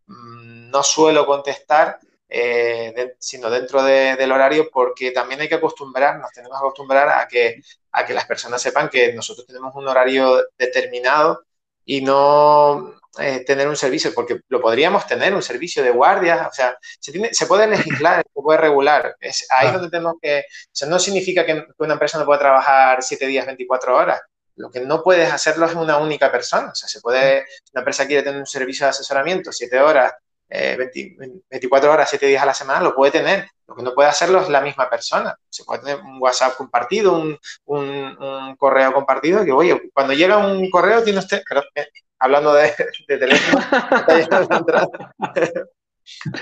mm, 0.06 0.70
no 0.70 0.82
suelo 0.82 1.26
contestar, 1.26 1.98
eh, 2.28 3.14
sino 3.18 3.48
dentro 3.50 3.82
del 3.82 4.32
horario, 4.32 4.68
porque 4.70 5.10
también 5.12 5.40
hay 5.40 5.48
que 5.48 5.54
acostumbrarnos, 5.54 6.30
tenemos 6.32 6.58
que 6.58 6.66
acostumbrar 6.66 7.08
a 7.08 7.26
que, 7.26 7.62
a 7.92 8.04
que 8.04 8.14
las 8.14 8.26
personas 8.26 8.60
sepan 8.60 8.88
que 8.88 9.12
nosotros 9.12 9.46
tenemos 9.46 9.74
un 9.74 9.88
horario 9.88 10.44
determinado 10.58 11.42
y 11.84 12.02
no 12.02 12.98
eh, 13.18 13.44
tener 13.44 13.66
un 13.66 13.76
servicio, 13.76 14.12
porque 14.14 14.40
lo 14.48 14.60
podríamos 14.60 15.06
tener, 15.06 15.34
un 15.34 15.42
servicio 15.42 15.82
de 15.82 15.90
guardia, 15.90 16.46
o 16.50 16.54
sea, 16.54 16.76
se, 17.00 17.12
tiene, 17.12 17.32
se 17.32 17.46
puede 17.46 17.66
legislar, 17.66 18.22
se 18.22 18.42
puede 18.42 18.58
regular. 18.58 19.16
Es 19.20 19.46
ahí 19.50 19.72
donde 19.72 19.88
tenemos 19.90 20.16
que, 20.20 20.40
o 20.40 20.70
sea, 20.70 20.86
no 20.86 20.98
significa 20.98 21.46
que 21.46 21.66
una 21.78 21.94
empresa 21.94 22.18
no 22.18 22.26
pueda 22.26 22.38
trabajar 22.38 23.02
7 23.02 23.26
días, 23.26 23.46
24 23.46 23.96
horas. 23.96 24.20
Lo 24.56 24.70
que 24.70 24.80
no 24.80 25.02
puedes 25.02 25.32
hacerlo 25.32 25.66
es 25.66 25.74
una 25.74 25.98
única 25.98 26.30
persona. 26.30 26.70
O 26.72 26.74
sea, 26.74 26.88
se 26.88 27.00
puede, 27.00 27.46
una 27.72 27.80
empresa 27.80 28.06
quiere 28.06 28.22
tener 28.22 28.38
un 28.38 28.46
servicio 28.46 28.86
de 28.86 28.90
asesoramiento 28.90 29.50
7 29.50 29.80
horas, 29.80 30.12
24 30.48 31.48
eh, 31.50 31.92
horas, 31.92 32.10
7 32.10 32.26
días 32.26 32.42
a 32.42 32.46
la 32.46 32.54
semana, 32.54 32.80
lo 32.80 32.94
puede 32.94 33.12
tener. 33.12 33.48
Lo 33.66 33.76
que 33.76 33.82
no 33.82 33.92
puede 33.92 34.08
hacerlo 34.08 34.40
es 34.40 34.48
la 34.48 34.62
misma 34.62 34.88
persona. 34.88 35.36
Se 35.48 35.64
puede 35.64 35.82
tener 35.82 36.00
un 36.00 36.18
WhatsApp 36.20 36.56
compartido, 36.56 37.12
un, 37.12 37.38
un, 37.66 38.56
correo 38.56 38.92
compartido, 38.92 39.44
que 39.44 39.52
oye, 39.52 39.90
cuando 39.92 40.14
llega 40.14 40.38
un 40.38 40.70
correo 40.70 41.02
tiene 41.02 41.18
usted, 41.18 41.42
eh, 41.74 41.88
hablando 42.18 42.54
de, 42.54 42.72
de 43.08 43.18
teléfono, 43.18 43.62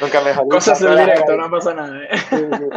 Nunca 0.01 0.21
mejor. 0.21 0.49
Cosas 0.49 0.81
del 0.81 0.97
directo, 0.97 1.37
no 1.37 1.51
pasa 1.51 1.75
nada. 1.75 2.05
¿eh? 2.05 2.09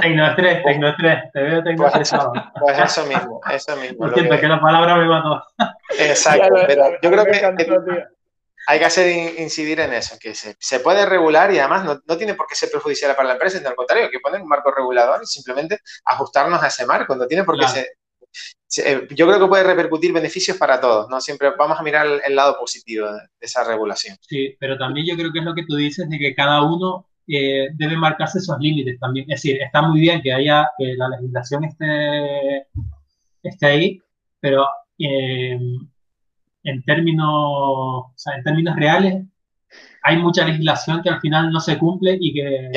Tecno 0.02 0.36
Tecno 0.36 0.96
te 1.34 1.42
veo 1.42 1.64
tecnostresado. 1.64 2.32
Pues, 2.32 2.46
pues 2.60 2.80
eso 2.80 3.06
mismo, 3.06 3.42
eso 3.52 3.76
mismo. 3.76 4.08
Lo 4.08 4.14
siento, 4.14 4.40
que... 4.40 4.48
la 4.48 4.60
palabra 4.60 4.96
me 4.96 5.06
mató. 5.06 5.44
Exacto, 6.00 6.56
pero 6.68 6.92
yo 7.02 7.12
creo 7.12 7.26
que 7.26 8.06
hay 8.70 8.78
que 8.78 8.86
hacer 8.86 9.40
incidir 9.40 9.80
en 9.80 9.94
eso, 9.94 10.16
que 10.20 10.36
se, 10.36 10.56
se 10.60 10.80
puede 10.80 11.04
regular 11.06 11.52
y 11.52 11.58
además 11.58 11.84
no, 11.84 12.00
no, 12.06 12.18
tiene 12.18 12.36
por 12.36 12.46
qué 12.46 12.54
ser 12.54 12.70
perjudicial 12.70 13.16
para 13.16 13.30
la 13.30 13.34
empresa, 13.34 13.58
sino 13.58 13.70
al 13.70 13.76
contrario, 13.76 14.06
hay 14.06 14.12
que 14.12 14.20
poner 14.20 14.42
un 14.42 14.48
marco 14.48 14.72
regulador 14.72 15.22
y 15.24 15.26
simplemente 15.26 15.80
ajustarnos 16.06 16.62
a 16.62 16.68
ese 16.68 16.86
marco, 16.86 17.16
no 17.16 17.26
tiene 17.26 17.44
por 17.44 17.60
qué 17.60 17.68
ser 17.68 17.88
eh, 18.86 19.08
yo 19.16 19.28
creo 19.28 19.40
que 19.40 19.48
puede 19.48 19.64
repercutir 19.64 20.14
beneficios 20.14 20.56
para 20.56 20.80
todos, 20.80 21.10
¿no? 21.10 21.20
Siempre 21.20 21.50
vamos 21.58 21.80
a 21.80 21.82
mirar 21.82 22.06
el, 22.24 22.36
lado 22.36 22.56
positivo 22.60 23.12
de, 23.12 23.22
esa 23.40 23.64
regulación. 23.64 24.18
Sí, 24.22 24.56
pero 24.60 24.78
también 24.78 25.08
yo 25.08 25.16
creo 25.16 25.34
que 25.34 25.40
es 25.40 25.46
lo 25.46 25.56
que 25.56 25.66
tú 25.66 25.76
dices 25.76 26.08
de 26.08 26.20
que 26.20 26.36
cada 26.36 26.62
uno 26.62 27.08
eh, 27.28 27.70
debe 27.74 27.98
marcarse 27.98 28.38
esos 28.38 28.60
límites 28.60 29.00
también. 29.00 29.26
Es 29.32 29.42
decir, 29.42 29.60
está 29.60 29.82
muy 29.82 30.00
bien 30.00 30.22
que 30.22 30.32
haya, 30.32 30.70
que 30.78 30.94
la 30.96 31.10
legislación 31.10 31.64
esté, 31.64 32.68
esté 33.42 33.66
ahí, 33.66 34.02
pero 34.40 34.68
eh, 35.00 35.58
en 36.64 36.84
términos, 36.84 37.30
o 37.30 38.14
sea, 38.16 38.36
en 38.36 38.44
términos 38.44 38.76
reales, 38.76 39.24
hay 40.04 40.18
mucha 40.18 40.46
legislación 40.46 41.02
que 41.02 41.10
al 41.10 41.20
final 41.20 41.52
no 41.52 41.60
se 41.60 41.78
cumple 41.78 42.18
y 42.20 42.34
que 42.34 42.72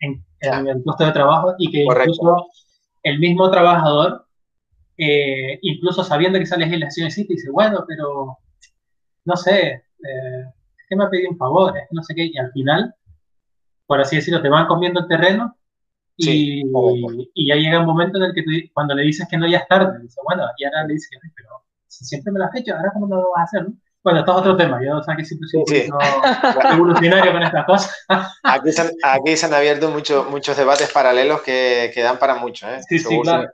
en, 0.00 0.24
el 0.40 0.82
puesto 0.82 1.06
de 1.06 1.12
trabajo 1.12 1.54
y 1.58 1.70
que 1.70 1.84
incluso 1.84 2.48
el 3.02 3.18
mismo 3.18 3.50
trabajador 3.50 4.24
eh, 4.96 5.58
incluso 5.62 6.04
sabiendo 6.04 6.38
que 6.38 6.44
esa 6.44 6.56
legislación 6.56 7.06
existe, 7.06 7.34
dice, 7.34 7.50
bueno, 7.50 7.84
pero 7.86 8.38
no 9.24 9.36
sé, 9.36 9.68
eh, 9.68 10.44
es 10.78 10.84
que 10.88 10.96
me 10.96 11.04
ha 11.04 11.10
pedido 11.10 11.30
un 11.30 11.38
favor, 11.38 11.74
no 11.90 12.02
sé 12.02 12.14
qué, 12.14 12.26
y 12.32 12.38
al 12.38 12.52
final, 12.52 12.94
por 13.86 14.00
así 14.00 14.16
decirlo, 14.16 14.40
te 14.40 14.48
van 14.48 14.66
comiendo 14.66 15.00
el 15.00 15.08
terreno 15.08 15.56
y, 16.16 16.62
y, 17.34 17.48
ya 17.48 17.56
llega 17.56 17.80
un 17.80 17.86
momento 17.86 18.18
en 18.18 18.24
el 18.24 18.34
que 18.34 18.70
cuando 18.72 18.94
le 18.94 19.02
dices 19.02 19.26
que 19.28 19.36
no, 19.36 19.48
ya 19.48 19.58
es 19.58 19.68
tarde, 19.68 19.98
dice, 20.00 20.20
bueno, 20.24 20.44
y 20.58 20.64
ahora 20.64 20.86
le 20.86 20.94
dices, 20.94 21.10
pero 21.34 21.48
si 21.62 21.63
siempre 22.02 22.32
me 22.32 22.38
lo 22.38 22.46
has 22.46 22.54
hecho, 22.56 22.74
ahora 22.74 22.90
cómo 22.92 23.06
no 23.06 23.16
lo 23.16 23.30
vas 23.34 23.40
a 23.40 23.44
hacer, 23.44 23.68
¿no? 23.68 23.74
Bueno, 24.04 24.18
esto 24.18 24.32
es 24.32 24.38
otro 24.38 24.56
tema. 24.58 24.84
Yo, 24.84 24.98
o 24.98 25.02
sea, 25.02 25.16
que 25.16 25.24
siempre 25.24 25.48
soy 25.48 25.62
sí. 25.66 25.88
evolucionario 26.72 27.32
con 27.32 27.42
estas 27.42 27.64
cosas. 27.64 28.06
aquí, 28.42 28.70
se 28.70 28.82
han, 28.82 28.90
aquí 29.02 29.34
se 29.34 29.46
han 29.46 29.54
abierto 29.54 29.90
muchos 29.90 30.28
muchos 30.28 30.54
debates 30.58 30.92
paralelos 30.92 31.40
que, 31.40 31.90
que 31.94 32.02
dan 32.02 32.18
para 32.18 32.34
mucho. 32.34 32.68
¿eh? 32.68 32.80
Sí, 32.86 32.98
sí, 32.98 33.18
claro. 33.22 33.48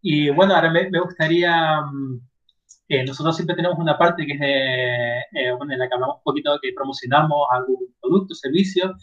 Y 0.00 0.30
bueno, 0.30 0.54
ahora 0.54 0.70
me, 0.70 1.00
gustaría, 1.00 1.80
mm, 1.80 3.06
nosotros 3.06 3.34
siempre 3.34 3.56
tenemos 3.56 3.76
una 3.78 3.98
parte 3.98 4.24
que 4.24 4.32
es 4.34 4.40
de, 4.40 5.18
eh, 5.32 5.52
bueno, 5.56 5.72
en 5.72 5.80
la 5.80 5.88
que 5.88 5.94
hablamos 5.94 6.18
un 6.18 6.22
poquito 6.24 6.52
de 6.52 6.58
que 6.62 6.72
promocionamos 6.74 7.46
algún 7.50 7.78
producto, 8.00 8.34
servicio, 8.34 8.94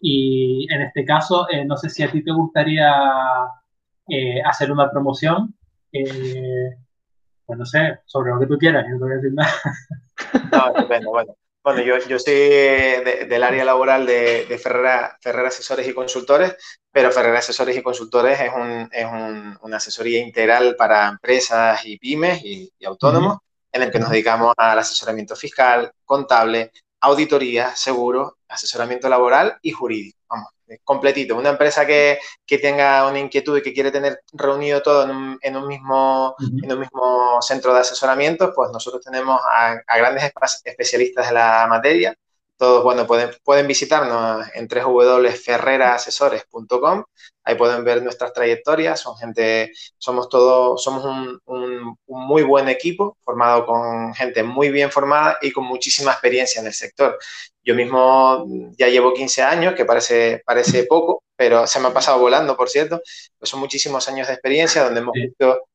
y 0.00 0.66
en 0.72 0.82
este 0.82 1.04
caso, 1.04 1.46
eh, 1.50 1.64
no 1.64 1.76
sé 1.76 1.90
si 1.90 2.02
a 2.02 2.10
ti 2.10 2.22
te 2.24 2.32
gustaría 2.32 2.92
eh, 4.08 4.40
hacer 4.42 4.72
una 4.72 4.90
promoción, 4.90 5.54
pues 7.46 7.58
no 7.58 7.66
sé, 7.66 8.00
sobre 8.06 8.30
lo 8.32 8.40
que 8.40 8.46
tú 8.46 8.58
quieras, 8.58 8.84
no 8.88 8.98
te 8.98 9.04
voy 9.04 9.12
a 9.12 9.16
decir 9.16 9.32
nada. 9.32 9.52
No, 10.52 10.72
depende, 10.72 11.08
bueno. 11.08 11.36
Bueno, 11.64 11.80
yo, 11.80 11.96
yo 12.06 12.18
soy 12.18 12.34
del 12.34 13.42
área 13.42 13.64
laboral 13.64 14.04
de, 14.04 14.44
de 14.44 14.58
Ferrera, 14.58 15.16
Ferrera, 15.20 15.48
Asesores 15.48 15.88
y 15.88 15.94
Consultores, 15.94 16.56
pero 16.92 17.10
Ferrera 17.10 17.38
Asesores 17.38 17.74
y 17.74 17.82
Consultores 17.82 18.38
es, 18.38 18.50
un, 18.54 18.88
es 18.92 19.06
un, 19.06 19.58
una 19.62 19.78
asesoría 19.78 20.20
integral 20.20 20.76
para 20.76 21.08
empresas 21.08 21.80
y 21.86 21.98
pymes 21.98 22.44
y, 22.44 22.70
autónomos, 22.84 23.38
en 23.72 23.82
el 23.82 23.90
que 23.90 23.98
nos 23.98 24.10
dedicamos 24.10 24.52
al 24.58 24.78
asesoramiento 24.78 25.34
fiscal, 25.36 25.90
contable, 26.04 26.70
auditoría, 27.00 27.74
seguro, 27.74 28.36
asesoramiento 28.46 29.08
laboral 29.08 29.56
y 29.62 29.70
jurídico. 29.70 30.18
Completito. 30.82 31.36
Una 31.36 31.50
empresa 31.50 31.86
que, 31.86 32.18
que, 32.46 32.58
tenga 32.58 33.08
una 33.08 33.18
inquietud 33.18 33.58
y 33.58 33.62
que 33.62 33.72
quiere 33.72 33.90
tener 33.90 34.20
reunido 34.32 34.82
todo 34.82 35.04
en 35.04 35.10
un, 35.10 35.38
en 35.40 35.56
un 35.56 35.66
mismo, 35.66 36.34
en 36.40 36.72
un 36.72 36.80
mismo 36.80 37.40
centro 37.42 37.74
de 37.74 37.80
asesoramiento, 37.80 38.52
pues 38.54 38.70
nosotros 38.72 39.04
tenemos 39.04 39.40
a, 39.44 39.76
a 39.86 39.98
grandes 39.98 40.32
especialistas 40.64 41.28
de 41.28 41.34
la 41.34 41.66
materia 41.68 42.16
todos, 42.64 42.82
bueno, 42.82 43.06
pueden, 43.06 43.30
pueden 43.44 43.66
visitarnos 43.66 44.46
en 44.54 44.66
www.ferreraasesores.com. 44.66 47.04
Ahí 47.44 47.56
pueden 47.56 47.84
ver 47.84 48.02
nuestras 48.02 48.32
trayectorias. 48.32 49.00
Son 49.00 49.18
gente, 49.18 49.70
somos 49.98 50.30
todos, 50.30 50.82
somos 50.82 51.04
un, 51.04 51.38
un, 51.44 51.98
muy 52.06 52.42
buen 52.42 52.70
equipo 52.70 53.18
formado 53.22 53.66
con 53.66 54.14
gente 54.14 54.42
muy 54.42 54.70
bien 54.70 54.90
formada 54.90 55.36
y 55.42 55.52
con 55.52 55.64
muchísima 55.64 56.12
experiencia 56.12 56.60
en 56.60 56.68
el 56.68 56.72
sector. 56.72 57.18
Yo 57.62 57.74
mismo 57.74 58.46
ya 58.78 58.88
llevo 58.88 59.12
15 59.12 59.42
años, 59.42 59.74
que 59.74 59.84
parece, 59.84 60.42
parece 60.46 60.84
poco, 60.84 61.22
pero 61.36 61.66
se 61.66 61.78
me 61.80 61.88
ha 61.88 61.92
pasado 61.92 62.18
volando, 62.18 62.56
por 62.56 62.70
cierto. 62.70 63.02
Pues 63.38 63.50
son 63.50 63.60
muchísimos 63.60 64.08
años 64.08 64.28
de 64.28 64.32
experiencia 64.32 64.84
donde 64.84 65.00
hemos 65.00 65.12
visto. 65.12 65.66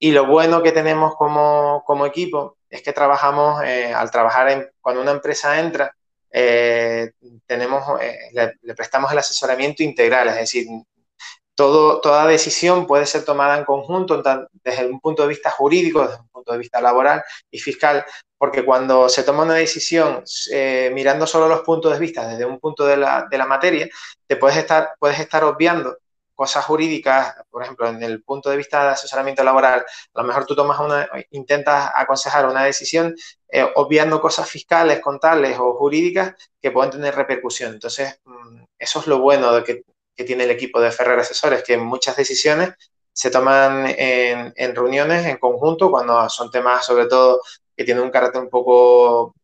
Y 0.00 0.10
lo 0.10 0.26
bueno 0.26 0.60
que 0.64 0.72
tenemos 0.72 1.14
como, 1.14 1.84
como 1.86 2.04
equipo 2.04 2.56
es 2.68 2.82
que 2.82 2.92
trabajamos, 2.92 3.62
eh, 3.62 3.94
al 3.94 4.10
trabajar 4.10 4.48
en, 4.48 4.68
cuando 4.80 5.02
una 5.02 5.12
empresa 5.12 5.60
entra, 5.60 5.94
tenemos, 7.46 8.00
le, 8.32 8.74
prestamos 8.74 9.12
el 9.12 9.18
asesoramiento 9.18 9.82
integral, 9.82 10.28
es 10.28 10.36
decir, 10.36 10.66
toda 11.54 12.26
decisión 12.26 12.86
puede 12.86 13.06
ser 13.06 13.24
tomada 13.24 13.58
en 13.58 13.64
conjunto 13.64 14.22
desde 14.64 14.86
un 14.86 15.00
punto 15.00 15.22
de 15.22 15.28
vista 15.28 15.50
jurídico, 15.50 16.02
desde 16.02 16.20
un 16.20 16.28
punto 16.28 16.52
de 16.52 16.58
vista 16.58 16.80
laboral 16.80 17.22
y 17.50 17.58
fiscal, 17.58 18.04
porque 18.38 18.64
cuando 18.64 19.08
se 19.08 19.22
toma 19.22 19.44
una 19.44 19.54
decisión 19.54 20.24
eh, 20.50 20.90
mirando 20.92 21.26
solo 21.26 21.48
los 21.48 21.60
puntos 21.60 21.92
de 21.92 21.98
vista 21.98 22.26
desde 22.26 22.44
un 22.44 22.58
punto 22.58 22.84
de 22.84 22.96
la, 22.96 23.26
de 23.30 23.38
la, 23.38 23.46
materia, 23.46 23.88
te 24.26 24.36
puedes 24.36 24.56
estar, 24.56 24.94
puedes 24.98 25.20
estar 25.20 25.44
obviando 25.44 25.98
cosas 26.34 26.64
jurídicas, 26.64 27.34
por 27.50 27.62
ejemplo, 27.62 27.88
en 27.88 28.02
el 28.02 28.22
punto 28.22 28.50
de 28.50 28.56
vista 28.56 28.82
de 28.82 28.90
asesoramiento 28.90 29.44
laboral, 29.44 29.84
a 30.14 30.20
lo 30.20 30.26
mejor 30.26 30.46
tú 30.46 30.54
tomas 30.56 30.80
una, 30.80 31.08
intentas 31.30 31.90
aconsejar 31.94 32.46
una 32.46 32.64
decisión 32.64 33.14
eh, 33.48 33.66
obviando 33.76 34.20
cosas 34.20 34.48
fiscales, 34.48 35.00
contables 35.00 35.58
o 35.58 35.74
jurídicas 35.74 36.34
que 36.60 36.70
pueden 36.70 36.90
tener 36.90 37.14
repercusión. 37.14 37.74
Entonces, 37.74 38.20
mm, 38.24 38.64
eso 38.78 39.00
es 39.00 39.06
lo 39.06 39.20
bueno 39.20 39.52
de 39.52 39.64
que, 39.64 39.82
que 40.16 40.24
tiene 40.24 40.44
el 40.44 40.50
equipo 40.50 40.80
de 40.80 40.90
Ferrer 40.90 41.18
Asesores, 41.18 41.62
que 41.62 41.76
muchas 41.76 42.16
decisiones 42.16 42.70
se 43.12 43.30
toman 43.30 43.86
en, 43.98 44.52
en, 44.56 44.74
reuniones 44.74 45.26
en 45.26 45.36
conjunto 45.36 45.90
cuando 45.90 46.28
son 46.30 46.50
temas 46.50 46.86
sobre 46.86 47.06
todo 47.06 47.42
que 47.76 47.84
tienen 47.84 48.04
un 48.04 48.10
carácter 48.10 48.40
un 48.40 48.48
poco 48.48 49.34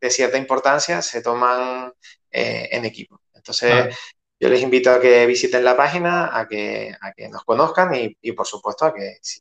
de 0.00 0.10
cierta 0.10 0.38
importancia, 0.38 1.02
se 1.02 1.22
toman 1.22 1.92
eh, 2.30 2.68
en 2.70 2.84
equipo. 2.84 3.20
Entonces, 3.34 3.96
yo 4.38 4.48
les 4.48 4.62
invito 4.62 4.90
a 4.90 5.00
que 5.00 5.26
visiten 5.26 5.64
la 5.64 5.76
página, 5.76 6.38
a 6.38 6.46
que, 6.46 6.94
a 7.00 7.12
que 7.12 7.28
nos 7.28 7.42
conozcan 7.44 7.92
y, 7.94 8.32
por 8.32 8.46
supuesto, 8.46 8.84
a 8.84 8.94
que 8.94 9.16
si, 9.22 9.40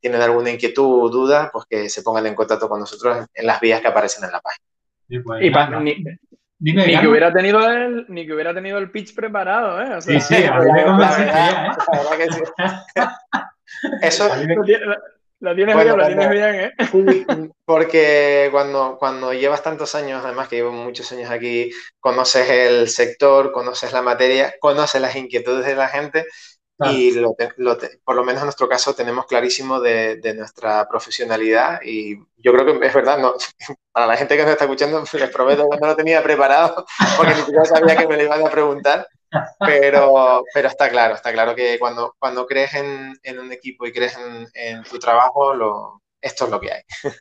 tienen 0.00 0.22
alguna 0.22 0.50
inquietud 0.50 1.04
o 1.04 1.08
duda, 1.08 1.50
pues 1.52 1.66
que 1.68 1.88
se 1.88 2.02
pongan 2.02 2.26
en 2.26 2.34
contacto 2.34 2.68
con 2.68 2.80
nosotros 2.80 3.26
en, 3.34 3.46
las 3.46 3.60
vías 3.60 3.80
que 3.80 3.88
aparecen 3.88 4.24
en 4.24 4.32
la 4.32 4.40
página. 4.40 4.64
Pues, 5.24 5.42
y 6.58 6.72
ni, 6.72 6.98
que 6.98 7.06
hubiera 7.06 7.32
tenido 7.32 7.70
el, 7.70 8.06
ni 8.08 8.26
que 8.26 8.32
hubiera 8.32 8.54
tenido 8.54 8.78
el 8.78 8.90
pitch 8.90 9.14
preparado, 9.14 9.80
¿eh? 9.80 10.00
sí, 10.00 10.18
sí, 10.20 10.44
a 10.44 10.58
mí 10.58 10.70
me 10.72 10.82
¿eh? 12.14 12.18
que 12.18 12.32
sí. 12.32 12.40
Eso, 14.00 14.30
la 15.40 15.54
tienes 15.54 15.76
bien, 15.76 15.98
la 15.98 16.06
tienes 16.06 16.30
bien, 16.30 16.54
¿eh? 16.54 16.72
Porque 17.64 18.48
cuando, 18.50 18.96
cuando 18.98 19.32
llevas 19.32 19.62
tantos 19.62 19.94
años, 19.94 20.24
además 20.24 20.48
que 20.48 20.56
llevo 20.56 20.72
muchos 20.72 21.10
años 21.12 21.30
aquí, 21.30 21.70
conoces 22.00 22.48
el 22.48 22.88
sector, 22.88 23.52
conoces 23.52 23.92
la 23.92 24.02
materia, 24.02 24.54
conoces 24.60 25.00
las 25.00 25.16
inquietudes 25.16 25.66
de 25.66 25.74
la 25.74 25.88
gente 25.88 26.26
y 26.78 27.12
lo, 27.12 27.34
por 28.04 28.16
lo 28.16 28.24
menos 28.24 28.42
en 28.42 28.46
nuestro 28.46 28.68
caso 28.68 28.94
tenemos 28.94 29.24
clarísimo 29.26 29.80
de, 29.80 30.16
de, 30.16 30.34
nuestra 30.34 30.86
profesionalidad 30.86 31.80
y 31.82 32.16
yo 32.36 32.52
creo 32.52 32.66
que 32.66 32.86
es 32.86 32.94
verdad, 32.94 33.18
no, 33.18 33.34
para 33.92 34.06
la 34.06 34.16
gente 34.16 34.36
que 34.36 34.42
nos 34.42 34.52
está 34.52 34.64
escuchando 34.64 35.02
les 35.12 35.30
prometo 35.30 35.68
que 35.70 35.78
no 35.78 35.86
lo 35.86 35.96
tenía 35.96 36.22
preparado 36.22 36.84
porque 37.16 37.34
ni 37.34 37.40
siquiera 37.40 37.64
sabía 37.64 37.96
que 37.96 38.06
me 38.06 38.16
lo 38.16 38.24
iban 38.24 38.46
a 38.46 38.50
preguntar 38.50 39.08
pero, 39.58 40.44
pero 40.52 40.68
está 40.68 40.88
claro, 40.88 41.14
está 41.14 41.32
claro 41.32 41.54
que 41.54 41.78
cuando, 41.78 42.14
cuando 42.18 42.46
crees 42.46 42.74
en, 42.74 43.14
en 43.22 43.38
un 43.38 43.52
equipo 43.52 43.86
y 43.86 43.92
crees 43.92 44.16
en, 44.16 44.46
en, 44.54 44.82
tu 44.84 44.98
trabajo, 44.98 45.54
lo, 45.54 46.02
esto 46.20 46.44
es 46.44 46.50
lo 46.50 46.60
que 46.60 46.72
hay. 46.72 46.82
Pues, 47.02 47.20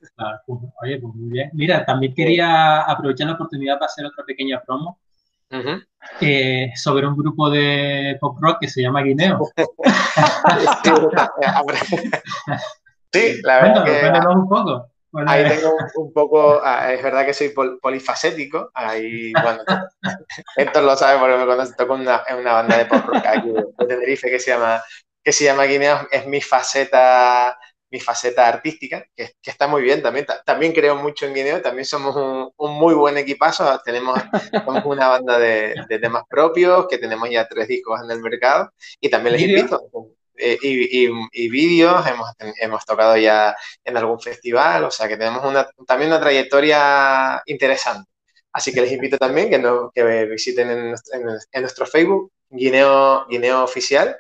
oye, 0.81 0.99
pues 0.99 1.15
muy 1.15 1.31
bien. 1.31 1.49
Mira, 1.53 1.85
también 1.85 2.13
quería 2.13 2.81
aprovechar 2.81 3.27
la 3.27 3.33
oportunidad 3.33 3.75
para 3.75 3.87
hacer 3.87 4.05
otra 4.05 4.25
pequeña 4.25 4.61
promo. 4.65 4.99
eh, 6.21 6.71
sobre 6.75 7.07
un 7.07 7.15
grupo 7.15 7.49
de 7.49 8.17
pop 8.19 8.37
rock 8.41 8.59
que 8.61 8.67
se 8.67 8.81
llama 8.81 9.03
Guineo. 9.03 9.39
sí, 13.13 13.41
la 13.43 13.61
verdad 13.61 13.85
que... 13.85 14.27
un 14.27 14.49
poco. 14.49 14.89
Ahí 15.27 15.47
tengo 15.47 15.75
un, 15.95 16.13
poco, 16.13 16.61
ah, 16.63 16.93
es 16.93 17.01
verdad 17.01 17.25
que 17.25 17.33
soy 17.33 17.53
polifacético, 17.81 18.71
ahí, 18.73 19.31
bueno, 19.33 19.63
Héctor 20.57 20.83
lo 20.83 20.95
sabe 20.95 21.19
porque 21.19 21.37
me 21.37 21.45
conoce, 21.45 21.73
toco 21.77 21.93
una, 21.93 22.23
en 22.27 22.37
una 22.37 22.53
banda 22.53 22.77
de 22.77 22.85
pop 22.85 23.05
rock 23.05 23.25
aquí 23.25 23.49
de 23.49 23.85
Tenerife 23.87 24.29
que 24.29 24.39
se 24.39 24.51
llama, 24.51 24.83
que 25.23 25.31
se 25.31 25.45
llama 25.45 25.65
Guineo, 25.65 26.07
es 26.11 26.27
mi 26.27 26.41
faceta, 26.41 27.57
mi 27.91 27.99
faceta 27.99 28.47
artística, 28.47 29.05
que, 29.15 29.31
que, 29.41 29.51
está 29.51 29.67
muy 29.67 29.81
bien 29.83 30.01
también, 30.01 30.25
también 30.45 30.73
creo 30.73 30.95
mucho 30.95 31.25
en 31.25 31.33
Guineo, 31.33 31.61
también 31.61 31.85
somos 31.85 32.15
un, 32.15 32.51
un 32.57 32.71
muy 32.73 32.93
buen 32.93 33.17
equipazo, 33.17 33.79
tenemos, 33.85 34.19
una 34.85 35.07
banda 35.07 35.39
de, 35.39 35.75
de, 35.87 35.99
temas 35.99 36.23
propios, 36.29 36.87
que 36.89 36.97
tenemos 36.97 37.29
ya 37.29 37.47
tres 37.47 37.67
discos 37.67 38.01
en 38.03 38.11
el 38.11 38.21
mercado, 38.21 38.71
y 38.99 39.09
también 39.09 39.33
les 39.33 39.43
invito, 39.43 39.89
eh, 40.37 40.57
y, 40.61 41.07
y, 41.31 41.49
vídeos, 41.49 42.05
hemos, 42.07 42.29
hemos 42.61 42.85
tocado 42.85 43.17
ya 43.17 43.55
en 43.83 43.97
algún 43.97 44.19
festival, 44.19 44.83
o 44.83 44.91
sea 44.91 45.07
que 45.07 45.17
tenemos 45.17 45.43
una, 45.45 45.67
también 45.87 46.11
una 46.11 46.19
trayectoria 46.19 47.41
interesante. 47.45 48.09
Así 48.51 48.73
que 48.73 48.81
les 48.81 48.91
invito 48.91 49.17
también 49.17 49.49
que, 49.49 49.59
no, 49.59 49.91
que 49.93 50.25
visiten 50.25 50.69
en, 50.71 50.95
en, 51.51 51.61
nuestro 51.61 51.85
Facebook, 51.85 52.31
Guineo, 52.49 53.25
Guineo 53.27 53.63
Oficial, 53.63 54.17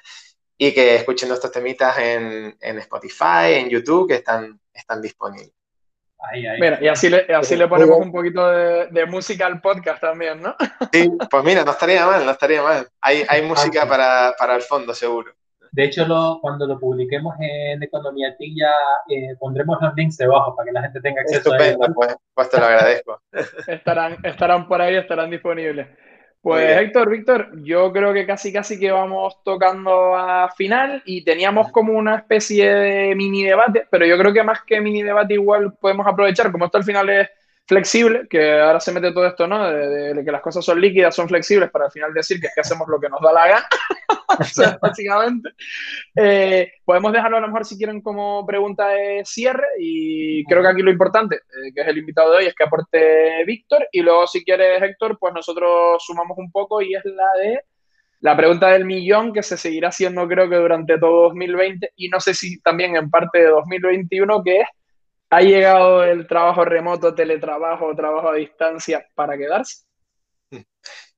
y 0.57 0.73
que 0.73 0.95
escuchen 0.95 1.29
nuestros 1.29 1.51
temitas 1.51 1.97
en, 1.97 2.55
en 2.59 2.79
Spotify, 2.79 3.53
en 3.53 3.69
YouTube, 3.69 4.09
que 4.09 4.15
están, 4.15 4.59
están 4.73 5.01
disponibles. 5.01 5.53
Mira, 6.33 6.79
y 6.81 6.87
así 6.87 7.09
le, 7.09 7.21
así 7.35 7.55
le 7.55 7.67
ponemos 7.67 7.99
un 7.99 8.11
poquito 8.11 8.49
de, 8.49 8.87
de, 8.87 9.05
música 9.05 9.45
al 9.45 9.61
podcast 9.61 10.01
también, 10.01 10.41
¿no? 10.41 10.55
Sí, 10.91 11.09
pues 11.29 11.43
mira, 11.43 11.63
no 11.63 11.71
estaría 11.71 12.05
mal, 12.05 12.25
no 12.25 12.31
estaría 12.31 12.61
mal. 12.63 12.87
Hay, 13.01 13.25
hay 13.27 13.41
música 13.43 13.87
para, 13.87 14.33
para 14.37 14.55
el 14.55 14.61
fondo, 14.61 14.93
seguro. 14.93 15.33
De 15.75 15.83
hecho, 15.83 16.07
lo, 16.07 16.39
cuando 16.39 16.65
lo 16.65 16.79
publiquemos 16.79 17.35
en 17.37 17.83
Economía 17.83 18.33
TIC 18.37 18.53
ya 18.57 18.71
eh, 19.09 19.35
pondremos 19.37 19.77
los 19.81 19.93
links 19.93 20.15
debajo 20.15 20.55
para 20.55 20.67
que 20.67 20.71
la 20.71 20.81
gente 20.83 21.01
tenga 21.01 21.19
acceso 21.19 21.53
Estupendo, 21.53 21.83
a 21.83 21.87
ellos. 21.87 21.95
Pues, 21.95 22.15
pues 22.33 22.49
te 22.49 22.59
lo 22.61 22.65
agradezco. 22.65 23.21
estarán, 23.67 24.17
estarán 24.23 24.69
por 24.69 24.81
ahí, 24.81 24.95
estarán 24.95 25.29
disponibles. 25.29 25.87
Pues 26.39 26.77
Héctor, 26.79 27.09
Víctor, 27.09 27.61
yo 27.61 27.91
creo 27.91 28.13
que 28.13 28.25
casi 28.25 28.53
casi 28.53 28.79
que 28.79 28.89
vamos 28.89 29.43
tocando 29.43 30.15
a 30.15 30.49
final 30.55 31.03
y 31.03 31.25
teníamos 31.25 31.73
como 31.73 31.91
una 31.91 32.15
especie 32.15 32.73
de 32.73 33.15
mini 33.15 33.43
debate, 33.43 33.85
pero 33.91 34.05
yo 34.05 34.17
creo 34.17 34.31
que 34.31 34.43
más 34.43 34.61
que 34.61 34.79
mini 34.79 35.03
debate 35.03 35.33
igual 35.33 35.73
podemos 35.73 36.07
aprovechar, 36.07 36.53
como 36.53 36.65
esto 36.65 36.77
al 36.77 36.83
final 36.85 37.09
es 37.09 37.29
flexible, 37.67 38.27
que 38.29 38.59
ahora 38.59 38.79
se 38.79 38.91
mete 38.91 39.11
todo 39.11 39.25
esto, 39.25 39.47
¿no? 39.47 39.67
De, 39.67 40.23
que 40.23 40.31
las 40.31 40.41
cosas 40.41 40.63
son 40.63 40.79
líquidas, 40.79 41.15
son 41.15 41.27
flexibles, 41.27 41.71
para 41.71 41.85
al 41.85 41.91
final 41.91 42.13
decir 42.13 42.39
que 42.39 42.47
es 42.47 42.53
que 42.53 42.61
hacemos 42.61 42.87
lo 42.87 42.99
que 42.99 43.09
nos 43.09 43.19
da 43.21 43.33
la 43.33 43.47
gana, 43.47 43.67
básicamente. 44.81 45.49
Eh, 46.15 46.71
podemos 46.83 47.11
dejarlo 47.11 47.37
a 47.37 47.41
lo 47.41 47.47
mejor 47.47 47.65
si 47.65 47.77
quieren 47.77 48.01
como 48.01 48.45
pregunta 48.45 48.87
de 48.89 49.23
cierre 49.25 49.65
y 49.79 50.43
creo 50.45 50.61
que 50.61 50.69
aquí 50.69 50.81
lo 50.81 50.91
importante, 50.91 51.35
eh, 51.37 51.73
que 51.73 51.81
es 51.81 51.87
el 51.87 51.97
invitado 51.97 52.31
de 52.31 52.37
hoy, 52.37 52.45
es 52.45 52.55
que 52.55 52.63
aporte 52.63 53.43
Víctor 53.45 53.87
y 53.91 54.01
luego 54.01 54.27
si 54.27 54.43
quieres 54.43 54.81
Héctor, 54.81 55.17
pues 55.19 55.33
nosotros 55.33 56.03
sumamos 56.05 56.37
un 56.37 56.51
poco 56.51 56.81
y 56.81 56.93
es 56.93 57.03
la 57.05 57.41
de 57.41 57.61
la 58.21 58.35
pregunta 58.35 58.69
del 58.69 58.85
millón 58.85 59.33
que 59.33 59.43
se 59.43 59.57
seguirá 59.57 59.89
haciendo 59.89 60.27
creo 60.27 60.49
que 60.49 60.55
durante 60.55 60.97
todo 60.97 61.23
2020 61.23 61.91
y 61.95 62.09
no 62.09 62.19
sé 62.19 62.33
si 62.33 62.59
también 62.61 62.95
en 62.95 63.09
parte 63.09 63.39
de 63.39 63.47
2021, 63.47 64.41
que 64.43 64.61
es 64.61 64.67
¿Ha 65.29 65.41
llegado 65.41 66.03
el 66.03 66.27
trabajo 66.27 66.63
remoto, 66.65 67.15
teletrabajo, 67.15 67.95
trabajo 67.95 68.29
a 68.29 68.35
distancia 68.35 69.07
para 69.15 69.37
quedarse? 69.37 69.85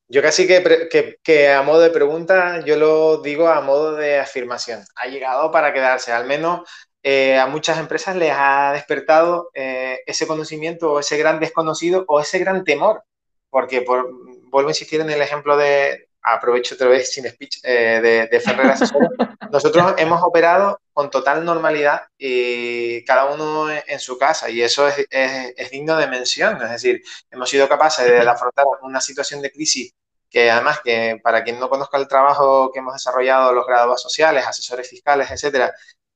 Yo 0.09 0.21
casi 0.21 0.47
que, 0.47 1.17
que, 1.21 1.49
a 1.49 1.61
modo 1.63 1.81
de 1.81 1.89
pregunta, 1.89 2.63
yo 2.63 2.77
lo 2.77 3.17
digo 3.21 3.49
a 3.49 3.59
modo 3.59 3.95
de 3.95 4.19
afirmación. 4.19 4.81
Ha 4.95 5.07
llegado 5.07 5.51
para 5.51 5.73
quedarse. 5.73 6.13
Al 6.13 6.25
menos 6.25 6.61
eh, 7.03 7.37
a 7.37 7.45
muchas 7.47 7.77
empresas 7.77 8.15
les 8.15 8.31
ha 8.33 8.71
despertado 8.73 9.49
eh, 9.53 9.99
ese 10.05 10.25
conocimiento 10.25 10.93
o 10.93 10.99
ese 10.99 11.17
gran 11.17 11.41
desconocido 11.41 12.05
o 12.07 12.21
ese 12.21 12.39
gran 12.39 12.63
temor. 12.63 13.03
Porque 13.49 13.81
por, 13.81 14.09
vuelvo 14.49 14.69
a 14.69 14.71
insistir 14.71 15.01
en 15.01 15.09
el 15.09 15.21
ejemplo 15.21 15.57
de, 15.57 16.07
aprovecho 16.21 16.75
otra 16.75 16.87
vez 16.87 17.11
sin 17.11 17.27
speech 17.29 17.59
eh, 17.63 17.99
de, 18.01 18.27
de 18.27 18.39
Ferrer 18.39 18.73
Nosotros 19.51 19.93
hemos 19.97 20.21
operado 20.23 20.79
con 20.97 21.11
total 21.11 21.45
normalidad 21.45 22.07
y 22.17 23.05
cada 23.05 23.25
uno 23.25 23.69
en 23.69 23.99
su 23.99 24.17
casa 24.17 24.49
y 24.49 24.63
eso 24.63 24.87
es, 24.87 25.05
es, 25.11 25.69
digno 25.69 25.95
de 25.95 26.07
mención. 26.07 26.59
Es 26.63 26.71
decir, 26.71 27.03
hemos 27.29 27.47
sido 27.47 27.69
capaces 27.69 28.07
de 28.07 28.27
afrontar 28.27 28.65
una 28.81 28.99
situación 28.99 29.43
de 29.43 29.51
crisis 29.51 29.93
que 30.27 30.49
además 30.49 30.79
que 30.83 31.19
para 31.21 31.43
quien 31.43 31.59
no 31.59 31.69
conozca 31.69 31.99
el 31.99 32.07
trabajo 32.07 32.71
que 32.73 32.79
hemos 32.79 32.95
desarrollado 32.95 33.53
los 33.53 33.67
graduados 33.67 34.01
sociales, 34.01 34.47
asesores 34.47 34.89
fiscales, 34.89 35.29
etcétera, 35.29 35.71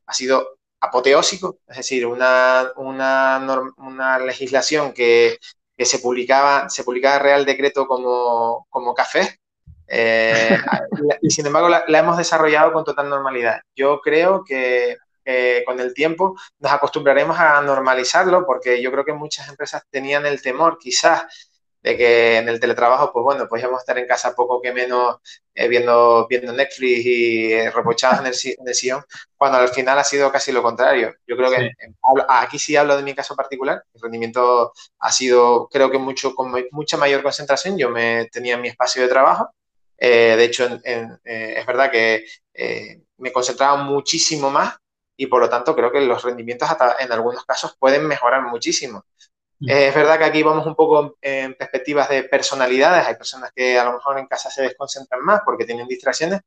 ha 0.08 0.14
sido 0.14 0.58
apoteósico, 0.80 1.60
es 1.68 1.78
decir, 1.78 2.08
una, 2.08 2.72
una, 2.78 3.40
una 3.78 4.18
legislación 4.18 4.94
que, 4.94 5.38
que, 5.78 5.86
se 5.86 6.00
publicaba, 6.00 6.70
se 6.72 6.84
publicaba 6.84 7.20
Real 7.20 7.46
Decreto 7.46 7.86
como, 7.86 8.66
como 8.72 8.96
café, 8.96 9.41
eh, 9.94 10.58
y 11.22 11.30
sin 11.30 11.46
embargo, 11.46 11.70
la, 11.70 11.84
hemos 11.88 12.18
desarrollado 12.18 12.72
con 12.72 12.84
total 12.84 13.10
normalidad. 13.10 13.62
Yo 13.76 14.00
creo 14.00 14.44
que 14.44 14.98
con 15.66 15.80
el 15.80 15.94
tiempo 15.94 16.36
nos 16.60 16.72
acostumbraremos 16.74 17.40
a 17.40 17.62
normalizarlo 17.62 18.46
porque 18.46 18.82
yo 18.82 18.92
creo 18.92 19.06
que 19.06 19.14
muchas 19.14 19.48
empresas 19.48 19.84
tenían 19.90 20.26
el 20.26 20.42
temor 20.42 20.78
quizás 20.78 21.24
de 21.82 21.98
que 21.98 22.38
en 22.38 22.48
el 22.50 22.60
teletrabajo, 22.60 23.12
pues 23.12 23.24
bueno, 23.24 23.48
pues 23.48 23.62
íbamos 23.62 23.80
a 23.80 23.82
estar 23.82 23.98
en 23.98 24.08
casa 24.08 24.36
poco 24.36 24.62
que 24.62 24.72
menos 24.74 25.18
eh, 25.56 25.68
viendo, 25.68 26.28
viendo 26.30 26.54
Netflix 26.54 27.06
y 27.06 27.54
eh, 27.54 27.72
repochados 27.72 28.20
en 28.20 28.28
el, 28.28 28.34
en 28.60 28.68
el, 28.68 28.76
sillón, 28.76 29.04
cuando 29.36 29.58
al 29.58 29.70
final 29.70 29.98
ha 29.98 30.04
sido 30.04 30.32
casi 30.32 30.52
lo 30.52 30.62
contrario. 30.62 31.16
Yo 31.26 31.36
creo 31.36 31.50
que 31.50 31.72
aquí 32.30 32.60
sí 32.60 32.76
hablo 32.76 32.98
de 32.98 33.04
mi 33.04 33.16
caso 33.16 33.36
particular, 33.36 33.84
el 33.94 34.02
rendimiento 34.02 34.74
ha 35.00 35.12
sido, 35.12 35.68
creo 35.70 35.90
que 35.90 35.98
mucho 35.98 36.36
con 36.36 36.54
mucha 36.72 36.98
mayor 36.98 37.24
concentración, 37.24 37.78
yo 37.78 37.90
me 37.90 38.26
tenía 38.32 38.58
mi 38.58 38.68
espacio 38.68 39.02
de 39.02 39.10
trabajo, 39.10 39.52
de 40.08 40.44
hecho 40.44 40.68
es 40.84 41.66
verdad 41.66 41.92
que 41.92 42.26
me 43.18 43.32
concentraba 43.32 43.78
muchísimo 43.78 44.50
más 44.50 44.76
y 45.16 45.28
por 45.28 45.42
lo 45.42 45.50
tanto 45.50 45.76
creo 45.76 45.92
que 45.92 46.02
los 46.02 46.24
rendimientos 46.24 46.70
hasta 46.70 46.96
en 47.00 47.12
algunos 47.12 47.46
casos 47.46 47.76
pueden 47.78 48.08
mejorar 48.08 48.42
muchísimo. 48.44 49.06
Es 49.60 49.94
verdad 49.94 50.18
que 50.18 50.26
aquí 50.26 50.42
vamos 50.42 50.66
un 50.66 50.74
poco 50.74 51.18
en 51.22 51.54
perspectivas 51.54 52.10
de 52.10 52.24
personalidades. 52.24 53.06
Hay 53.06 53.16
personas 53.16 53.52
que 53.56 53.78
a 53.78 53.86
lo 53.86 53.94
mejor 53.94 54.18
en 54.18 54.26
casa 54.26 54.50
se 54.50 54.64
desconcentran 54.64 55.22
más 55.22 55.42
porque 55.46 55.66
tienen 55.66 55.88
distracciones, 55.88 56.42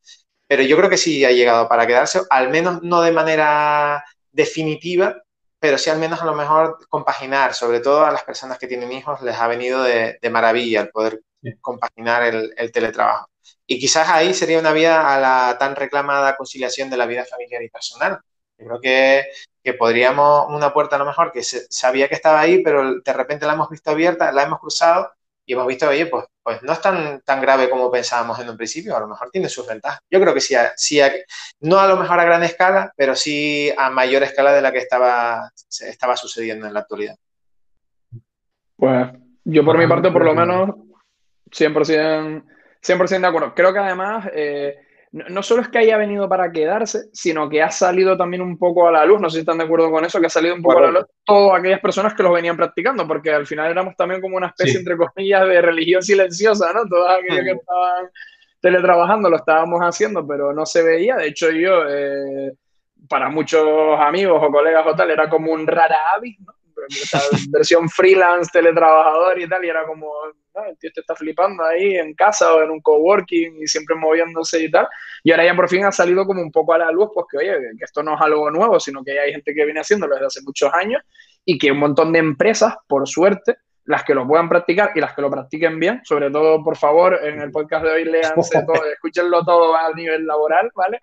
pero 0.48 0.64
yo 0.64 0.76
creo 0.76 0.90
que 0.90 0.96
sí 0.96 1.24
ha 1.24 1.30
llegado 1.30 1.68
para 1.68 1.86
quedarse, 1.86 2.22
al 2.28 2.50
menos 2.50 2.82
no 2.82 3.02
de 3.02 3.12
manera 3.12 4.05
definitiva, 4.32 5.22
pero 5.61 5.78
sí 5.78 5.90
al 5.90 6.00
menos 6.00 6.20
a 6.20 6.24
lo 6.24 6.34
mejor 6.34 6.78
compaginar, 6.88 7.55
sobre 7.55 7.78
todo 7.78 8.05
a 8.05 8.11
las 8.11 8.24
personas 8.24 8.59
que 8.59 8.66
tienen 8.66 8.90
hijos, 8.90 9.22
les 9.22 9.36
ha 9.36 9.46
venido 9.46 9.84
de, 9.84 10.18
maravilla 10.32 10.80
el 10.80 10.90
poder 10.90 11.22
compaginar 11.61 12.24
el, 12.24 12.52
el, 12.57 12.72
teletrabajo. 12.72 13.28
Y 13.66 13.78
quizás 13.78 14.09
ahí 14.09 14.34
sería 14.34 14.59
una 14.59 14.72
vía 14.72 15.14
a 15.14 15.18
la 15.20 15.57
tan 15.59 15.76
reclamada 15.76 16.36
conciliación 16.36 16.90
de 16.90 16.97
la 16.97 17.07
vida 17.07 17.24
familiar 17.24 17.62
y 17.62 17.70
personal. 17.70 18.20
Yo 18.59 18.66
creo 18.66 18.80
que 18.80 19.24
que 19.64 19.72
podríamos, 19.72 20.47
una 20.51 20.74
puerta 20.74 20.97
a 20.97 20.99
lo 20.99 21.07
mejor 21.07 21.32
que 21.32 21.42
se, 21.42 21.66
sabía 21.70 22.07
que 22.07 22.14
estaba 22.14 22.38
ahí, 22.38 22.62
pero 22.62 23.01
de 23.01 23.12
repente 23.14 23.47
la 23.47 23.55
hemos 23.55 23.70
visto 23.70 23.90
abierta, 23.90 24.30
la 24.30 24.42
hemos 24.42 24.61
cruzado 24.61 25.11
y 25.47 25.55
hemos 25.55 25.66
visto, 25.66 25.88
oye, 25.88 26.05
pues, 26.05 26.26
pues 26.42 26.62
no 26.62 26.74
es 26.74 26.80
tan, 26.82 27.22
tan 27.22 27.40
grave 27.40 27.70
como 27.70 27.90
pensábamos 27.90 28.38
en 28.38 28.51
un 28.51 28.59
principio, 28.59 28.95
a 28.95 29.01
lo 29.01 29.09
mejor 29.09 29.30
tiene 29.30 29.49
sus 29.49 29.66
ventajas. 29.66 30.01
Yo 30.11 30.20
creo 30.20 30.34
que 30.34 30.42
sí, 30.42 30.55
sí 30.76 31.01
no 31.61 31.80
a 31.80 31.88
lo 31.88 31.97
mejor 31.97 32.20
a 32.20 32.24
gran 32.24 32.42
escala, 32.42 32.92
pero 32.95 33.16
sí 33.16 33.72
a 33.76 33.88
mayor 33.88 34.22
escala 34.22 34.53
de 34.53 34.61
la 34.61 34.70
que 34.70 34.78
estaba, 34.78 35.51
estaba 35.80 36.14
sucediendo 36.14 36.66
en 36.66 36.74
la 36.74 36.80
actualidad. 36.80 37.16
Pues 38.76 39.09
yo 39.45 39.64
por 39.64 39.78
mi 39.78 39.86
parte, 39.86 40.11
por 40.11 40.26
lo 40.26 40.34
menos, 40.34 40.70
100%, 41.51 42.45
100 42.85 43.22
de 43.22 43.26
acuerdo. 43.26 43.55
Creo 43.55 43.72
que 43.72 43.78
además... 43.80 44.28
Eh, 44.32 44.76
no, 45.14 45.45
solo 45.45 45.62
es 45.62 45.68
que 45.68 45.78
haya 45.78 45.97
venido 45.97 46.28
para 46.28 46.51
quedarse, 46.51 47.05
sino 47.12 47.49
que 47.49 47.62
ha 47.62 47.70
salido 47.70 48.16
también 48.16 48.43
un 48.43 48.59
poco 48.59 48.89
a 48.89 48.91
la 48.91 49.05
luz, 49.05 49.20
no 49.20 49.30
sé 49.30 49.35
si 49.35 49.41
están 49.41 49.59
de 49.59 49.64
acuerdo 49.64 49.89
con 49.89 50.05
eso, 50.05 50.18
que 50.18 50.26
ha 50.26 50.30
salido 50.30 50.57
un 50.57 50.62
poco 50.62 50.78
a 50.78 50.80
la 50.80 50.91
luz 50.91 51.05
todas 51.24 51.61
aquellas 51.61 51.78
personas 51.78 52.14
que 52.14 52.24
lo 52.24 52.32
venían 52.32 52.57
practicando, 52.57 53.07
porque 53.07 53.32
al 53.32 53.47
final 53.47 53.70
éramos 53.70 53.95
también 53.97 54.20
como 54.20 54.37
una 54.37 54.49
especie, 54.49 54.80
entre 54.80 54.97
comillas, 54.97 55.47
de 55.47 55.62
religión 55.62 56.03
silenciosa, 56.03 56.72
¿no? 56.72 56.89
Todas 56.89 57.18
aquellas 57.18 57.45
que 57.45 57.53
estaban 57.53 58.11
teletrabajando 58.61 59.30
lo 59.30 59.37
estábamos 59.37 59.80
haciendo, 59.82 60.26
pero 60.26 60.53
no 60.53 60.66
se 60.66 60.82
veía. 60.82 61.14
De 61.14 61.28
hecho, 61.28 61.49
yo, 61.49 61.85
eh, 61.89 62.53
para 63.09 63.28
muchos 63.28 64.01
amigos 64.01 64.43
o 64.43 64.51
colegas 64.51 64.85
o 64.85 64.97
tal, 64.97 65.12
era 65.12 65.30
como 65.30 65.53
un 65.53 65.64
rara 65.64 65.97
avis, 66.16 66.41
¿no? 66.41 66.53
versión 67.51 67.89
freelance, 67.89 68.51
teletrabajador 68.53 69.39
y 69.39 69.49
tal, 69.49 69.64
y 69.64 69.68
era 69.68 69.87
como, 69.87 70.11
el 70.68 70.78
tío 70.78 70.90
te 70.92 71.00
está 71.00 71.14
flipando 71.14 71.64
ahí 71.64 71.96
en 71.96 72.14
casa 72.14 72.55
o 72.55 72.62
en 72.62 72.70
un 72.70 72.80
coworking 72.80 73.62
y 73.62 73.66
siempre 73.66 73.96
moviéndose 73.96 74.62
y 74.62 74.70
tal. 74.70 74.88
Y 75.22 75.30
ahora 75.30 75.44
ya 75.44 75.57
por 75.57 75.68
fin 75.68 75.84
ha 75.84 75.92
salido 75.92 76.24
como 76.26 76.42
un 76.42 76.52
poco 76.52 76.74
a 76.74 76.78
la 76.78 76.90
luz, 76.92 77.11
pues 77.12 77.26
que 77.30 77.38
oye, 77.38 77.52
que 77.76 77.84
esto 77.84 78.02
no 78.02 78.14
es 78.14 78.20
algo 78.20 78.50
nuevo, 78.50 78.78
sino 78.78 79.02
que 79.02 79.18
hay 79.18 79.32
gente 79.32 79.55
que 79.55 79.64
viene 79.64 79.80
haciéndolo 79.80 80.14
desde 80.14 80.26
hace 80.26 80.42
muchos 80.42 80.72
años 80.72 81.02
y 81.44 81.59
que 81.59 81.72
un 81.72 81.78
montón 81.78 82.12
de 82.12 82.20
empresas, 82.20 82.74
por 82.86 83.09
suerte, 83.09 83.57
las 83.86 84.02
que 84.05 84.14
lo 84.14 84.26
puedan 84.26 84.48
practicar 84.48 84.92
y 84.94 85.00
las 85.00 85.14
que 85.14 85.22
lo 85.22 85.30
practiquen 85.30 85.78
bien, 85.78 86.00
sobre 86.05 86.30
todo, 86.30 86.62
por 86.64 86.76
favor, 86.76 87.18
en 87.22 87.40
el 87.40 87.50
podcast 87.50 87.84
de 87.84 87.90
hoy, 87.90 88.05
leanse 88.05 88.64
todo, 88.64 88.84
escúchenlo 88.92 89.44
todo 89.44 89.76
a 89.76 89.92
nivel 89.92 90.26
laboral, 90.26 90.70
¿vale? 90.74 90.98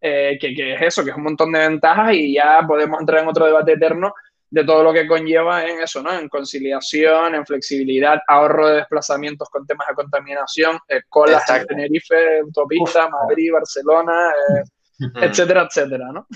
Eh, 0.00 0.38
que, 0.40 0.54
que 0.54 0.74
es 0.74 0.82
eso, 0.82 1.04
que 1.04 1.10
es 1.10 1.16
un 1.16 1.22
montón 1.22 1.52
de 1.52 1.60
ventajas 1.60 2.12
y 2.14 2.34
ya 2.34 2.64
podemos 2.66 2.98
entrar 2.98 3.22
en 3.22 3.28
otro 3.28 3.46
debate 3.46 3.72
eterno 3.72 4.12
de 4.52 4.64
todo 4.64 4.82
lo 4.82 4.92
que 4.92 5.06
conlleva 5.06 5.64
en 5.64 5.80
eso, 5.80 6.02
¿no? 6.02 6.12
En 6.12 6.28
conciliación, 6.28 7.34
en 7.34 7.46
flexibilidad, 7.46 8.20
ahorro 8.28 8.68
de 8.68 8.76
desplazamientos 8.76 9.48
con 9.48 9.66
temas 9.66 9.88
de 9.88 9.94
contaminación, 9.94 10.78
eh, 10.88 11.00
colas 11.08 11.48
en 11.48 11.66
Tenerife, 11.66 12.40
autopista, 12.40 13.08
Madrid, 13.08 13.50
Barcelona, 13.50 14.12
eh, 14.30 15.08
etcétera, 15.22 15.62
etcétera, 15.62 16.12
¿no? 16.12 16.26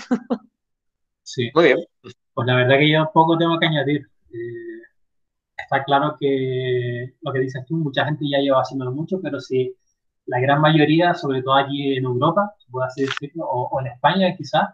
sí. 1.21 1.51
Muy 1.53 1.65
bien. 1.65 1.77
Pues 2.01 2.47
la 2.47 2.55
verdad 2.55 2.79
que 2.79 2.91
yo 2.91 3.07
poco 3.13 3.37
tengo 3.37 3.59
que 3.59 3.67
añadir. 3.67 4.01
Eh, 4.33 4.81
está 5.55 5.83
claro 5.83 6.17
que 6.19 7.13
lo 7.21 7.31
que 7.31 7.39
dices 7.39 7.63
tú, 7.67 7.75
mucha 7.75 8.03
gente 8.03 8.25
ya 8.27 8.39
lleva 8.39 8.61
haciéndolo 8.61 8.93
mucho, 8.93 9.19
pero 9.21 9.39
sí, 9.39 9.75
la 10.25 10.39
gran 10.39 10.59
mayoría, 10.59 11.13
sobre 11.13 11.43
todo 11.43 11.53
aquí 11.53 11.97
en 11.97 12.05
Europa, 12.05 12.51
puedo 12.71 12.83
así 12.83 13.01
decirlo, 13.05 13.45
o, 13.45 13.69
o 13.69 13.79
en 13.79 13.87
España 13.87 14.35
quizás, 14.35 14.69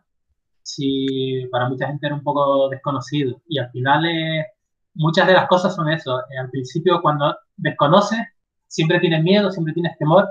si 0.64 1.48
para 1.52 1.70
mucha 1.70 1.88
gente 1.88 2.08
era 2.08 2.16
un 2.16 2.24
poco 2.24 2.70
desconocido. 2.70 3.42
Y 3.48 3.60
al 3.60 3.70
final 3.70 4.06
eh, 4.06 4.46
muchas 4.96 5.28
de 5.28 5.34
las 5.34 5.48
cosas 5.48 5.76
son 5.76 5.90
eso. 5.90 6.20
Eh, 6.22 6.38
al 6.40 6.50
principio 6.50 7.02
cuando 7.02 7.36
desconoces, 7.58 8.20
siempre 8.68 9.00
tienes 9.00 9.22
miedo, 9.22 9.52
siempre 9.52 9.74
tienes 9.74 9.98
temor, 9.98 10.28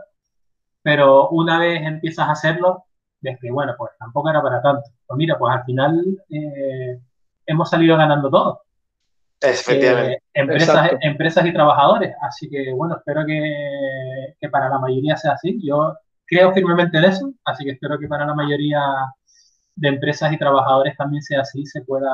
pero 0.83 1.29
una 1.31 1.59
vez 1.59 1.83
empiezas 1.83 2.29
a 2.29 2.33
hacerlo, 2.33 2.85
ves 3.21 3.39
que, 3.41 3.51
bueno, 3.53 3.75
pues 3.79 3.93
tampoco 3.99 4.31
era 4.31 4.43
para 4.43 4.61
tanto. 4.63 4.91
Pues 5.07 5.17
mira, 5.17 5.39
pues 5.39 5.55
al 5.55 5.65
final 5.65 6.05
eh, 6.31 6.99
hemos 7.47 7.71
salido 7.71 7.97
ganando 7.97 8.31
todo. 8.31 8.63
Efectivamente. 9.41 10.23
empresas, 10.35 10.91
empresas 11.01 11.47
y 11.47 11.53
trabajadores. 11.53 12.15
Así 12.23 12.49
que, 12.49 12.73
bueno, 12.73 12.97
espero 12.97 13.27
que, 13.27 14.35
que 14.41 14.49
para 14.49 14.69
la 14.69 14.79
mayoría 14.79 15.17
sea 15.17 15.33
así. 15.33 15.59
Yo 15.63 15.95
creo 16.27 16.53
firmemente 16.53 16.99
en 16.99 17.05
eso, 17.05 17.33
así 17.45 17.65
que 17.65 17.73
espero 17.73 17.99
que 17.99 18.09
para 18.09 18.25
la 18.25 18.35
mayoría 18.35 18.81
de 19.75 19.89
empresas 19.89 20.33
y 20.33 20.39
trabajadores 20.39 20.97
también 20.97 21.23
sea 21.23 21.41
así, 21.41 21.65
se 21.67 21.83
pueda, 21.83 22.11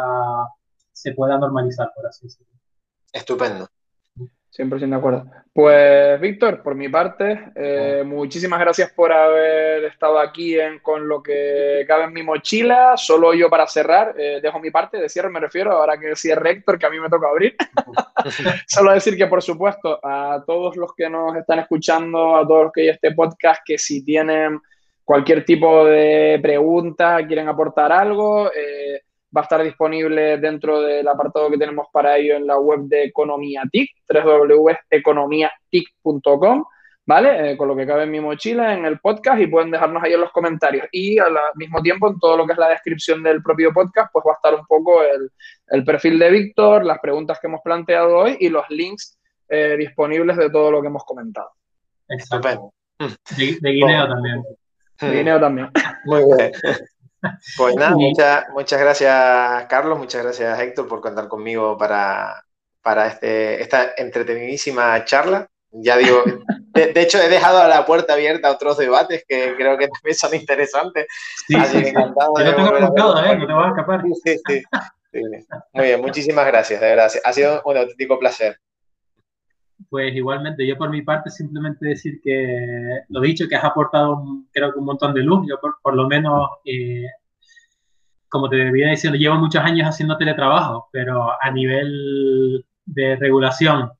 se 0.92 1.12
pueda 1.12 1.38
normalizar, 1.38 1.90
por 1.94 2.06
así 2.06 2.26
decirlo. 2.26 2.52
Estupendo. 3.12 3.68
100% 4.56 4.88
de 4.88 4.96
acuerdo. 4.96 5.30
Pues, 5.52 6.20
Víctor, 6.20 6.62
por 6.62 6.74
mi 6.74 6.88
parte, 6.88 7.50
eh, 7.54 8.02
muchísimas 8.04 8.58
gracias 8.60 8.92
por 8.92 9.12
haber 9.12 9.84
estado 9.84 10.18
aquí 10.18 10.58
en, 10.58 10.78
con 10.80 11.06
lo 11.06 11.22
que 11.22 11.84
cabe 11.86 12.04
en 12.04 12.12
mi 12.12 12.22
mochila. 12.22 12.96
Solo 12.96 13.34
yo 13.34 13.50
para 13.50 13.66
cerrar, 13.66 14.14
eh, 14.18 14.40
dejo 14.42 14.58
mi 14.58 14.70
parte 14.70 14.98
de 14.98 15.08
cierre, 15.08 15.30
me 15.30 15.40
refiero, 15.40 15.72
ahora 15.72 15.98
que 15.98 16.16
cierre 16.16 16.50
Héctor, 16.50 16.78
que 16.78 16.86
a 16.86 16.90
mí 16.90 16.98
me 16.98 17.08
toca 17.08 17.28
abrir. 17.28 17.56
Solo 18.66 18.92
decir 18.92 19.16
que, 19.16 19.26
por 19.26 19.42
supuesto, 19.42 20.00
a 20.02 20.42
todos 20.46 20.76
los 20.76 20.94
que 20.94 21.08
nos 21.08 21.36
están 21.36 21.60
escuchando, 21.60 22.36
a 22.36 22.46
todos 22.46 22.64
los 22.64 22.72
que 22.72 22.82
hay 22.82 22.88
este 22.88 23.14
podcast, 23.14 23.62
que 23.64 23.78
si 23.78 24.04
tienen 24.04 24.60
cualquier 25.08 25.42
tipo 25.42 25.86
de 25.86 26.38
pregunta, 26.42 27.26
quieren 27.26 27.48
aportar 27.48 27.90
algo, 27.90 28.52
eh, 28.52 29.00
va 29.34 29.40
a 29.40 29.44
estar 29.44 29.62
disponible 29.62 30.36
dentro 30.36 30.82
del 30.82 31.08
apartado 31.08 31.50
que 31.50 31.56
tenemos 31.56 31.86
para 31.90 32.18
ello 32.18 32.36
en 32.36 32.46
la 32.46 32.58
web 32.58 32.80
de 32.80 33.04
Economía 33.04 33.62
TIC, 33.72 33.90
www.economiatic.com, 34.06 36.64
¿vale? 37.06 37.52
Eh, 37.52 37.56
con 37.56 37.68
lo 37.68 37.74
que 37.74 37.86
cabe 37.86 38.02
en 38.02 38.10
mi 38.10 38.20
mochila, 38.20 38.74
en 38.74 38.84
el 38.84 38.98
podcast, 38.98 39.40
y 39.40 39.46
pueden 39.46 39.70
dejarnos 39.70 40.04
ahí 40.04 40.12
en 40.12 40.20
los 40.20 40.30
comentarios. 40.30 40.86
Y 40.92 41.18
al 41.18 41.38
mismo 41.54 41.80
tiempo, 41.80 42.10
en 42.10 42.18
todo 42.18 42.36
lo 42.36 42.44
que 42.44 42.52
es 42.52 42.58
la 42.58 42.68
descripción 42.68 43.22
del 43.22 43.42
propio 43.42 43.72
podcast, 43.72 44.12
pues 44.12 44.26
va 44.28 44.32
a 44.32 44.34
estar 44.34 44.54
un 44.56 44.66
poco 44.66 45.00
el, 45.02 45.84
perfil 45.86 46.18
de 46.18 46.30
Víctor, 46.30 46.84
las 46.84 46.98
preguntas 46.98 47.38
que 47.40 47.46
hemos 47.46 47.62
planteado 47.62 48.14
hoy 48.14 48.36
y 48.40 48.50
los 48.50 48.68
links 48.68 49.18
eh, 49.48 49.74
disponibles 49.78 50.36
de 50.36 50.50
todo 50.50 50.70
lo 50.70 50.82
que 50.82 50.88
hemos 50.88 51.06
comentado. 51.06 51.48
Exacto. 52.10 52.74
De, 52.98 53.56
de 53.58 53.70
Guinea 53.70 54.06
también. 54.06 54.44
Dinero 55.00 55.40
también. 55.40 55.70
Muy 56.04 56.24
bien. 56.24 56.52
Pues 57.56 57.74
nada, 57.74 57.96
muchas, 57.96 58.48
muchas 58.50 58.80
gracias 58.80 59.66
Carlos, 59.68 59.98
muchas 59.98 60.22
gracias 60.22 60.60
Héctor 60.60 60.86
por 60.86 61.00
contar 61.00 61.26
conmigo 61.26 61.76
para, 61.76 62.44
para 62.80 63.08
este, 63.08 63.60
esta 63.60 63.92
entretenidísima 63.96 65.04
charla. 65.04 65.48
Ya 65.70 65.96
digo, 65.96 66.22
de, 66.74 66.92
hecho 66.94 67.20
he 67.20 67.28
dejado 67.28 67.66
la 67.68 67.84
puerta 67.84 68.14
abierta 68.14 68.48
a 68.48 68.52
otros 68.52 68.78
debates 68.78 69.24
que 69.28 69.54
creo 69.56 69.76
que 69.76 69.88
también 69.88 70.14
son 70.14 70.34
interesantes. 70.34 71.06
Sí, 71.46 71.56
sí, 71.66 71.78
encantado 71.78 72.32
no 72.36 72.54
tengo 72.54 72.68
apuntado, 72.68 73.24
¿eh? 73.24 73.36
no 73.36 73.46
te 73.46 73.52
vas 73.52 73.66
a 73.66 73.68
escapar. 73.70 74.02
Sí, 74.24 74.38
sí, 74.46 74.62
Muy 75.72 75.84
bien, 75.84 76.00
muchísimas 76.00 76.46
gracias, 76.46 76.80
de 76.80 76.86
verdad. 76.86 77.10
Ha 77.24 77.32
sido 77.32 77.62
un 77.64 77.76
auténtico 77.76 78.18
placer. 78.18 78.58
Pues 79.90 80.14
igualmente, 80.14 80.66
yo 80.66 80.76
por 80.76 80.90
mi 80.90 81.02
parte 81.02 81.30
simplemente 81.30 81.86
decir 81.88 82.20
que 82.22 83.00
lo 83.08 83.20
dicho, 83.20 83.48
que 83.48 83.56
has 83.56 83.64
aportado 83.64 84.22
creo 84.52 84.72
que 84.72 84.78
un 84.78 84.84
montón 84.84 85.14
de 85.14 85.22
luz, 85.22 85.46
yo 85.48 85.58
por, 85.60 85.96
lo 85.96 86.06
menos, 86.06 86.48
eh, 86.64 87.06
como 88.28 88.48
te 88.50 88.56
debía 88.56 88.88
decir, 88.90 89.12
llevo 89.12 89.36
muchos 89.36 89.62
años 89.62 89.88
haciendo 89.88 90.18
teletrabajo, 90.18 90.88
pero 90.92 91.30
a 91.42 91.50
nivel 91.50 92.66
de 92.84 93.16
regulación 93.16 93.90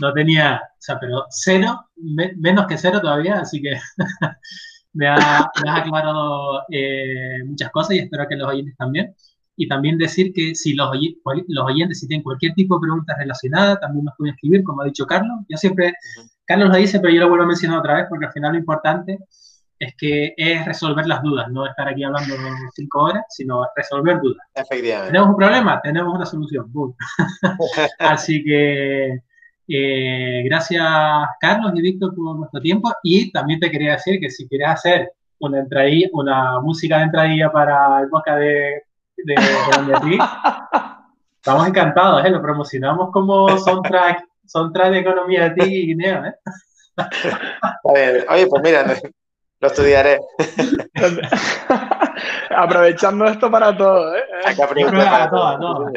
no 0.00 0.12
tenía, 0.12 0.60
o 0.64 0.76
sea, 0.78 0.98
pero 1.00 1.26
cero, 1.30 1.86
menos 1.96 2.66
que 2.66 2.78
cero 2.78 3.00
todavía, 3.00 3.40
así 3.40 3.62
que 3.62 3.78
me, 4.94 5.08
ha, 5.08 5.50
me, 5.64 5.70
has 5.70 5.80
aclarado 5.80 6.62
eh, 6.70 7.44
muchas 7.46 7.70
cosas 7.70 7.96
y 7.96 8.00
espero 8.00 8.26
que 8.28 8.36
los 8.36 8.48
oyentes 8.48 8.76
también. 8.76 9.14
Y 9.62 9.68
también 9.68 9.96
decir 9.96 10.32
que 10.32 10.56
si 10.56 10.74
los, 10.74 10.90
los 11.46 11.64
oyentes, 11.64 12.00
si 12.00 12.08
tienen 12.08 12.24
cualquier 12.24 12.52
tipo 12.54 12.74
de 12.74 12.80
preguntas 12.80 13.16
relacionadas, 13.16 13.78
también 13.78 14.06
nos 14.06 14.14
pueden 14.18 14.34
escribir, 14.34 14.64
como 14.64 14.82
ha 14.82 14.86
dicho 14.86 15.06
Carlos. 15.06 15.38
Yo 15.48 15.56
siempre 15.56 15.94
Carlos 16.44 16.70
lo 16.70 16.76
dice, 16.76 16.98
pero 16.98 17.14
yo 17.14 17.20
lo 17.20 17.28
vuelvo 17.28 17.44
a 17.44 17.46
mencionar 17.46 17.78
otra 17.78 17.94
vez 17.94 18.06
porque 18.08 18.26
al 18.26 18.32
final 18.32 18.52
lo 18.54 18.58
importante 18.58 19.18
es 19.78 19.94
que 19.96 20.34
es 20.36 20.64
resolver 20.64 21.06
las 21.06 21.22
dudas, 21.22 21.48
no 21.52 21.64
estar 21.64 21.86
aquí 21.86 22.02
hablando 22.02 22.34
cinco 22.74 23.04
horas, 23.04 23.22
sino 23.28 23.64
resolver 23.76 24.18
dudas. 24.20 24.44
Efectivamente. 24.52 25.12
Tenemos 25.12 25.30
un 25.30 25.36
problema, 25.36 25.80
tenemos 25.80 26.12
una 26.12 26.26
solución. 26.26 26.66
Así 28.00 28.42
que 28.42 29.20
eh, 29.68 30.42
gracias 30.44 30.84
Carlos 31.40 31.70
y 31.76 31.82
Víctor 31.82 32.16
por 32.16 32.36
nuestro 32.36 32.60
tiempo 32.60 32.92
y 33.04 33.30
también 33.30 33.60
te 33.60 33.70
quería 33.70 33.92
decir 33.92 34.18
que 34.18 34.28
si 34.28 34.48
quieres 34.48 34.70
hacer 34.70 35.12
una 35.38 35.60
entradilla, 35.60 36.08
una 36.14 36.60
música 36.60 36.98
de 36.98 37.04
entradilla 37.04 37.52
para 37.52 38.00
el 38.00 38.08
podcast 38.08 38.40
de, 38.40 38.82
de, 39.24 39.34
de 39.34 40.18
estamos 41.36 41.66
encantados, 41.66 42.24
¿eh? 42.24 42.30
lo 42.30 42.40
promocionamos 42.40 43.10
como 43.10 43.58
soundtrack, 43.58 44.24
soundtrack 44.46 44.90
de 44.90 44.98
economía 45.00 45.48
de 45.48 45.50
ti 45.50 45.74
y 45.74 45.86
Guinea. 45.88 46.28
¿eh? 46.28 46.34
Oye, 48.28 48.46
pues 48.46 48.62
mira, 48.62 48.84
lo 49.60 49.66
estudiaré. 49.68 50.20
Aprovechando 52.50 53.24
esto 53.26 53.50
para 53.50 53.76
todo, 53.76 54.14
¿eh? 54.16 54.22
para 54.56 55.30
todo, 55.30 55.58
todo. 55.58 55.92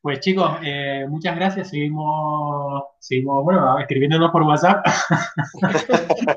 Pues 0.00 0.20
chicos, 0.20 0.52
eh, 0.62 1.04
muchas 1.08 1.36
gracias. 1.36 1.70
Seguimos, 1.70 2.84
seguimos, 2.98 3.44
bueno, 3.44 3.78
escribiéndonos 3.78 4.30
por 4.30 4.42
WhatsApp. 4.42 4.86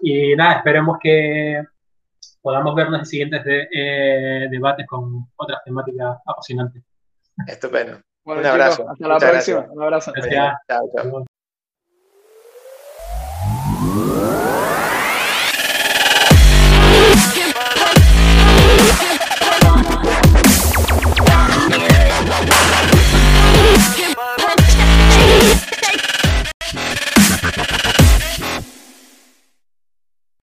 y, 0.00 0.36
nada, 0.36 0.52
esperemos 0.54 0.98
que 1.00 1.62
podamos 2.42 2.74
vernos 2.74 3.00
en 3.00 3.06
siguientes 3.06 3.42
eh, 3.46 4.48
debates 4.50 4.86
con 4.86 5.28
otras 5.36 5.62
temáticas 5.64 6.18
apasionantes. 6.24 6.82
Estupendo. 7.46 8.00
un 8.24 8.46
abrazo. 8.46 8.88
hasta 8.88 9.08
la 9.08 9.18
próxima. 9.18 9.66
Un 9.70 9.82
abrazo. 9.82 10.12
Gracias. 10.14 10.54
Chao, 10.68 10.90
chao. 10.94 11.24